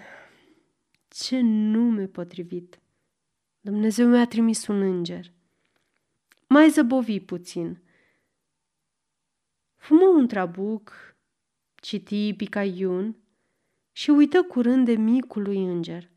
ce 1.09 1.41
nume 1.41 2.07
potrivit! 2.07 2.79
Dumnezeu 3.61 4.09
mi-a 4.09 4.27
trimis 4.27 4.67
un 4.67 4.83
înger. 4.83 5.33
Mai 6.49 6.71
zăbovi 6.71 7.21
puțin. 7.21 7.83
fumă 9.77 10.07
un 10.07 10.27
trabuc, 10.27 11.17
citi 11.75 12.35
Picaiun 12.35 13.17
și 13.93 14.11
uită 14.11 14.43
curând 14.43 14.85
de 14.85 14.93
micul 14.93 15.43
lui 15.43 15.65
înger. 15.65 16.11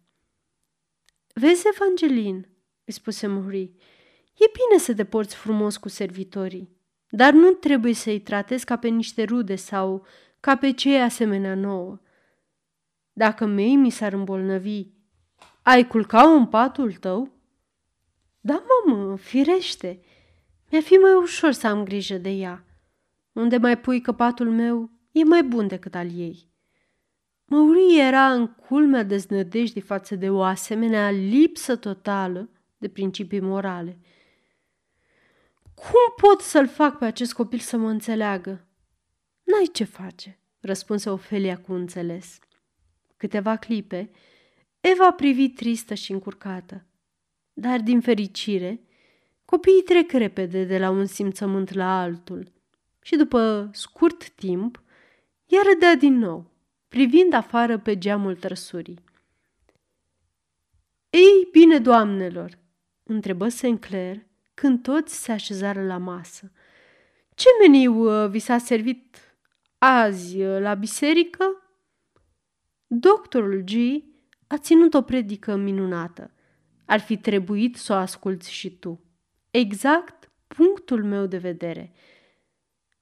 Vezi, 1.33 1.67
Evangelin, 1.67 2.47
îi 2.85 2.93
spuse 2.93 3.27
Mori, 3.27 3.63
e 4.33 4.45
bine 4.53 4.79
să 4.79 4.93
te 4.93 5.05
porți 5.05 5.35
frumos 5.35 5.77
cu 5.77 5.89
servitorii, 5.89 6.72
dar 7.15 7.33
nu 7.33 7.51
trebuie 7.51 7.93
să-i 7.93 8.19
tratezi 8.19 8.65
ca 8.65 8.75
pe 8.75 8.87
niște 8.87 9.23
rude 9.23 9.55
sau 9.55 10.05
ca 10.39 10.55
pe 10.55 10.71
cei 10.71 11.01
asemenea 11.01 11.55
nouă. 11.55 11.99
Dacă 13.11 13.45
mei 13.45 13.75
mi 13.75 13.89
s-ar 13.89 14.13
îmbolnăvi, 14.13 14.85
ai 15.61 15.87
culca 15.87 16.21
în 16.21 16.45
patul 16.45 16.93
tău? 16.93 17.31
Da, 18.41 18.63
mamă, 18.87 19.17
firește. 19.17 19.99
Mi-ar 20.69 20.83
fi 20.83 20.93
mai 20.93 21.13
ușor 21.13 21.51
să 21.51 21.67
am 21.67 21.83
grijă 21.83 22.17
de 22.17 22.29
ea. 22.29 22.65
Unde 23.31 23.57
mai 23.57 23.79
pui 23.79 24.01
că 24.01 24.11
patul 24.11 24.49
meu 24.49 24.89
e 25.11 25.23
mai 25.23 25.43
bun 25.43 25.67
decât 25.67 25.95
al 25.95 26.17
ei. 26.17 26.49
Măurii 27.45 27.99
era 27.99 28.31
în 28.31 28.47
culmea 28.47 29.03
deznădejdii 29.03 29.81
față 29.81 30.15
de 30.15 30.29
o 30.29 30.41
asemenea 30.41 31.09
lipsă 31.09 31.75
totală 31.75 32.49
de 32.77 32.87
principii 32.87 33.39
morale. 33.39 33.99
Cum 35.83 36.29
pot 36.29 36.41
să-l 36.41 36.67
fac 36.67 36.97
pe 36.97 37.05
acest 37.05 37.33
copil 37.33 37.59
să 37.59 37.77
mă 37.77 37.89
înțeleagă? 37.89 38.67
N-ai 39.43 39.69
ce 39.73 39.83
face, 39.83 40.39
răspunse 40.59 41.09
Ofelia 41.09 41.57
cu 41.57 41.73
înțeles. 41.73 42.39
Câteva 43.17 43.55
clipe, 43.55 44.11
Eva 44.79 45.11
privi 45.11 45.49
tristă 45.49 45.93
și 45.93 46.11
încurcată. 46.11 46.85
Dar, 47.53 47.79
din 47.79 48.01
fericire, 48.01 48.81
copiii 49.45 49.81
trec 49.81 50.11
repede 50.11 50.63
de 50.63 50.77
la 50.77 50.89
un 50.89 51.05
simțământ 51.05 51.73
la 51.73 52.01
altul 52.01 52.51
și, 53.01 53.15
după 53.15 53.69
scurt 53.73 54.29
timp, 54.29 54.81
ea 55.45 55.61
râdea 55.73 55.95
din 55.95 56.17
nou, 56.17 56.51
privind 56.87 57.33
afară 57.33 57.79
pe 57.79 57.97
geamul 57.97 58.35
trăsurii. 58.35 58.99
Ei, 61.09 61.47
bine, 61.51 61.79
doamnelor!" 61.79 62.59
întrebă 63.03 63.49
Sinclair 63.49 64.25
când 64.53 64.81
toți 64.81 65.23
se 65.23 65.31
așezară 65.31 65.85
la 65.85 65.97
masă. 65.97 66.51
Ce 67.35 67.47
meniu 67.61 67.93
uh, 67.93 68.29
vi 68.29 68.39
s-a 68.39 68.57
servit 68.57 69.17
azi 69.77 70.41
uh, 70.41 70.59
la 70.59 70.73
biserică? 70.73 71.45
Doctorul 72.87 73.63
G 73.65 73.71
a 74.47 74.57
ținut 74.57 74.93
o 74.93 75.01
predică 75.01 75.55
minunată. 75.55 76.31
Ar 76.85 76.99
fi 76.99 77.17
trebuit 77.17 77.75
să 77.75 77.93
o 77.93 77.95
asculți 77.95 78.51
și 78.51 78.77
tu. 78.77 79.03
Exact 79.51 80.31
punctul 80.47 81.03
meu 81.03 81.25
de 81.25 81.37
vedere. 81.37 81.93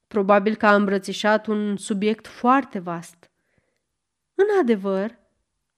Probabil 0.08 0.56
că 0.56 0.66
a 0.66 0.76
îmbrățișat 0.76 1.48
un 1.48 1.78
subiect 1.78 2.28
foarte 2.28 2.80
vast. 2.80 3.32
În 4.36 4.46
adevăr, 4.60 5.20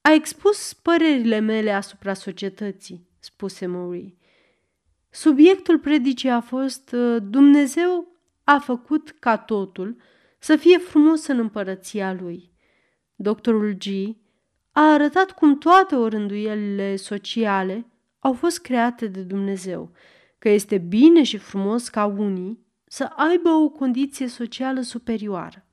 a 0.02 0.12
expus 0.12 0.74
părerile 0.74 1.40
mele 1.40 1.72
asupra 1.72 2.14
societății, 2.14 3.08
spuse 3.20 3.66
Maury. 3.66 4.18
Subiectul 5.16 5.80
predicii 5.80 6.30
a 6.30 6.40
fost 6.40 6.92
uh, 6.92 7.18
Dumnezeu 7.30 8.08
a 8.44 8.60
făcut 8.60 9.16
ca 9.20 9.38
totul 9.38 9.96
să 10.40 10.56
fie 10.56 10.78
frumos 10.78 11.28
în 11.28 11.40
împărăția 11.40 12.14
lui. 12.14 12.52
Doctorul 13.16 13.72
G 13.74 13.86
a 14.72 14.92
arătat 14.92 15.32
cum 15.32 15.58
toate 15.58 15.96
orânduielile 15.96 16.96
sociale 16.96 17.86
au 18.20 18.34
fost 18.34 18.62
create 18.62 19.08
de 19.08 19.22
Dumnezeu, 19.22 19.92
că 20.38 20.50
este 20.50 20.78
bine 20.78 21.24
și 21.24 21.38
frumos 21.38 21.90
ca 21.90 22.06
unii 22.06 22.66
să 22.86 23.04
aibă 23.04 23.50
o 23.50 23.70
condiție 23.70 24.28
socială 24.28 24.82
superioară, 24.82 25.66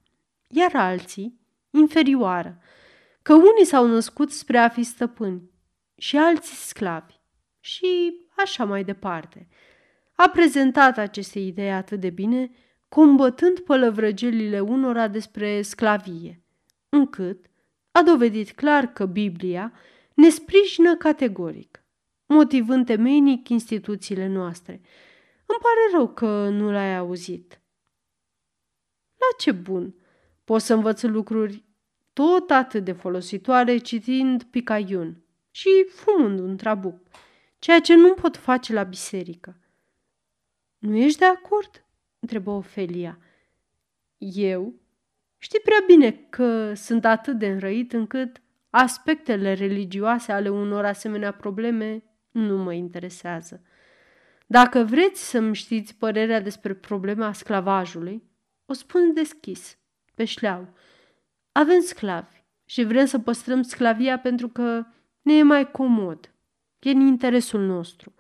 iar 0.47 0.75
alții 0.75 1.41
inferioară, 1.71 2.59
că 3.23 3.35
unii 3.35 3.65
s-au 3.65 3.87
născut 3.87 4.31
spre 4.31 4.59
a 4.59 4.69
fi 4.69 4.83
stăpâni 4.83 5.51
și 5.97 6.17
alții 6.17 6.57
sclavi 6.57 7.15
și 7.61 8.15
așa 8.45 8.65
mai 8.65 8.85
departe. 8.85 9.49
A 10.15 10.29
prezentat 10.29 10.99
aceste 10.99 11.39
idei 11.39 11.73
atât 11.73 12.01
de 12.01 12.11
bine, 12.11 12.51
combătând 12.89 13.59
pălăvrăgelile 13.59 14.61
unora 14.61 15.09
despre 15.09 15.63
sclavie, 15.63 16.43
încât 16.89 17.47
a 17.91 18.03
dovedit 18.03 18.53
clar 18.53 18.87
că 18.87 19.07
Biblia 19.07 19.73
ne 20.15 20.29
sprijină 20.29 20.97
categoric, 20.97 21.85
motivând 22.27 22.87
temeinic 22.87 23.49
instituțiile 23.49 24.27
noastre. 24.27 24.73
Îmi 25.47 25.59
pare 25.63 25.81
rău 25.93 26.09
că 26.09 26.49
nu 26.49 26.71
l-ai 26.71 26.97
auzit. 26.97 27.61
La 29.17 29.37
ce 29.39 29.53
bun! 29.53 29.95
Pot 30.45 30.61
să 30.61 30.75
învăț 30.75 31.03
lucruri 31.03 31.65
tot 32.13 32.51
atât 32.51 32.85
de 32.85 32.93
folositoare 32.93 33.77
citind 33.77 34.43
Picaiun 34.43 35.25
și 35.51 35.69
fumând 35.89 36.39
un 36.39 36.57
trabuc, 36.57 36.99
ceea 37.61 37.81
ce 37.81 37.95
nu 37.95 38.15
pot 38.15 38.37
face 38.37 38.73
la 38.73 38.83
biserică. 38.83 39.61
Nu 40.79 40.97
ești 40.97 41.19
de 41.19 41.25
acord? 41.25 41.85
întrebă 42.19 42.51
Ofelia. 42.51 43.19
Eu 44.19 44.81
Știi 45.43 45.61
prea 45.61 45.83
bine 45.87 46.11
că 46.13 46.75
sunt 46.75 47.05
atât 47.05 47.39
de 47.39 47.47
înrăit 47.47 47.93
încât 47.93 48.43
aspectele 48.71 49.53
religioase 49.53 50.33
ale 50.33 50.49
unor 50.49 50.85
asemenea 50.85 51.33
probleme 51.33 52.03
nu 52.31 52.57
mă 52.57 52.73
interesează. 52.73 53.63
Dacă 54.47 54.83
vreți 54.83 55.29
să-mi 55.29 55.55
știți 55.55 55.95
părerea 55.95 56.41
despre 56.41 56.75
problema 56.75 57.33
sclavajului, 57.33 58.23
o 58.67 58.73
spun 58.73 59.15
deschis, 59.15 59.79
pe 60.15 60.25
șleau. 60.25 60.69
Avem 61.53 61.81
sclavi 61.81 62.43
și 62.65 62.85
vrem 62.85 63.07
să 63.07 63.19
păstrăm 63.19 63.63
sclavia 63.63 64.19
pentru 64.19 64.49
că 64.49 64.87
ne 65.23 65.37
e 65.37 65.43
mai 65.43 65.71
comod. 65.71 66.35
E 66.81 66.91
în 66.91 67.01
interesul 67.01 67.61
nostru. 67.61 68.13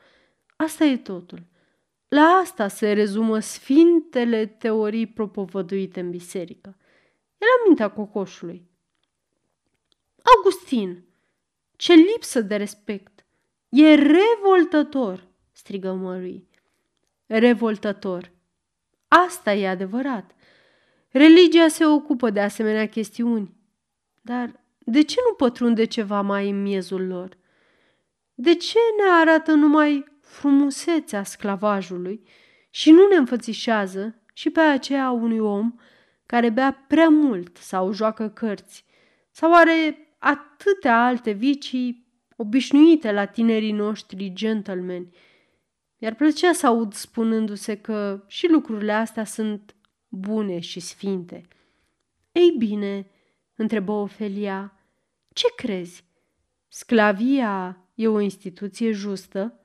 Asta 0.56 0.84
e 0.84 0.96
totul. 0.96 1.42
La 2.08 2.22
asta 2.22 2.68
se 2.68 2.92
rezumă 2.92 3.38
sfintele 3.38 4.46
teorii 4.46 5.06
propovăduite 5.06 6.00
în 6.00 6.10
biserică. 6.10 6.76
Era 7.38 7.50
mintea 7.66 7.90
cocoșului. 7.90 8.68
Augustin, 10.36 11.04
ce 11.76 11.92
lipsă 11.92 12.40
de 12.40 12.56
respect! 12.56 13.24
E 13.68 13.94
revoltător, 13.94 15.26
strigă 15.52 15.92
Murray. 15.92 16.48
Revoltător. 17.26 18.30
Asta 19.08 19.52
e 19.52 19.68
adevărat. 19.68 20.34
Religia 21.08 21.68
se 21.68 21.86
ocupă 21.86 22.30
de 22.30 22.40
asemenea 22.40 22.88
chestiuni. 22.88 23.54
Dar 24.20 24.60
de 24.78 25.02
ce 25.02 25.16
nu 25.28 25.34
pătrunde 25.34 25.84
ceva 25.84 26.20
mai 26.20 26.50
în 26.50 26.62
miezul 26.62 27.06
lor? 27.06 27.38
De 28.42 28.54
ce 28.54 28.78
ne 28.96 29.10
arată 29.10 29.52
numai 29.52 30.04
frumusețea 30.20 31.22
sclavajului 31.22 32.22
și 32.70 32.90
nu 32.90 33.06
ne 33.08 33.16
înfățișează 33.16 34.22
și 34.34 34.50
pe 34.50 34.60
aceea 34.60 35.10
unui 35.10 35.38
om 35.38 35.74
care 36.26 36.50
bea 36.50 36.84
prea 36.88 37.08
mult 37.08 37.56
sau 37.56 37.92
joacă 37.92 38.28
cărți, 38.28 38.84
sau 39.30 39.54
are 39.54 40.08
atâtea 40.18 41.04
alte 41.04 41.30
vicii 41.30 42.06
obișnuite 42.36 43.12
la 43.12 43.24
tinerii 43.24 43.72
noștri 43.72 44.32
gentlemen. 44.32 45.12
Iar 45.98 46.14
plăcea 46.14 46.52
să 46.52 46.66
aud 46.66 46.92
spunându-se 46.92 47.76
că 47.76 48.24
și 48.26 48.48
lucrurile 48.48 48.92
astea 48.92 49.24
sunt 49.24 49.74
bune 50.08 50.58
și 50.58 50.80
sfinte. 50.80 51.48
Ei 52.32 52.54
bine, 52.58 53.10
întrebă 53.54 53.92
Ofelia, 53.92 54.72
ce 55.32 55.46
crezi? 55.56 56.04
Sclavia 56.68 57.80
e 58.00 58.08
o 58.08 58.20
instituție 58.20 58.90
justă? 58.90 59.60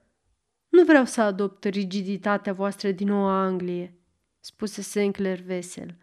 Nu 0.70 0.84
vreau 0.84 1.06
să 1.06 1.22
adopt 1.22 1.64
rigiditatea 1.64 2.54
voastră 2.54 2.92
din 2.92 3.08
Noua 3.08 3.44
Anglie, 3.44 4.00
spuse 4.40 4.82
Sinclair 4.82 5.40
vesel. 5.40 5.96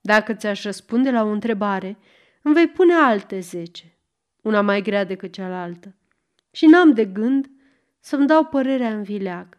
Dacă 0.00 0.34
ți-aș 0.34 0.62
răspunde 0.62 1.10
la 1.10 1.22
o 1.22 1.28
întrebare, 1.28 1.98
îmi 2.42 2.54
vei 2.54 2.68
pune 2.68 2.92
alte 2.92 3.40
zece, 3.40 3.98
una 4.42 4.60
mai 4.60 4.82
grea 4.82 5.04
decât 5.04 5.32
cealaltă. 5.32 5.94
Și 6.50 6.66
n-am 6.66 6.92
de 6.92 7.04
gând 7.04 7.50
să-mi 8.00 8.26
dau 8.26 8.44
părerea 8.44 8.94
în 8.94 9.02
vileag. 9.02 9.58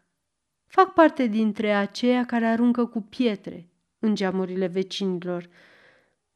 Fac 0.65 0.93
parte 0.93 1.25
dintre 1.25 1.73
aceia 1.73 2.25
care 2.25 2.45
aruncă 2.45 2.85
cu 2.85 3.01
pietre 3.01 3.69
în 3.99 4.15
geamurile 4.15 4.67
vecinilor, 4.67 5.49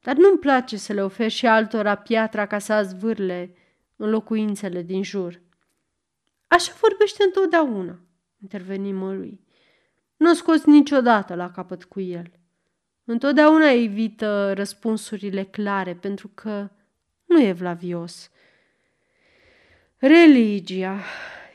dar 0.01 0.15
nu-mi 0.15 0.39
place 0.39 0.77
să 0.77 0.93
le 0.93 1.03
ofer 1.03 1.29
și 1.29 1.47
altora 1.47 1.95
piatra 1.95 2.45
ca 2.45 2.59
să 2.59 2.73
azvârle 2.73 3.55
în 3.95 4.09
locuințele 4.09 4.81
din 4.81 5.03
jur. 5.03 5.41
Așa 6.47 6.73
vorbește 6.79 7.23
întotdeauna, 7.23 7.99
interveni 8.41 8.91
mălui. 8.91 9.39
Nu 10.17 10.33
scos 10.33 10.63
niciodată 10.63 11.35
la 11.35 11.51
capăt 11.51 11.83
cu 11.83 11.99
el. 11.99 12.31
Întotdeauna 13.03 13.69
evită 13.69 14.53
răspunsurile 14.53 15.43
clare 15.43 15.95
pentru 15.95 16.27
că 16.27 16.69
nu 17.25 17.41
e 17.41 17.51
vlavios. 17.51 18.31
Religia, 19.97 21.03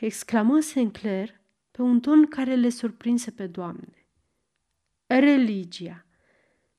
exclamă 0.00 0.60
Sinclair 0.60 1.40
pe 1.70 1.82
un 1.82 2.00
ton 2.00 2.26
care 2.26 2.54
le 2.54 2.68
surprinse 2.68 3.30
pe 3.30 3.46
doamne. 3.46 4.06
Religia. 5.06 6.06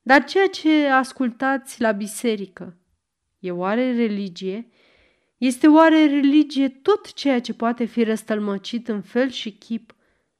Dar 0.02 0.24
ceea 0.24 0.46
ce 0.46 0.86
ascultați 0.86 1.80
la 1.80 1.92
biserică 1.92 2.76
e 3.38 3.50
oare 3.50 3.94
religie? 3.94 4.68
Este 5.38 5.66
oare 5.66 6.06
religie 6.06 6.68
tot 6.68 7.12
ceea 7.12 7.40
ce 7.40 7.54
poate 7.54 7.84
fi 7.84 8.02
răstălmăcit 8.02 8.88
în 8.88 9.02
fel 9.02 9.30
și 9.30 9.52
chip 9.52 9.94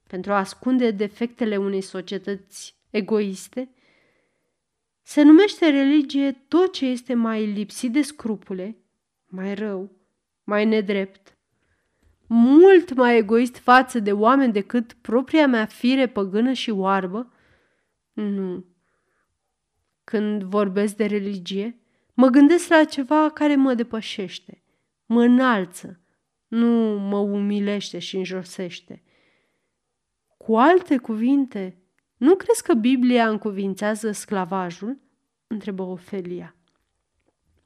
pentru 0.07 0.33
a 0.33 0.39
ascunde 0.39 0.91
defectele 0.91 1.57
unei 1.57 1.81
societăți 1.81 2.77
egoiste? 2.91 3.69
Se 5.03 5.23
numește 5.23 5.71
religie 5.71 6.33
tot 6.33 6.73
ce 6.73 6.87
este 6.87 7.15
mai 7.15 7.47
lipsit 7.47 7.93
de 7.93 8.03
scrupule, 8.03 8.77
mai 9.27 9.55
rău, 9.55 9.91
mai 10.45 10.65
nedrept, 10.65 11.37
mult 12.27 12.95
mai 12.95 13.17
egoist 13.17 13.57
față 13.57 13.99
de 13.99 14.13
oameni 14.13 14.53
decât 14.53 14.93
propria 14.93 15.47
mea 15.47 15.67
fire 15.67 16.07
păgână 16.07 16.53
și 16.53 16.71
oarbă? 16.71 17.33
Nu. 18.13 18.65
Când 20.05 20.43
vorbesc 20.43 20.97
de 20.97 21.07
religie, 21.07 21.79
mă 22.15 22.29
gândesc 22.29 22.69
la 22.69 22.85
ceva 22.85 23.31
care 23.31 23.57
mă 23.57 23.75
depășește, 23.75 24.63
mă 25.15 25.23
înalță, 25.23 26.01
nu 26.49 26.99
mă 26.99 27.19
umilește 27.19 27.99
și 27.99 28.17
înjosește. 28.17 29.03
Cu 30.37 30.57
alte 30.57 30.97
cuvinte, 30.97 31.79
nu 32.17 32.35
crezi 32.35 32.63
că 32.63 32.75
Biblia 32.75 33.29
încuvințează 33.29 34.13
sclavajul? 34.13 34.99
întrebă 35.47 35.83
Ofelia. 35.83 36.57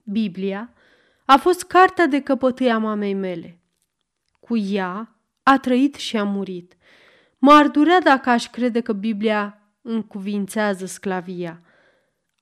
Biblia 0.03 0.73
a 1.25 1.37
fost 1.37 1.63
cartea 1.63 2.07
de 2.07 2.21
căpătâi 2.21 2.71
a 2.71 2.79
mamei 2.79 3.15
mele. 3.15 3.61
Cu 4.41 4.57
ea 4.57 5.17
a 5.43 5.59
trăit 5.59 5.95
și 5.95 6.17
a 6.17 6.25
murit. 6.25 6.77
M-ar 7.39 7.69
durea 7.69 8.01
dacă 8.01 8.31
aș 8.31 8.51
crede 8.51 8.81
că 8.81 8.93
Biblia 8.93 9.63
încuvințează 9.83 10.87
sclavia. 10.87 11.63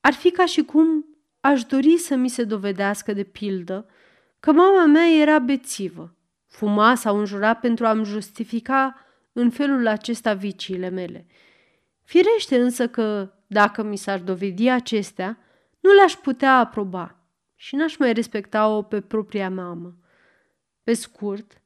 Ar 0.01 0.13
fi 0.13 0.31
ca 0.31 0.47
și 0.47 0.63
cum 0.63 1.07
aș 1.41 1.65
dori 1.65 1.99
să 1.99 2.15
mi 2.15 2.29
se 2.29 2.45
dovedească 2.45 3.13
de 3.13 3.23
pildă 3.23 3.89
că 4.47 4.53
mama 4.53 4.85
mea 4.85 5.09
era 5.09 5.39
bețivă, 5.39 6.17
fuma 6.47 6.95
sau 6.95 7.19
înjura 7.19 7.55
pentru 7.55 7.87
a-mi 7.87 8.05
justifica 8.05 9.07
în 9.33 9.51
felul 9.51 9.87
acesta 9.87 10.35
viciile 10.35 10.89
mele. 10.89 11.27
Firește 12.03 12.61
însă 12.61 12.89
că, 12.89 13.33
dacă 13.47 13.83
mi 13.83 13.97
s-ar 13.97 14.19
dovedi 14.19 14.69
acestea, 14.69 15.39
nu 15.81 15.93
le-aș 15.93 16.13
putea 16.13 16.59
aproba 16.59 17.19
și 17.55 17.75
n-aș 17.75 17.97
mai 17.97 18.13
respecta-o 18.13 18.83
pe 18.83 19.01
propria 19.01 19.51
mamă. 19.51 19.97
Pe 20.83 20.93
scurt, 20.93 21.63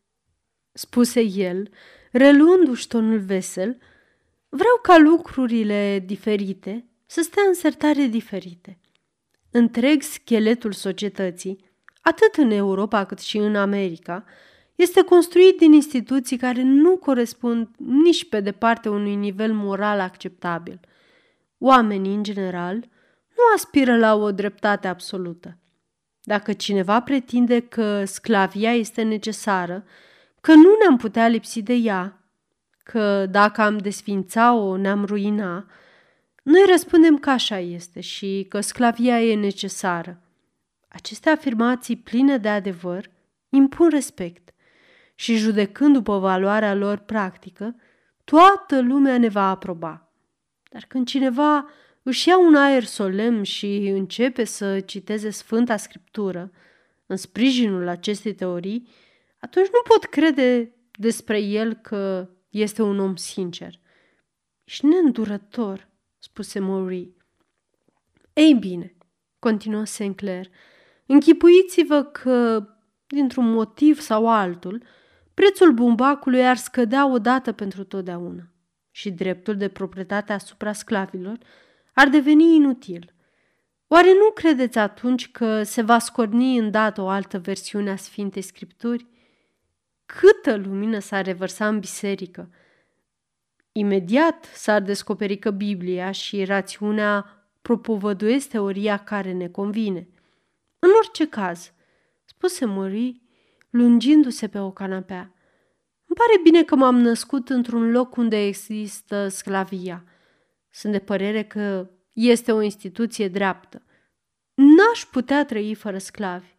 spuse 0.72 1.20
el, 1.20 1.70
reluându-și 2.12 2.86
tonul 2.86 3.18
vesel, 3.18 3.78
vreau 4.48 4.78
ca 4.82 4.98
lucrurile 4.98 6.02
diferite 6.06 6.84
să 7.06 7.20
stea 7.22 7.42
în 7.46 7.54
sertare 7.54 8.04
diferite. 8.04 8.78
Întreg 9.50 10.02
scheletul 10.02 10.72
societății, 10.72 11.69
atât 12.00 12.34
în 12.36 12.50
Europa 12.50 13.04
cât 13.04 13.18
și 13.18 13.36
în 13.36 13.56
America, 13.56 14.24
este 14.74 15.02
construit 15.02 15.58
din 15.58 15.72
instituții 15.72 16.36
care 16.36 16.62
nu 16.62 16.96
corespund 16.96 17.68
nici 17.76 18.28
pe 18.28 18.40
departe 18.40 18.88
unui 18.88 19.14
nivel 19.14 19.52
moral 19.52 20.00
acceptabil. 20.00 20.80
Oamenii, 21.58 22.14
în 22.14 22.22
general, 22.22 22.74
nu 23.28 23.42
aspiră 23.54 23.98
la 23.98 24.14
o 24.14 24.32
dreptate 24.32 24.88
absolută. 24.88 25.58
Dacă 26.22 26.52
cineva 26.52 27.00
pretinde 27.00 27.60
că 27.60 28.04
sclavia 28.04 28.72
este 28.72 29.02
necesară, 29.02 29.84
că 30.40 30.54
nu 30.54 30.76
ne-am 30.80 30.96
putea 30.96 31.28
lipsi 31.28 31.62
de 31.62 31.72
ea, 31.72 32.24
că 32.82 33.26
dacă 33.26 33.60
am 33.60 33.78
desfința-o 33.78 34.76
ne-am 34.76 35.04
ruina, 35.04 35.66
noi 36.42 36.64
răspundem 36.70 37.18
că 37.18 37.30
așa 37.30 37.58
este 37.58 38.00
și 38.00 38.46
că 38.48 38.60
sclavia 38.60 39.22
e 39.22 39.34
necesară. 39.34 40.22
Aceste 40.92 41.28
afirmații 41.30 41.96
pline 41.96 42.36
de 42.36 42.48
adevăr 42.48 43.10
impun 43.48 43.88
respect 43.88 44.54
și 45.14 45.36
judecând 45.36 45.94
după 45.94 46.18
valoarea 46.18 46.74
lor 46.74 46.98
practică, 46.98 47.76
toată 48.24 48.80
lumea 48.80 49.18
ne 49.18 49.28
va 49.28 49.50
aproba. 49.50 50.12
Dar 50.70 50.84
când 50.88 51.06
cineva 51.06 51.68
își 52.02 52.28
ia 52.28 52.38
un 52.38 52.54
aer 52.54 52.84
solemn 52.84 53.42
și 53.42 53.76
începe 53.76 54.44
să 54.44 54.80
citeze 54.80 55.30
Sfânta 55.30 55.76
Scriptură 55.76 56.50
în 57.06 57.16
sprijinul 57.16 57.88
acestei 57.88 58.34
teorii, 58.34 58.88
atunci 59.38 59.66
nu 59.66 59.80
pot 59.84 60.04
crede 60.04 60.74
despre 60.98 61.40
el 61.40 61.74
că 61.74 62.28
este 62.48 62.82
un 62.82 62.98
om 62.98 63.16
sincer. 63.16 63.80
Ești 64.64 64.86
neîndurător, 64.86 65.88
spuse 66.18 66.58
Maury. 66.58 67.10
Ei 68.32 68.54
bine, 68.54 68.96
continuă 69.38 69.84
Sinclair, 69.84 70.46
închipuiți-vă 71.12 72.02
că, 72.02 72.66
dintr-un 73.06 73.50
motiv 73.52 74.00
sau 74.00 74.28
altul, 74.28 74.82
prețul 75.34 75.72
bumbacului 75.72 76.46
ar 76.46 76.56
scădea 76.56 77.10
odată 77.10 77.52
pentru 77.52 77.84
totdeauna 77.84 78.42
și 78.90 79.10
dreptul 79.10 79.56
de 79.56 79.68
proprietate 79.68 80.32
asupra 80.32 80.72
sclavilor 80.72 81.38
ar 81.92 82.08
deveni 82.08 82.54
inutil. 82.54 83.14
Oare 83.86 84.12
nu 84.12 84.30
credeți 84.34 84.78
atunci 84.78 85.30
că 85.30 85.62
se 85.62 85.82
va 85.82 85.98
scorni 85.98 86.58
îndată 86.58 87.00
o 87.00 87.08
altă 87.08 87.38
versiune 87.38 87.90
a 87.90 87.96
Sfintei 87.96 88.42
Scripturi? 88.42 89.06
Câtă 90.06 90.56
lumină 90.56 90.98
s-ar 90.98 91.24
revărsa 91.24 91.68
în 91.68 91.78
biserică! 91.78 92.50
Imediat 93.72 94.44
s-ar 94.44 94.82
descoperi 94.82 95.38
că 95.38 95.50
Biblia 95.50 96.10
și 96.10 96.44
rațiunea 96.44 97.44
propovăduiesc 97.62 98.48
teoria 98.48 98.96
care 98.96 99.32
ne 99.32 99.48
convine. 99.48 100.08
În 100.80 100.90
orice 100.98 101.28
caz, 101.28 101.72
spuse 102.24 102.64
Mării, 102.64 103.28
lungindu-se 103.70 104.48
pe 104.48 104.58
o 104.58 104.70
canapea, 104.70 105.34
îmi 106.06 106.18
pare 106.18 106.40
bine 106.42 106.64
că 106.64 106.76
m-am 106.76 106.96
născut 106.96 107.48
într-un 107.48 107.90
loc 107.90 108.16
unde 108.16 108.46
există 108.46 109.28
sclavia. 109.28 110.04
Sunt 110.70 110.92
de 110.92 110.98
părere 110.98 111.44
că 111.44 111.90
este 112.12 112.52
o 112.52 112.60
instituție 112.60 113.28
dreaptă. 113.28 113.82
N-aș 114.54 115.04
putea 115.04 115.44
trăi 115.44 115.74
fără 115.74 115.98
sclavi. 115.98 116.58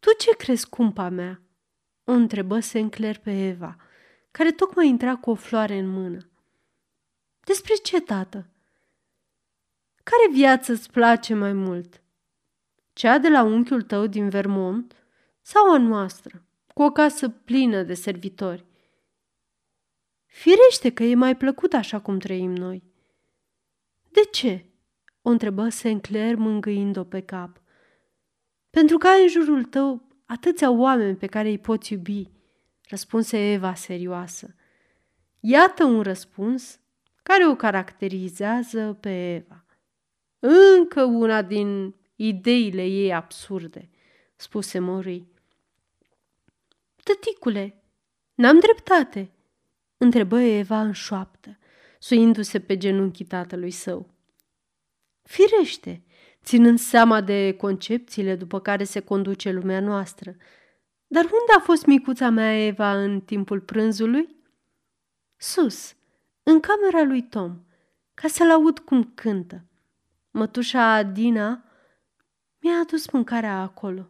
Tu 0.00 0.12
ce 0.18 0.36
crezi, 0.36 0.68
cumpa 0.68 1.08
mea? 1.08 1.42
O 2.04 2.12
întrebă 2.12 2.60
Sinclair 2.60 3.18
pe 3.18 3.46
Eva, 3.46 3.76
care 4.30 4.52
tocmai 4.52 4.88
intra 4.88 5.16
cu 5.16 5.30
o 5.30 5.34
floare 5.34 5.78
în 5.78 5.88
mână. 5.88 6.30
Despre 7.40 7.74
ce, 7.74 8.00
tată? 8.00 8.46
Care 10.02 10.32
viață 10.32 10.72
îți 10.72 10.90
place 10.90 11.34
mai 11.34 11.52
mult? 11.52 12.02
Cea 12.94 13.18
de 13.18 13.28
la 13.28 13.42
unchiul 13.42 13.82
tău 13.82 14.06
din 14.06 14.28
Vermont 14.28 14.96
sau 15.40 15.72
a 15.72 15.78
noastră, 15.78 16.46
cu 16.74 16.82
o 16.82 16.90
casă 16.90 17.28
plină 17.28 17.82
de 17.82 17.94
servitori? 17.94 18.66
Firește 20.26 20.92
că 20.92 21.02
e 21.02 21.14
mai 21.14 21.36
plăcut 21.36 21.72
așa 21.72 22.00
cum 22.00 22.18
trăim 22.18 22.54
noi. 22.54 22.82
De 24.10 24.20
ce? 24.20 24.64
O 25.22 25.30
întrebă 25.30 25.68
Sinclair 25.68 26.36
mângâind-o 26.36 27.04
pe 27.04 27.20
cap. 27.20 27.62
Pentru 28.70 28.98
că 28.98 29.06
ai 29.06 29.22
în 29.22 29.28
jurul 29.28 29.64
tău 29.64 30.08
atâția 30.26 30.70
oameni 30.70 31.16
pe 31.16 31.26
care 31.26 31.48
îi 31.48 31.58
poți 31.58 31.92
iubi, 31.92 32.30
răspunse 32.88 33.52
Eva 33.52 33.74
serioasă. 33.74 34.54
Iată 35.40 35.84
un 35.84 36.02
răspuns 36.02 36.80
care 37.22 37.46
o 37.46 37.56
caracterizează 37.56 38.98
pe 39.00 39.34
Eva. 39.34 39.64
Încă 40.38 41.04
una 41.04 41.42
din 41.42 41.94
ideile 42.16 42.84
ei 42.84 43.12
absurde, 43.12 43.88
spuse 44.36 44.78
Mori. 44.78 45.24
Tăticule, 47.02 47.82
n-am 48.34 48.58
dreptate, 48.58 49.30
întrebă 49.96 50.40
Eva 50.40 50.80
în 50.80 50.92
șoaptă, 50.92 51.58
suindu-se 51.98 52.60
pe 52.60 52.76
genunchii 52.76 53.24
tatălui 53.24 53.70
său. 53.70 54.10
Firește, 55.22 56.02
ținând 56.42 56.78
seama 56.78 57.20
de 57.20 57.56
concepțiile 57.56 58.36
după 58.36 58.60
care 58.60 58.84
se 58.84 59.00
conduce 59.00 59.50
lumea 59.50 59.80
noastră. 59.80 60.36
Dar 61.06 61.24
unde 61.24 61.52
a 61.56 61.60
fost 61.60 61.86
micuța 61.86 62.30
mea 62.30 62.66
Eva 62.66 63.02
în 63.02 63.20
timpul 63.20 63.60
prânzului? 63.60 64.36
Sus, 65.36 65.94
în 66.42 66.60
camera 66.60 67.02
lui 67.02 67.22
Tom, 67.22 67.60
ca 68.14 68.28
să-l 68.28 68.50
aud 68.50 68.78
cum 68.78 69.12
cântă. 69.14 69.64
Mătușa 70.30 71.02
Dina 71.02 71.63
mi-a 72.64 72.78
adus 72.78 73.10
mâncarea 73.10 73.60
acolo. 73.60 74.08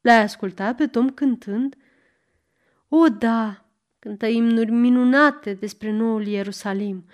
L-ai 0.00 0.22
ascultat 0.22 0.76
pe 0.76 0.86
Tom 0.86 1.10
cântând? 1.10 1.76
O, 2.88 3.08
da, 3.08 3.64
cântă 3.98 4.26
imnuri 4.26 4.70
minunate 4.70 5.52
despre 5.52 5.90
noul 5.90 6.26
Ierusalim, 6.26 7.04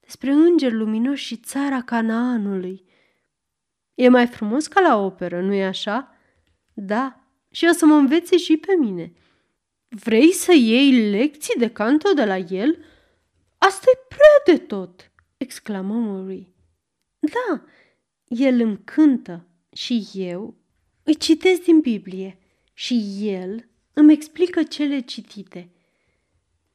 despre 0.00 0.32
îngeri 0.32 0.74
luminoși 0.74 1.24
și 1.24 1.36
țara 1.36 1.82
Canaanului. 1.82 2.84
E 3.94 4.08
mai 4.08 4.26
frumos 4.26 4.66
ca 4.66 4.80
la 4.80 4.96
operă, 4.96 5.40
nu-i 5.40 5.64
așa? 5.64 6.16
Da, 6.72 7.20
și 7.50 7.66
o 7.70 7.72
să 7.72 7.86
mă 7.86 7.94
învețe 7.94 8.36
și 8.36 8.56
pe 8.56 8.74
mine. 8.78 9.12
Vrei 9.88 10.32
să 10.32 10.52
iei 10.52 11.10
lecții 11.10 11.58
de 11.58 11.70
canto 11.70 12.12
de 12.12 12.24
la 12.24 12.36
el? 12.36 12.84
asta 13.58 13.84
e 13.94 14.06
prea 14.08 14.54
de 14.54 14.64
tot, 14.64 15.12
exclamă 15.36 15.94
Murray. 15.94 16.54
Da, 17.18 17.64
el 18.28 18.60
îmi 18.60 18.80
cântă 18.84 19.44
și 19.72 20.08
eu 20.14 20.54
îi 21.02 21.14
citesc 21.14 21.62
din 21.62 21.80
Biblie 21.80 22.38
și 22.72 23.18
el 23.20 23.68
îmi 23.92 24.12
explică 24.12 24.62
cele 24.62 25.00
citite. 25.00 25.70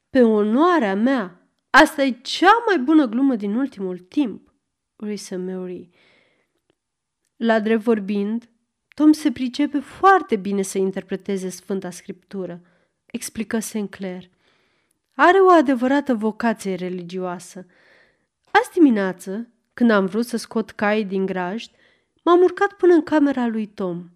Pe 0.10 0.22
onoarea 0.22 0.96
mea, 0.96 1.48
asta 1.70 2.04
e 2.04 2.12
cea 2.12 2.64
mai 2.68 2.80
bună 2.80 3.06
glumă 3.06 3.36
din 3.36 3.56
ultimul 3.56 3.98
timp, 3.98 4.54
râse 4.96 5.36
Mary. 5.36 5.90
La 7.36 7.60
drept 7.60 7.82
vorbind, 7.82 8.50
Tom 8.96 9.12
se 9.12 9.32
pricepe 9.32 9.80
foarte 9.80 10.36
bine 10.36 10.62
să 10.62 10.78
interpreteze 10.78 11.50
Sfânta 11.50 11.90
Scriptură, 11.90 12.62
explică 13.06 13.60
Sinclair. 13.60 14.30
Are 15.14 15.38
o 15.38 15.50
adevărată 15.50 16.14
vocație 16.14 16.76
religioasă. 16.76 17.66
Azi 18.52 18.72
dimineață, 18.74 19.50
când 19.74 19.90
am 19.90 20.06
vrut 20.06 20.26
să 20.26 20.38
scot 20.38 20.72
caii 20.72 21.06
din 21.06 21.26
grajd, 21.26 21.70
m-am 22.26 22.42
urcat 22.42 22.74
până 22.74 22.94
în 22.94 23.04
camera 23.04 23.48
lui 23.48 23.66
Tom 23.66 24.10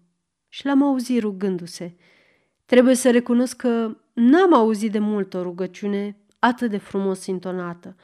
și 0.48 0.66
l-am 0.66 0.82
auzit 0.82 1.20
rugându-se. 1.20 1.96
Trebuie 2.66 2.94
să 2.94 3.10
recunosc 3.10 3.56
că 3.56 3.96
n-am 4.12 4.54
auzit 4.54 4.92
de 4.92 4.98
mult 4.98 5.34
o 5.34 5.42
rugăciune 5.42 6.16
atât 6.38 6.70
de 6.70 6.78
frumos 6.78 7.26
intonată. 7.26 7.96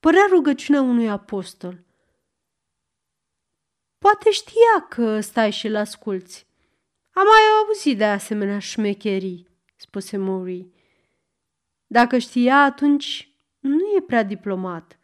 Părea 0.00 0.26
rugăciunea 0.30 0.80
unui 0.80 1.08
apostol. 1.08 1.84
Poate 3.98 4.30
știa 4.30 4.86
că 4.88 5.20
stai 5.20 5.50
și-l 5.50 5.76
asculți. 5.76 6.46
Am 7.10 7.24
mai 7.24 7.66
auzit 7.66 7.98
de 7.98 8.04
asemenea 8.04 8.58
șmecherii, 8.58 9.48
spuse 9.76 10.16
Maury. 10.16 10.68
Dacă 11.86 12.18
știa, 12.18 12.62
atunci 12.62 13.32
nu 13.58 13.80
e 13.96 14.00
prea 14.06 14.22
diplomat, 14.22 14.98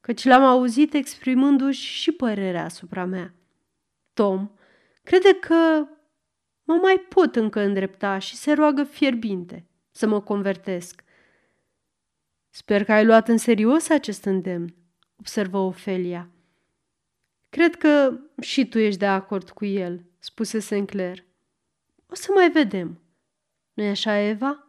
căci 0.00 0.24
l-am 0.24 0.42
auzit 0.42 0.94
exprimându-și 0.94 1.86
și 1.86 2.12
părerea 2.12 2.64
asupra 2.64 3.04
mea. 3.04 3.34
Tom 4.12 4.50
crede 5.02 5.34
că 5.34 5.86
mă 6.62 6.74
mai 6.74 7.06
pot 7.08 7.36
încă 7.36 7.60
îndrepta 7.60 8.18
și 8.18 8.36
se 8.36 8.52
roagă 8.52 8.84
fierbinte 8.84 9.66
să 9.90 10.06
mă 10.06 10.20
convertesc. 10.20 11.04
Sper 12.50 12.84
că 12.84 12.92
ai 12.92 13.04
luat 13.04 13.28
în 13.28 13.36
serios 13.36 13.88
acest 13.88 14.24
îndemn, 14.24 14.74
observă 15.16 15.58
Ofelia. 15.58 16.30
Cred 17.48 17.76
că 17.76 18.18
și 18.40 18.68
tu 18.68 18.78
ești 18.78 18.98
de 18.98 19.06
acord 19.06 19.50
cu 19.50 19.64
el, 19.64 20.04
spuse 20.18 20.58
Sinclair. 20.58 21.24
O 22.06 22.14
să 22.14 22.32
mai 22.34 22.50
vedem. 22.50 23.00
Nu-i 23.72 23.88
așa, 23.88 24.18
Eva? 24.18 24.66